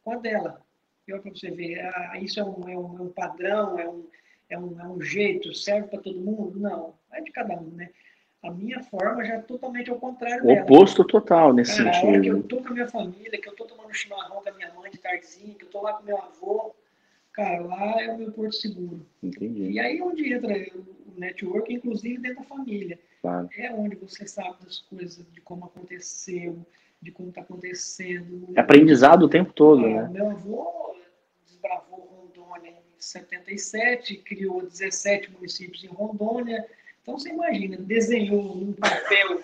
com 0.04 0.12
a 0.12 0.18
dela. 0.18 0.66
E 1.08 1.14
olha 1.14 1.22
para 1.22 1.32
você 1.32 1.52
ver, 1.52 1.80
ah, 1.80 2.20
isso 2.20 2.40
é 2.40 2.44
um, 2.44 2.70
é, 2.70 2.78
um, 2.78 2.98
é 2.98 3.02
um 3.02 3.14
padrão, 3.14 3.80
é 3.80 3.90
um, 3.90 4.08
é, 4.50 4.60
um, 4.60 4.80
é 4.82 4.88
um 4.88 5.02
jeito, 5.02 5.54
serve 5.54 5.88
para 5.88 6.02
todo 6.02 6.20
mundo? 6.20 6.60
Não, 6.60 6.94
é 7.13 7.21
de 7.21 7.32
cada 7.32 7.54
um, 7.56 7.69
né? 7.71 7.89
A 8.43 8.50
minha 8.50 8.82
forma 8.84 9.24
já 9.24 9.36
é 9.36 9.39
totalmente 9.39 9.91
ao 9.91 10.00
contrário 10.00 10.43
dela. 10.43 10.63
Oposto 10.63 11.04
total 11.06 11.54
nesse 11.54 11.78
Cara, 11.78 11.93
sentido. 11.93 12.08
A 12.08 12.12
hora 12.12 12.21
que 12.21 12.28
eu 12.30 12.43
tô 12.43 12.58
com 12.58 12.69
a 12.69 12.74
minha 12.74 12.88
família, 12.88 13.41
que 13.41 13.47
eu 13.47 13.56
tô 13.56 13.65
tomando 13.65 13.93
chimarrão 13.93 14.41
com 14.41 14.50
a 14.50 14.54
minha 14.54 14.74
mãe 14.74 14.89
de 14.89 14.97
tardezinha, 14.97 15.54
que 15.54 15.65
eu 15.65 15.69
tô 15.69 15.82
lá 15.82 15.93
com 15.93 16.04
meu 16.04 16.17
avô, 16.17 16.74
Cara, 17.34 17.62
lá 17.62 18.02
é 18.02 18.12
o 18.12 18.17
meu 18.17 18.32
porto 18.32 18.56
seguro. 18.56 19.06
Entendi. 19.24 19.71
E 19.71 19.80
aí 19.80 20.00
é 20.00 20.04
onde 20.04 20.34
entra 20.34 20.54
o 20.76 21.19
network, 21.19 21.74
inclusive 21.74 22.17
dentro 22.17 22.39
da 22.39 22.43
família. 22.43 23.00
Claro. 23.21 23.50
É 23.58 23.71
onde 23.71 23.95
você 23.95 24.28
sabe 24.28 24.63
das 24.63 24.80
coisas, 24.80 25.26
de 25.32 25.39
como 25.39 25.65
aconteceu, 25.65 26.65
de 27.02 27.12
como 27.12 27.30
está 27.30 27.41
acontecendo. 27.41 28.50
É 28.56 28.60
aprendizado 28.60 29.24
o 29.24 29.30
tempo 29.30 29.54
todo, 29.54 29.82
né? 29.82 30.10
Meu 30.10 30.32
avô 30.32 30.95
desbravou 31.45 32.00
Rondônia 32.00 32.71
em 32.71 33.02
77, 33.02 34.17
criou 34.17 34.63
17 34.63 35.32
municípios 35.32 35.84
em 35.84 35.88
Rondônia. 35.88 36.65
Então 37.02 37.18
você 37.18 37.30
imagina, 37.30 37.78
desenhou 37.78 38.56
num 38.56 38.74
papel 38.74 39.42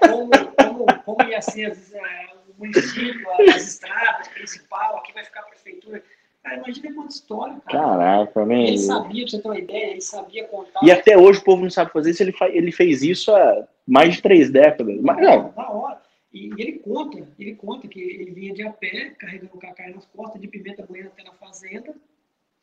como, 0.00 0.30
como, 0.56 1.02
como 1.04 1.28
ia 1.28 1.40
ser 1.40 1.70
o 1.70 2.58
município, 2.58 3.30
as 3.30 3.68
estradas 3.68 4.28
principal, 4.28 4.96
aqui 4.96 5.12
vai 5.12 5.24
ficar 5.24 5.40
a 5.40 5.44
prefeitura. 5.44 6.02
Cara, 6.42 6.56
imagina 6.56 6.94
quanta 6.94 7.14
história, 7.14 7.60
cara. 7.60 7.78
Caraca, 7.78 8.44
man. 8.44 8.62
Ele 8.62 8.78
sabia, 8.78 9.22
pra 9.22 9.30
você 9.30 9.42
ter 9.42 9.48
uma 9.48 9.58
ideia, 9.58 9.90
ele 9.90 10.00
sabia 10.00 10.44
contar. 10.48 10.80
E 10.82 10.90
até 10.90 11.16
hoje 11.16 11.40
o 11.40 11.44
povo 11.44 11.62
não 11.62 11.70
sabe 11.70 11.92
fazer 11.92 12.10
isso, 12.10 12.22
ele, 12.22 12.34
ele 12.52 12.72
fez 12.72 13.02
isso 13.02 13.34
há 13.34 13.68
mais 13.86 14.16
de 14.16 14.22
três 14.22 14.50
décadas. 14.50 15.00
Mas, 15.00 15.18
não. 15.18 15.52
Na 15.56 15.70
hora. 15.70 16.02
E, 16.32 16.50
ele 16.58 16.78
conta, 16.80 17.26
ele 17.38 17.54
conta 17.54 17.86
que 17.88 18.00
ele 18.00 18.32
vinha 18.32 18.54
de 18.54 18.62
a 18.62 18.72
pé, 18.72 19.14
carregando 19.18 19.54
o 19.54 19.58
cacai 19.58 19.92
nas 19.92 20.04
costas, 20.06 20.40
de 20.40 20.48
pimenta 20.48 20.84
moendo 20.88 21.08
até 21.08 21.22
na 21.22 21.32
fazenda, 21.32 21.94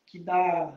que 0.06 0.18
dá, 0.18 0.74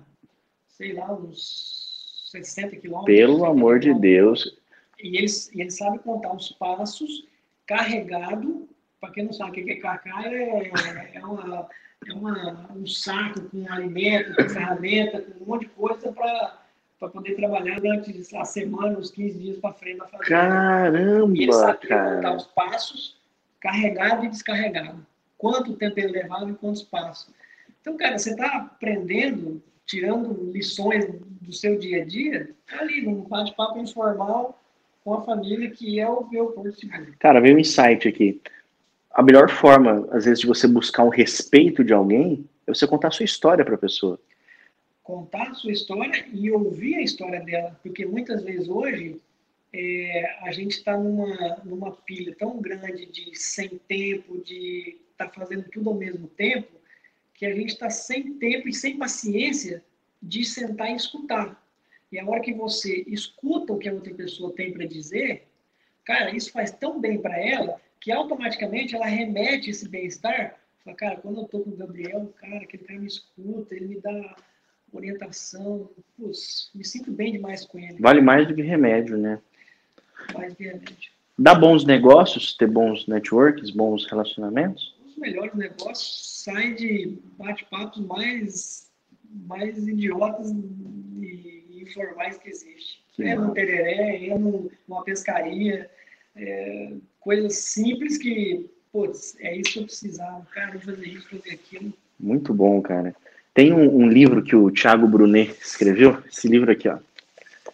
sei 0.67 0.93
lá, 0.93 1.11
uns 1.13 1.88
60 2.31 2.75
quilômetros. 2.77 3.15
Pelo 3.15 3.45
amor 3.45 3.79
de 3.79 3.93
Deus. 3.93 4.57
E 5.01 5.17
ele, 5.17 5.27
ele 5.53 5.71
sabe 5.71 5.99
contar 5.99 6.35
os 6.35 6.51
passos 6.53 7.27
carregado, 7.65 8.67
para 8.99 9.11
quem 9.11 9.25
não 9.25 9.33
sabe 9.33 9.61
o 9.61 9.65
que 9.65 9.71
é 9.71 9.75
cacai, 9.75 10.33
é, 10.33 10.71
é 11.13 11.25
uma 11.25 11.69
é 12.07 12.13
uma, 12.13 12.71
um 12.75 12.87
saco 12.87 13.41
com 13.49 13.71
alimento, 13.71 14.35
com 14.35 14.49
ferramenta, 14.49 15.21
com 15.21 15.43
um 15.43 15.47
monte 15.47 15.61
de 15.61 15.69
coisa 15.69 16.11
para 16.13 17.09
poder 17.09 17.35
trabalhar 17.35 17.79
durante 17.79 18.35
a 18.35 18.45
semana, 18.45 18.97
uns 18.97 19.11
15 19.11 19.39
dias 19.39 19.57
para 19.57 19.73
frente 19.73 19.97
da 19.97 20.07
fazenda. 20.07 20.29
Caramba! 20.29 21.37
E 21.37 21.43
ele 21.43 21.53
sabia 21.53 21.89
cara. 21.89 22.15
contar 22.15 22.35
os 22.35 22.45
passos, 22.47 23.17
carregado 23.59 24.25
e 24.25 24.29
descarregado. 24.29 25.05
Quanto 25.37 25.75
tempo 25.75 25.99
ele 25.99 26.09
levava 26.09 26.49
e 26.49 26.53
quantos 26.53 26.83
passos. 26.83 27.33
Então, 27.81 27.97
cara, 27.97 28.17
você 28.17 28.31
está 28.31 28.47
aprendendo, 28.57 29.61
tirando 29.89 30.51
lições 30.51 31.05
do 31.41 31.51
seu 31.51 31.77
dia 31.77 32.03
a 32.03 32.05
dia, 32.05 32.49
ali, 32.79 33.01
num 33.01 33.21
bate-papo 33.23 33.79
informal 33.79 34.61
com 35.03 35.13
a 35.15 35.21
família, 35.23 35.69
que 35.71 35.99
é 35.99 36.07
o 36.07 36.29
meu 36.29 36.47
porto 36.47 36.79
seguro. 36.79 37.13
Cara, 37.19 37.41
veio 37.41 37.55
um 37.55 37.59
insight 37.59 38.07
aqui 38.07 38.39
a 39.11 39.23
melhor 39.23 39.49
forma, 39.49 40.07
às 40.11 40.25
vezes, 40.25 40.39
de 40.39 40.47
você 40.47 40.67
buscar 40.67 41.03
o 41.03 41.09
respeito 41.09 41.83
de 41.83 41.93
alguém 41.93 42.45
é 42.65 42.73
você 42.73 42.87
contar 42.87 43.09
a 43.09 43.11
sua 43.11 43.25
história 43.25 43.65
para 43.65 43.75
a 43.75 43.77
pessoa. 43.77 44.19
Contar 45.03 45.49
a 45.49 45.53
sua 45.55 45.71
história 45.71 46.25
e 46.31 46.51
ouvir 46.51 46.95
a 46.95 47.01
história 47.01 47.41
dela, 47.41 47.77
porque 47.81 48.05
muitas 48.05 48.43
vezes 48.43 48.69
hoje 48.69 49.19
é, 49.73 50.37
a 50.43 50.51
gente 50.51 50.71
está 50.71 50.95
numa, 50.97 51.57
numa 51.65 51.91
pilha 51.91 52.35
tão 52.37 52.61
grande 52.61 53.07
de 53.07 53.37
sem 53.37 53.69
tempo, 53.87 54.41
de 54.43 54.97
estar 55.11 55.27
tá 55.27 55.31
fazendo 55.31 55.65
tudo 55.71 55.89
ao 55.89 55.95
mesmo 55.95 56.27
tempo, 56.27 56.69
que 57.39 57.45
a 57.45 57.55
gente 57.55 57.69
está 57.69 57.89
sem 57.89 58.33
tempo 58.33 58.67
e 58.67 58.73
sem 58.73 58.97
paciência 58.97 59.81
de 60.21 60.43
sentar 60.43 60.91
e 60.91 60.95
escutar. 60.95 61.65
E 62.11 62.19
a 62.19 62.25
hora 62.25 62.41
que 62.41 62.53
você 62.53 63.05
escuta 63.07 63.71
o 63.71 63.79
que 63.79 63.87
a 63.87 63.93
outra 63.93 64.13
pessoa 64.13 64.53
tem 64.53 64.73
para 64.73 64.85
dizer, 64.85 65.47
cara, 66.03 66.35
isso 66.35 66.51
faz 66.51 66.69
tão 66.69 66.99
bem 66.99 67.17
para 67.21 67.39
ela 67.39 67.79
que 68.01 68.11
automaticamente 68.11 68.93
ela 68.93 69.05
remete 69.05 69.69
esse 69.69 69.87
bem-estar 69.87 70.59
Fala, 70.83 70.95
cara, 70.95 71.15
quando 71.17 71.41
eu 71.41 71.45
tô 71.45 71.59
com 71.59 71.69
o 71.69 71.75
Gabriel, 71.75 72.33
cara, 72.37 72.57
aquele 72.57 72.83
cara 72.83 72.99
me 72.99 73.07
escuta, 73.07 73.75
ele 73.75 73.87
me 73.87 74.01
dá 74.01 74.35
orientação. 74.91 75.89
Putz, 76.17 76.71
me 76.73 76.83
sinto 76.83 77.11
bem 77.11 77.31
demais 77.31 77.65
com 77.65 77.79
ele. 77.79 77.99
Vale 77.99 78.21
mais 78.21 78.47
do 78.47 78.55
que 78.55 78.61
remédio, 78.61 79.17
né? 79.17 79.39
Mais 80.33 80.53
do 80.53 80.57
que 80.57 80.63
remédio. 80.63 81.11
Dá 81.37 81.55
bons 81.55 81.85
negócios, 81.85 82.55
ter 82.55 82.67
bons 82.67 83.07
networks, 83.07 83.69
bons 83.69 84.05
relacionamentos? 84.09 84.95
Melhores 85.19 85.53
negócios 85.53 86.43
saem 86.43 86.75
de 86.75 87.17
bate-papos 87.37 88.05
mais, 88.05 88.89
mais 89.47 89.87
idiotas 89.87 90.51
e 90.51 91.83
informais 91.83 92.37
que 92.37 92.49
existe. 92.49 93.03
É 93.19 93.35
no 93.35 93.51
tereré, 93.51 94.27
é 94.27 94.37
numa 94.37 95.03
pescaria, 95.03 95.89
é, 96.35 96.93
coisas 97.19 97.55
simples 97.55 98.17
que, 98.17 98.69
putz, 98.93 99.35
é 99.41 99.57
isso 99.57 99.73
que 99.73 99.79
eu 99.79 99.83
precisava. 99.83 100.47
Cara, 100.53 100.71
vou 100.71 100.81
fazer 100.81 101.07
isso, 101.07 101.29
fazer 101.29 101.51
aquilo. 101.51 101.93
Muito 102.17 102.53
bom, 102.53 102.81
cara. 102.81 103.13
Tem 103.53 103.73
um, 103.73 104.03
um, 104.03 104.07
livro 104.07 104.41
que 104.41 104.55
o 104.55 104.71
Thiago 104.71 105.07
Brunet 105.07 105.53
escreveu, 105.61 106.17
esse 106.31 106.47
livro 106.47 106.71
aqui, 106.71 106.87
ó. 106.87 106.97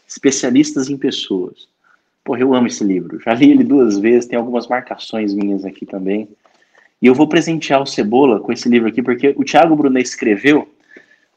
Especialistas 0.08 0.90
em 0.90 0.98
Pessoas. 0.98 1.68
Porra, 2.24 2.40
eu 2.40 2.56
amo 2.56 2.68
esse 2.68 2.84
livro. 2.84 3.20
Já 3.22 3.36
li 3.36 3.52
ele 3.52 3.64
duas 3.64 4.00
vezes, 4.00 4.28
tem 4.28 4.38
algumas 4.38 4.68
marcações 4.68 5.34
minhas 5.34 5.64
aqui 5.64 5.86
também. 5.86 6.28
E 7.06 7.08
eu 7.08 7.14
vou 7.14 7.28
presentear 7.28 7.84
o 7.84 7.86
Cebola 7.86 8.40
com 8.40 8.52
esse 8.52 8.68
livro 8.68 8.90
aqui, 8.90 9.00
porque 9.00 9.36
o 9.38 9.44
Thiago 9.44 9.76
Brunet 9.76 10.08
escreveu, 10.08 10.68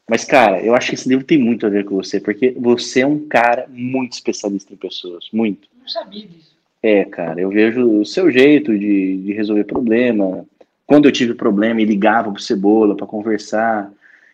mas, 0.09 0.25
cara, 0.25 0.59
eu 0.63 0.73
acho 0.73 0.89
que 0.89 0.95
esse 0.95 1.07
livro 1.07 1.23
tem 1.23 1.37
muito 1.37 1.63
a 1.63 1.69
ver 1.69 1.85
com 1.85 1.95
você, 1.95 2.19
porque 2.19 2.55
você 2.57 3.01
é 3.01 3.05
um 3.05 3.27
cara 3.27 3.67
muito 3.69 4.13
especialista 4.13 4.73
em 4.73 4.75
pessoas, 4.75 5.29
muito. 5.31 5.69
Não 5.79 5.87
sabia 5.87 6.25
disso. 6.25 6.55
É, 6.81 7.05
cara, 7.05 7.39
eu 7.39 7.51
vejo 7.51 7.87
o 7.87 8.03
seu 8.03 8.31
jeito 8.31 8.75
de, 8.75 9.17
de 9.17 9.31
resolver 9.33 9.63
problema. 9.65 10.43
Quando 10.87 11.05
eu 11.05 11.11
tive 11.11 11.35
problema, 11.35 11.79
e 11.79 11.85
ligava 11.85 12.31
pro 12.31 12.41
Cebola 12.41 12.97
para 12.97 13.05
conversar. 13.05 13.91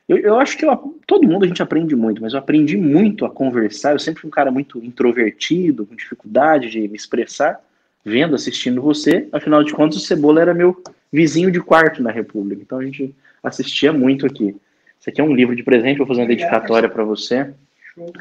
Eu, 0.08 0.18
eu 0.20 0.40
acho 0.40 0.58
que 0.58 0.66
eu, 0.66 0.98
todo 1.06 1.28
mundo 1.28 1.44
a 1.44 1.48
gente 1.50 1.62
aprende 1.62 1.98
muito, 1.98 2.22
mas 2.22 2.32
eu 2.32 2.40
aprendi 2.40 2.78
muito 2.78 3.26
a 3.26 3.30
conversar. 3.30 3.92
Eu 3.92 4.00
sempre 4.00 4.22
fui 4.22 4.30
um 4.30 4.32
cara 4.32 4.52
muito 4.52 4.82
introvertido, 4.82 5.86
com 5.86 5.98
dificuldade 5.98 6.70
de 6.70 6.88
me 6.88 6.96
expressar, 6.96 7.60
vendo, 8.06 8.36
assistindo 8.36 8.82
você. 8.82 9.28
Afinal 9.34 9.66
de 9.66 9.74
contas, 9.74 9.98
o 9.98 10.06
Cebola 10.06 10.40
era 10.40 10.54
meu 10.54 10.82
vizinho 11.12 11.52
de 11.52 11.60
quarto 11.62 12.02
na 12.02 12.12
República, 12.12 12.62
então 12.62 12.80
a 12.80 12.86
gente 12.86 13.16
assistia 13.44 13.94
muito 13.94 14.26
aqui. 14.26 14.56
Isso 15.00 15.10
aqui 15.10 15.22
é 15.22 15.24
um 15.24 15.36
livro 15.36 15.56
de 15.56 15.64
presente, 15.64 15.98
vou 15.98 16.08
fazer 16.08 16.22
uma 16.22 16.28
dedicatória 16.28 16.90
para 16.90 17.04
você. 17.04 17.54
O 17.98 18.12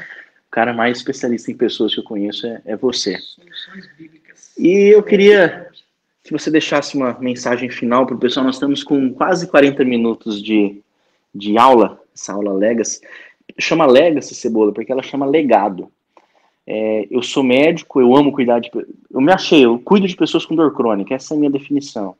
cara 0.51 0.73
mais 0.73 0.97
especialista 0.97 1.51
em 1.51 1.57
pessoas 1.57 1.93
que 1.93 1.99
eu 1.99 2.03
conheço 2.03 2.45
é, 2.47 2.61
é 2.65 2.75
você. 2.75 3.17
E 4.57 4.93
eu 4.93 5.03
queria 5.03 5.67
que 6.23 6.31
você 6.31 6.49
deixasse 6.49 6.95
uma 6.95 7.17
mensagem 7.19 7.69
final 7.69 8.05
para 8.05 8.15
o 8.15 8.19
pessoal. 8.19 8.45
Nós 8.45 8.55
estamos 8.55 8.83
com 8.83 9.13
quase 9.13 9.47
40 9.47 9.83
minutos 9.83 10.41
de 10.41 10.81
de 11.35 11.57
aula, 11.57 12.01
essa 12.15 12.31
aula 12.31 12.53
Legacy, 12.53 13.01
chama 13.59 13.85
Legacy 13.85 14.33
Cebola, 14.33 14.71
porque 14.71 14.91
ela 14.91 15.03
chama 15.03 15.25
legado. 15.25 15.91
É, 16.65 17.07
eu 17.11 17.21
sou 17.21 17.43
médico, 17.43 17.99
eu 17.99 18.15
amo 18.15 18.31
cuidar 18.31 18.59
de. 18.59 18.71
Eu 19.11 19.21
me 19.21 19.31
achei, 19.31 19.65
eu 19.65 19.77
cuido 19.77 20.07
de 20.07 20.15
pessoas 20.15 20.45
com 20.45 20.55
dor 20.55 20.73
crônica, 20.73 21.13
essa 21.13 21.33
é 21.33 21.35
a 21.35 21.39
minha 21.39 21.51
definição. 21.51 22.15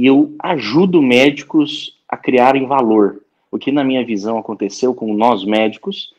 E 0.00 0.06
eu 0.06 0.34
ajudo 0.38 1.02
médicos 1.02 1.98
a 2.08 2.16
criarem 2.16 2.66
valor. 2.66 3.20
O 3.50 3.58
que, 3.58 3.70
na 3.70 3.84
minha 3.84 4.02
visão, 4.02 4.38
aconteceu 4.38 4.94
com 4.94 5.12
nós 5.12 5.44
médicos 5.44 6.14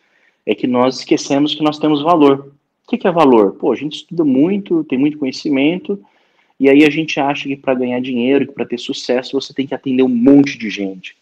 é 0.46 0.54
que 0.54 0.68
nós 0.68 1.00
esquecemos 1.00 1.56
que 1.56 1.64
nós 1.64 1.80
temos 1.80 2.00
valor. 2.04 2.54
O 2.86 2.88
que, 2.88 2.96
que 2.96 3.08
é 3.08 3.12
valor? 3.12 3.54
Pô, 3.54 3.72
a 3.72 3.76
gente 3.76 3.96
estuda 3.96 4.24
muito, 4.24 4.84
tem 4.84 5.00
muito 5.00 5.18
conhecimento, 5.18 6.00
e 6.60 6.70
aí 6.70 6.86
a 6.86 6.92
gente 6.92 7.20
acha 7.20 7.50
que 7.50 7.56
para 7.56 7.74
ganhar 7.74 8.00
dinheiro, 8.00 8.46
que 8.46 8.54
para 8.54 8.68
ter 8.68 8.78
sucesso, 8.78 9.32
você 9.32 9.52
tem 9.52 9.66
que 9.66 9.74
atender 9.74 10.04
um 10.04 10.10
monte 10.10 10.60
de 10.60 10.70
gente 10.70 11.16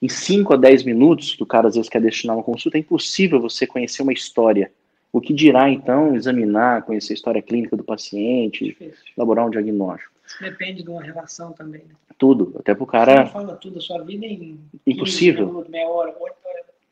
em 0.00 0.08
5 0.08 0.54
a 0.54 0.56
10 0.56 0.84
minutos, 0.84 1.34
que 1.34 1.42
o 1.42 1.46
cara 1.46 1.66
às 1.66 1.74
vezes 1.74 1.90
quer 1.90 2.00
destinar 2.00 2.36
uma 2.36 2.42
consulta, 2.44 2.78
é 2.78 2.80
impossível 2.82 3.40
você 3.40 3.66
conhecer 3.66 4.04
uma 4.04 4.12
história. 4.12 4.70
O 5.16 5.20
que 5.22 5.32
dirá, 5.32 5.70
então, 5.70 6.14
examinar, 6.14 6.82
conhecer 6.82 7.14
a 7.14 7.16
história 7.16 7.40
clínica 7.40 7.74
do 7.74 7.82
paciente, 7.82 8.66
Difícil. 8.66 9.14
elaborar 9.16 9.46
um 9.46 9.50
diagnóstico. 9.50 10.12
Isso 10.26 10.42
depende 10.42 10.82
de 10.82 10.90
uma 10.90 11.02
relação 11.02 11.52
também. 11.52 11.80
Né? 11.88 11.94
Tudo, 12.18 12.54
até 12.58 12.74
para 12.74 12.84
o 12.84 12.86
cara. 12.86 13.12
Você 13.12 13.20
não 13.22 13.28
fala 13.28 13.56
tudo 13.56 13.76
da 13.76 13.80
sua 13.80 14.04
vida 14.04 14.26
em 14.26 14.60
impossível. 14.86 15.46
Minutos, 15.46 15.70
meia 15.70 15.88
hora, 15.88 16.14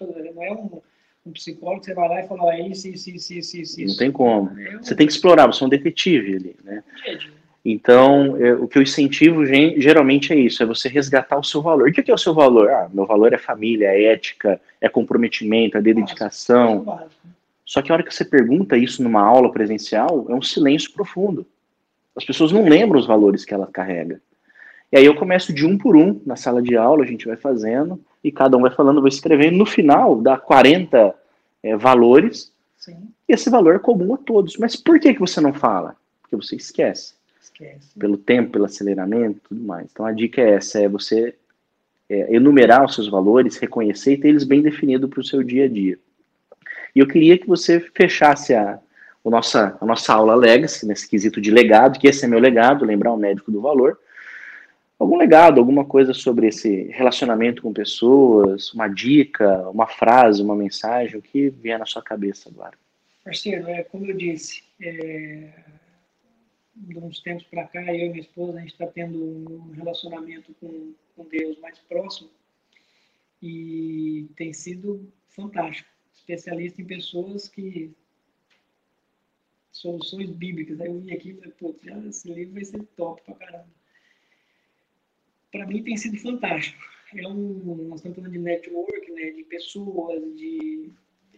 não 0.01 0.43
é 0.43 0.53
um, 0.53 0.81
um 1.27 1.33
psicólogo 1.33 1.81
que 1.81 1.87
você 1.89 1.95
vai 1.95 2.09
lá 2.09 2.25
e 2.25 2.27
fala, 2.27 2.55
é 2.55 2.67
isso, 2.67 2.89
isso, 2.89 3.11
isso, 3.11 3.35
isso, 3.35 3.61
isso. 3.61 3.87
Não 3.89 3.97
tem 3.99 4.11
como. 4.11 4.59
É 4.59 4.75
um... 4.79 4.83
Você 4.83 4.95
tem 4.95 5.07
que 5.07 5.13
explorar, 5.13 5.47
você 5.47 5.63
é 5.63 5.67
um 5.67 5.69
detetive 5.69 6.37
ali, 6.37 6.57
né? 6.65 6.83
Entendi. 7.03 7.31
Então, 7.63 8.39
é, 8.39 8.55
o 8.55 8.67
que 8.67 8.79
eu 8.79 8.83
incentivo 8.83 9.45
geralmente 9.45 10.33
é 10.33 10.37
isso, 10.37 10.63
é 10.63 10.67
você 10.67 10.89
resgatar 10.89 11.39
o 11.39 11.45
seu 11.45 11.61
valor. 11.61 11.91
O 11.91 11.93
que 11.93 12.11
é 12.11 12.15
o 12.15 12.19
seu 12.19 12.33
valor? 12.33 12.71
Ah, 12.71 12.89
meu 12.91 13.05
valor 13.05 13.35
é 13.35 13.39
família, 13.39 13.89
é 13.89 14.05
ética, 14.05 14.59
é 14.81 14.89
comprometimento, 14.89 15.77
é 15.77 15.83
dedicação. 15.83 16.87
É 17.03 17.34
Só 17.65 17.81
que 17.81 17.91
a 17.91 17.95
hora 17.95 18.03
que 18.03 18.15
você 18.15 18.25
pergunta 18.25 18.77
isso 18.77 19.03
numa 19.03 19.23
aula 19.23 19.51
presencial, 19.51 20.27
é 20.29 20.35
um 20.35 20.43
silêncio 20.43 20.93
profundo. 20.93 21.47
As 22.15 22.25
pessoas 22.25 22.53
não 22.53 22.69
lembram 22.69 23.01
os 23.01 23.07
valores 23.07 23.45
que 23.45 23.55
ela 23.55 23.67
carrega. 23.67 24.21
E 24.93 24.97
aí 24.97 25.05
eu 25.05 25.17
começo 25.17 25.53
de 25.53 25.67
um 25.67 25.77
por 25.77 25.97
um 25.97 26.21
na 26.25 26.37
sala 26.37 26.63
de 26.63 26.77
aula, 26.77 27.03
a 27.03 27.07
gente 27.07 27.27
vai 27.27 27.37
fazendo, 27.37 28.01
e 28.23 28.31
cada 28.31 28.57
um 28.57 28.61
vai 28.61 28.71
falando, 28.71 29.01
vai 29.01 29.09
escrevendo. 29.09 29.57
No 29.57 29.67
final, 29.67 30.21
dá 30.21 30.37
40 30.37 31.15
é, 31.63 31.77
valores, 31.77 32.53
Sim. 32.77 33.09
e 33.29 33.33
esse 33.33 33.51
valor 33.51 33.75
é 33.75 33.79
comum 33.79 34.15
a 34.15 34.19
todos. 34.19 34.57
Mas 34.57 34.77
por 34.77 35.01
que, 35.01 35.15
que 35.15 35.21
você 35.21 35.41
não 35.41 35.53
fala? 35.53 35.97
Porque 36.23 36.37
você 36.37 36.55
esquece. 36.55 37.15
Esquece. 37.43 37.99
Pelo 37.99 38.17
tempo, 38.17 38.53
pelo 38.53 38.67
aceleramento 38.67 39.41
tudo 39.49 39.63
mais. 39.63 39.89
Então 39.91 40.07
a 40.07 40.13
dica 40.13 40.41
é 40.41 40.55
essa: 40.55 40.81
é 40.81 40.89
você 40.89 41.35
é, 42.09 42.35
enumerar 42.35 42.85
os 42.85 42.95
seus 42.95 43.09
valores, 43.09 43.57
reconhecer 43.57 44.13
e 44.13 44.19
ter 44.19 44.29
eles 44.29 44.45
bem 44.45 44.63
definidos 44.63 45.11
para 45.11 45.21
o 45.21 45.25
seu 45.25 45.43
dia 45.43 45.65
a 45.65 45.69
dia. 45.69 45.99
E 46.95 47.01
eu 47.01 47.09
queria 47.09 47.37
que 47.37 47.47
você 47.47 47.81
fechasse 47.81 48.55
a, 48.55 48.79
a, 49.25 49.31
nossa, 49.31 49.77
a 49.81 49.87
nossa 49.87 50.13
aula 50.15 50.35
Legacy, 50.35 50.87
nesse 50.87 51.09
quesito 51.09 51.41
de 51.41 51.51
legado, 51.51 51.99
que 51.99 52.07
esse 52.07 52.25
é 52.25 52.29
meu 52.29 52.39
legado, 52.39 52.85
lembrar 52.85 53.13
o 53.13 53.17
médico 53.17 53.51
do 53.51 53.61
valor. 53.61 53.99
Algum 54.99 55.17
legado, 55.17 55.59
alguma 55.59 55.85
coisa 55.85 56.15
sobre 56.15 56.47
esse 56.47 56.85
relacionamento 56.93 57.63
com 57.63 57.73
pessoas, 57.73 58.73
uma 58.73 58.87
dica, 58.87 59.69
uma 59.71 59.89
frase, 59.89 60.41
uma 60.41 60.55
mensagem, 60.55 61.19
o 61.19 61.23
que 61.23 61.51
vier 61.51 61.79
na 61.79 61.85
sua 61.85 62.01
cabeça 62.01 62.49
agora. 62.49 62.79
Parceiro, 63.25 63.67
é, 63.69 63.83
como 63.83 64.07
eu 64.07 64.17
disse, 64.17 64.63
é, 64.81 65.49
de 66.77 66.99
uns 66.99 67.21
tempos 67.21 67.45
para 67.45 67.65
cá, 67.65 67.83
eu 67.93 68.07
e 68.07 68.09
minha 68.11 68.21
esposa, 68.21 68.59
a 68.59 68.61
gente 68.61 68.73
está 68.73 68.87
tendo 68.87 69.19
um 69.19 69.73
relacionamento 69.73 70.55
com, 70.61 70.93
com 71.17 71.25
Deus 71.25 71.59
mais 71.59 71.79
próximo 71.81 72.31
e 73.43 74.29
tem 74.37 74.53
sido 74.53 75.13
fantástico. 75.29 75.94
Especialista 76.25 76.81
em 76.81 76.87
pessoas 76.87 77.49
que. 77.49 77.93
soluções 79.71 80.31
bíblicas. 80.31 80.81
Aí 80.81 80.89
eu 80.89 80.99
vim 80.99 81.13
aqui 81.13 81.31
e 81.31 81.35
falei, 81.35 81.51
putz, 81.53 81.87
esse 82.07 82.33
livro 82.33 82.55
vai 82.55 82.65
ser 82.65 82.83
top 82.97 83.23
pra 83.23 83.35
caramba. 83.35 83.69
Para 85.53 85.67
mim 85.67 85.83
tem 85.85 85.97
sido 85.97 86.19
fantástico. 86.19 86.83
É 87.15 87.29
um, 87.29 87.87
nós 87.89 88.01
estamos 88.01 88.17
falando 88.17 88.33
de 88.33 88.39
network, 88.39 89.13
né, 89.13 89.31
de 89.33 89.45
pessoas, 89.45 90.23
de. 90.37 90.91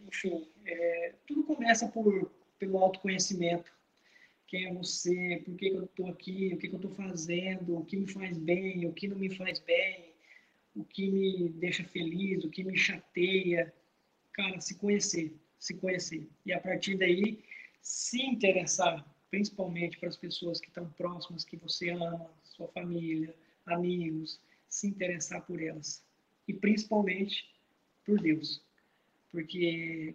Enfim, 0.06 0.46
é, 0.64 1.14
tudo 1.26 1.42
começa 1.42 1.88
por, 1.88 2.30
pelo 2.58 2.78
autoconhecimento 2.78 3.76
quem 4.46 4.66
é 4.66 4.72
você, 4.72 5.42
por 5.44 5.56
que, 5.56 5.70
que 5.70 5.76
eu 5.76 5.84
estou 5.84 6.06
aqui, 6.06 6.52
o 6.54 6.58
que, 6.58 6.68
que 6.68 6.74
eu 6.74 6.78
estou 6.78 6.92
fazendo, 6.92 7.76
o 7.76 7.84
que 7.84 7.96
me 7.96 8.06
faz 8.06 8.38
bem, 8.38 8.86
o 8.86 8.92
que 8.92 9.08
não 9.08 9.18
me 9.18 9.34
faz 9.34 9.58
bem, 9.58 10.14
o 10.74 10.84
que 10.84 11.10
me 11.10 11.48
deixa 11.48 11.82
feliz, 11.82 12.44
o 12.44 12.50
que 12.50 12.62
me 12.62 12.76
chateia. 12.76 13.72
Cara, 14.36 14.60
se 14.60 14.74
conhecer, 14.74 15.34
se 15.58 15.74
conhecer. 15.74 16.28
E 16.44 16.52
a 16.52 16.60
partir 16.60 16.98
daí, 16.98 17.42
se 17.80 18.20
interessar, 18.20 19.02
principalmente 19.30 19.98
para 19.98 20.10
as 20.10 20.16
pessoas 20.16 20.60
que 20.60 20.68
estão 20.68 20.90
próximas, 20.90 21.42
que 21.42 21.56
você 21.56 21.88
ama, 21.88 22.30
sua 22.44 22.68
família, 22.68 23.34
amigos, 23.64 24.38
se 24.68 24.88
interessar 24.88 25.40
por 25.46 25.62
elas. 25.62 26.04
E 26.46 26.52
principalmente 26.52 27.50
por 28.04 28.20
Deus. 28.20 28.62
Porque 29.32 30.14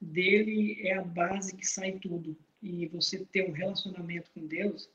dele 0.00 0.86
é 0.86 0.94
a 0.94 1.02
base 1.02 1.56
que 1.56 1.66
sai 1.66 1.98
tudo 1.98 2.36
e 2.62 2.86
você 2.86 3.24
ter 3.26 3.48
um 3.48 3.52
relacionamento 3.52 4.30
com 4.30 4.46
Deus 4.46 4.88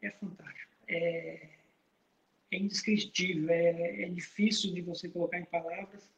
é 0.00 0.12
fantástico. 0.12 0.72
É, 0.86 1.48
é 2.52 2.56
indescritível, 2.56 3.50
é, 3.50 4.02
é 4.02 4.08
difícil 4.08 4.72
de 4.72 4.80
você 4.80 5.08
colocar 5.08 5.40
em 5.40 5.44
palavras. 5.44 6.08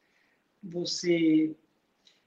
Você. 0.62 1.54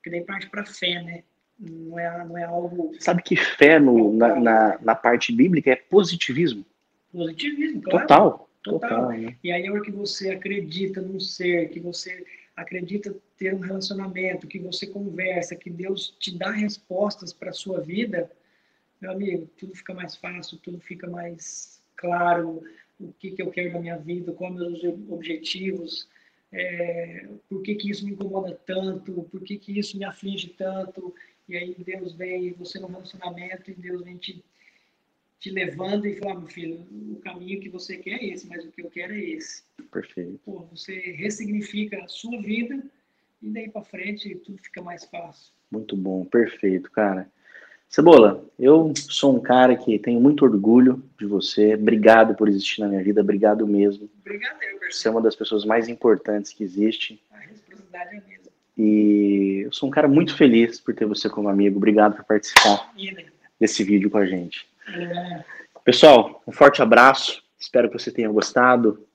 Que 0.03 0.09
daí 0.09 0.21
parte 0.21 0.49
para 0.49 0.65
fé, 0.65 1.01
né? 1.01 1.23
Não 1.59 1.97
é, 1.97 2.25
não 2.25 2.38
é 2.38 2.43
algo. 2.43 2.91
Sabe 2.99 3.23
que 3.23 3.36
fé 3.36 3.79
no, 3.79 4.13
na, 4.13 4.39
na, 4.39 4.79
na, 4.81 4.95
parte 4.95 5.31
bíblica 5.31 5.71
é 5.71 5.75
positivismo? 5.75 6.65
Positivismo, 7.11 7.81
claro. 7.81 8.07
Total. 8.07 8.49
Total. 8.63 8.89
Total 8.89 9.09
né? 9.09 9.36
E 9.43 9.51
aí, 9.51 9.67
a 9.67 9.71
hora 9.71 9.81
que 9.81 9.91
você 9.91 10.31
acredita 10.31 11.01
num 11.01 11.19
ser, 11.19 11.69
que 11.69 11.79
você 11.79 12.25
acredita 12.55 13.15
ter 13.38 13.53
um 13.53 13.59
relacionamento, 13.59 14.47
que 14.47 14.59
você 14.59 14.88
conversa, 14.88 15.55
que 15.55 15.69
Deus 15.69 16.15
te 16.19 16.38
dá 16.38 16.51
respostas 16.51 17.34
para 17.34 17.49
a 17.49 17.53
sua 17.53 17.81
vida, 17.81 18.31
meu 19.01 19.11
amigo, 19.11 19.49
tudo 19.57 19.75
fica 19.75 19.93
mais 19.93 20.15
fácil, 20.15 20.57
tudo 20.59 20.79
fica 20.79 21.09
mais 21.09 21.81
claro, 21.95 22.63
o 22.99 23.11
que, 23.13 23.31
que 23.31 23.41
eu 23.41 23.49
quero 23.49 23.73
da 23.73 23.79
minha 23.79 23.97
vida, 23.97 24.31
quais 24.31 24.53
meus 24.53 24.84
objetivos, 25.09 26.07
é, 26.54 27.28
por 27.49 27.64
que, 27.64 27.74
que 27.76 27.89
isso 27.89 28.06
me 28.06 28.12
incomoda 28.12 28.54
tanto, 28.66 29.24
por 29.24 29.41
que, 29.41 29.58
que 29.58 29.78
isso 29.78 29.97
me 29.97 30.06
aflige 30.06 30.49
tanto, 30.49 31.14
e 31.49 31.58
aí 31.58 31.76
Deus 31.80 32.14
vem, 32.14 32.54
você 32.54 32.80
no 32.80 32.88
relacionamento, 32.88 33.72
e 33.72 33.74
Deus 33.74 34.04
vem 34.04 34.18
te, 34.18 34.43
te 35.39 35.49
levando 35.49 36.06
e 36.06 36.16
fala, 36.16 36.39
meu 36.39 36.47
filho, 36.47 36.86
o 37.12 37.20
caminho 37.22 37.60
que 37.60 37.70
você 37.70 37.97
quer 37.97 38.22
é 38.22 38.26
esse, 38.28 38.47
mas 38.47 38.64
o 38.64 38.72
que 38.72 38.84
eu 38.84 38.89
quero 38.89 39.14
é 39.14 39.20
esse. 39.20 39.64
Perfeito. 39.91 40.39
Pô, 40.45 40.60
você 40.72 40.93
ressignifica 40.93 42.04
a 42.04 42.08
sua 42.08 42.39
vida 42.39 42.84
e 43.41 43.49
daí 43.49 43.70
para 43.70 43.84
frente 43.84 44.36
tudo 44.36 44.58
fica 44.60 44.82
mais 44.82 45.04
fácil. 45.06 45.51
Muito 45.72 45.97
bom, 45.97 46.24
perfeito, 46.24 46.89
cara. 46.91 47.30
Cebola, 47.89 48.43
eu 48.57 48.91
sou 48.95 49.36
um 49.36 49.39
cara 49.39 49.75
que 49.75 49.99
tenho 49.99 50.19
muito 50.19 50.43
orgulho 50.43 51.03
de 51.19 51.25
você. 51.25 51.75
Obrigado 51.75 52.36
por 52.36 52.47
existir 52.47 52.81
na 52.81 52.88
minha 52.88 53.03
vida, 53.03 53.21
obrigado 53.21 53.67
mesmo. 53.67 54.09
Obrigado, 54.21 54.57
Você 54.89 55.07
é 55.07 55.11
uma 55.11 55.21
das 55.21 55.36
pessoas 55.36 55.63
mais 55.63 55.88
importantes 55.88 56.51
que 56.51 56.63
existe. 56.63 57.21
A 57.31 57.38
reciprocidade 57.38 58.15
é 58.15 58.17
a 58.17 58.21
mesma. 58.21 58.43
E 58.77 59.61
eu 59.65 59.71
sou 59.71 59.88
um 59.88 59.91
cara 59.91 60.07
muito 60.07 60.36
feliz 60.36 60.79
por 60.79 60.95
ter 60.95 61.05
você 61.05 61.29
como 61.29 61.49
amigo. 61.49 61.77
Obrigado 61.77 62.15
por 62.15 62.25
participar 62.25 62.91
desse 63.59 63.84
vídeo 63.84 64.09
com 64.09 64.17
a 64.17 64.25
gente. 64.25 64.67
É. 64.88 65.43
Pessoal, 65.84 66.41
um 66.47 66.51
forte 66.51 66.81
abraço. 66.81 67.43
Espero 67.59 67.89
que 67.89 67.99
você 67.99 68.11
tenha 68.11 68.29
gostado. 68.29 69.05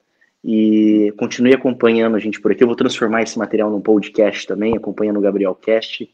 E 0.45 1.13
continue 1.19 1.53
acompanhando 1.53 2.17
a 2.17 2.21
gente 2.21 2.41
por 2.41 2.53
aqui. 2.53 2.63
Eu 2.63 2.69
vou 2.69 2.77
transformar 2.77 3.23
esse 3.23 3.37
material 3.39 3.71
num 3.71 3.81
podcast 3.81 4.47
também, 4.47 4.77
acompanhando 4.77 5.19
o 5.19 5.23
Gabriel 5.23 5.55
Cast. 5.55 6.09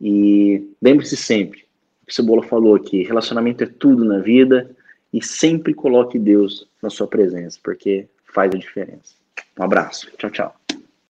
E 0.00 0.70
lembre-se 0.80 1.16
sempre, 1.16 1.65
o 2.08 2.12
Cebola 2.12 2.42
falou 2.42 2.74
aqui, 2.74 3.02
relacionamento 3.02 3.64
é 3.64 3.66
tudo 3.66 4.04
na 4.04 4.18
vida 4.18 4.70
e 5.12 5.22
sempre 5.22 5.74
coloque 5.74 6.18
Deus 6.18 6.68
na 6.82 6.90
sua 6.90 7.06
presença, 7.06 7.58
porque 7.62 8.08
faz 8.24 8.54
a 8.54 8.58
diferença. 8.58 9.14
Um 9.58 9.64
abraço. 9.64 10.10
Tchau, 10.16 10.30
tchau. 10.30 10.65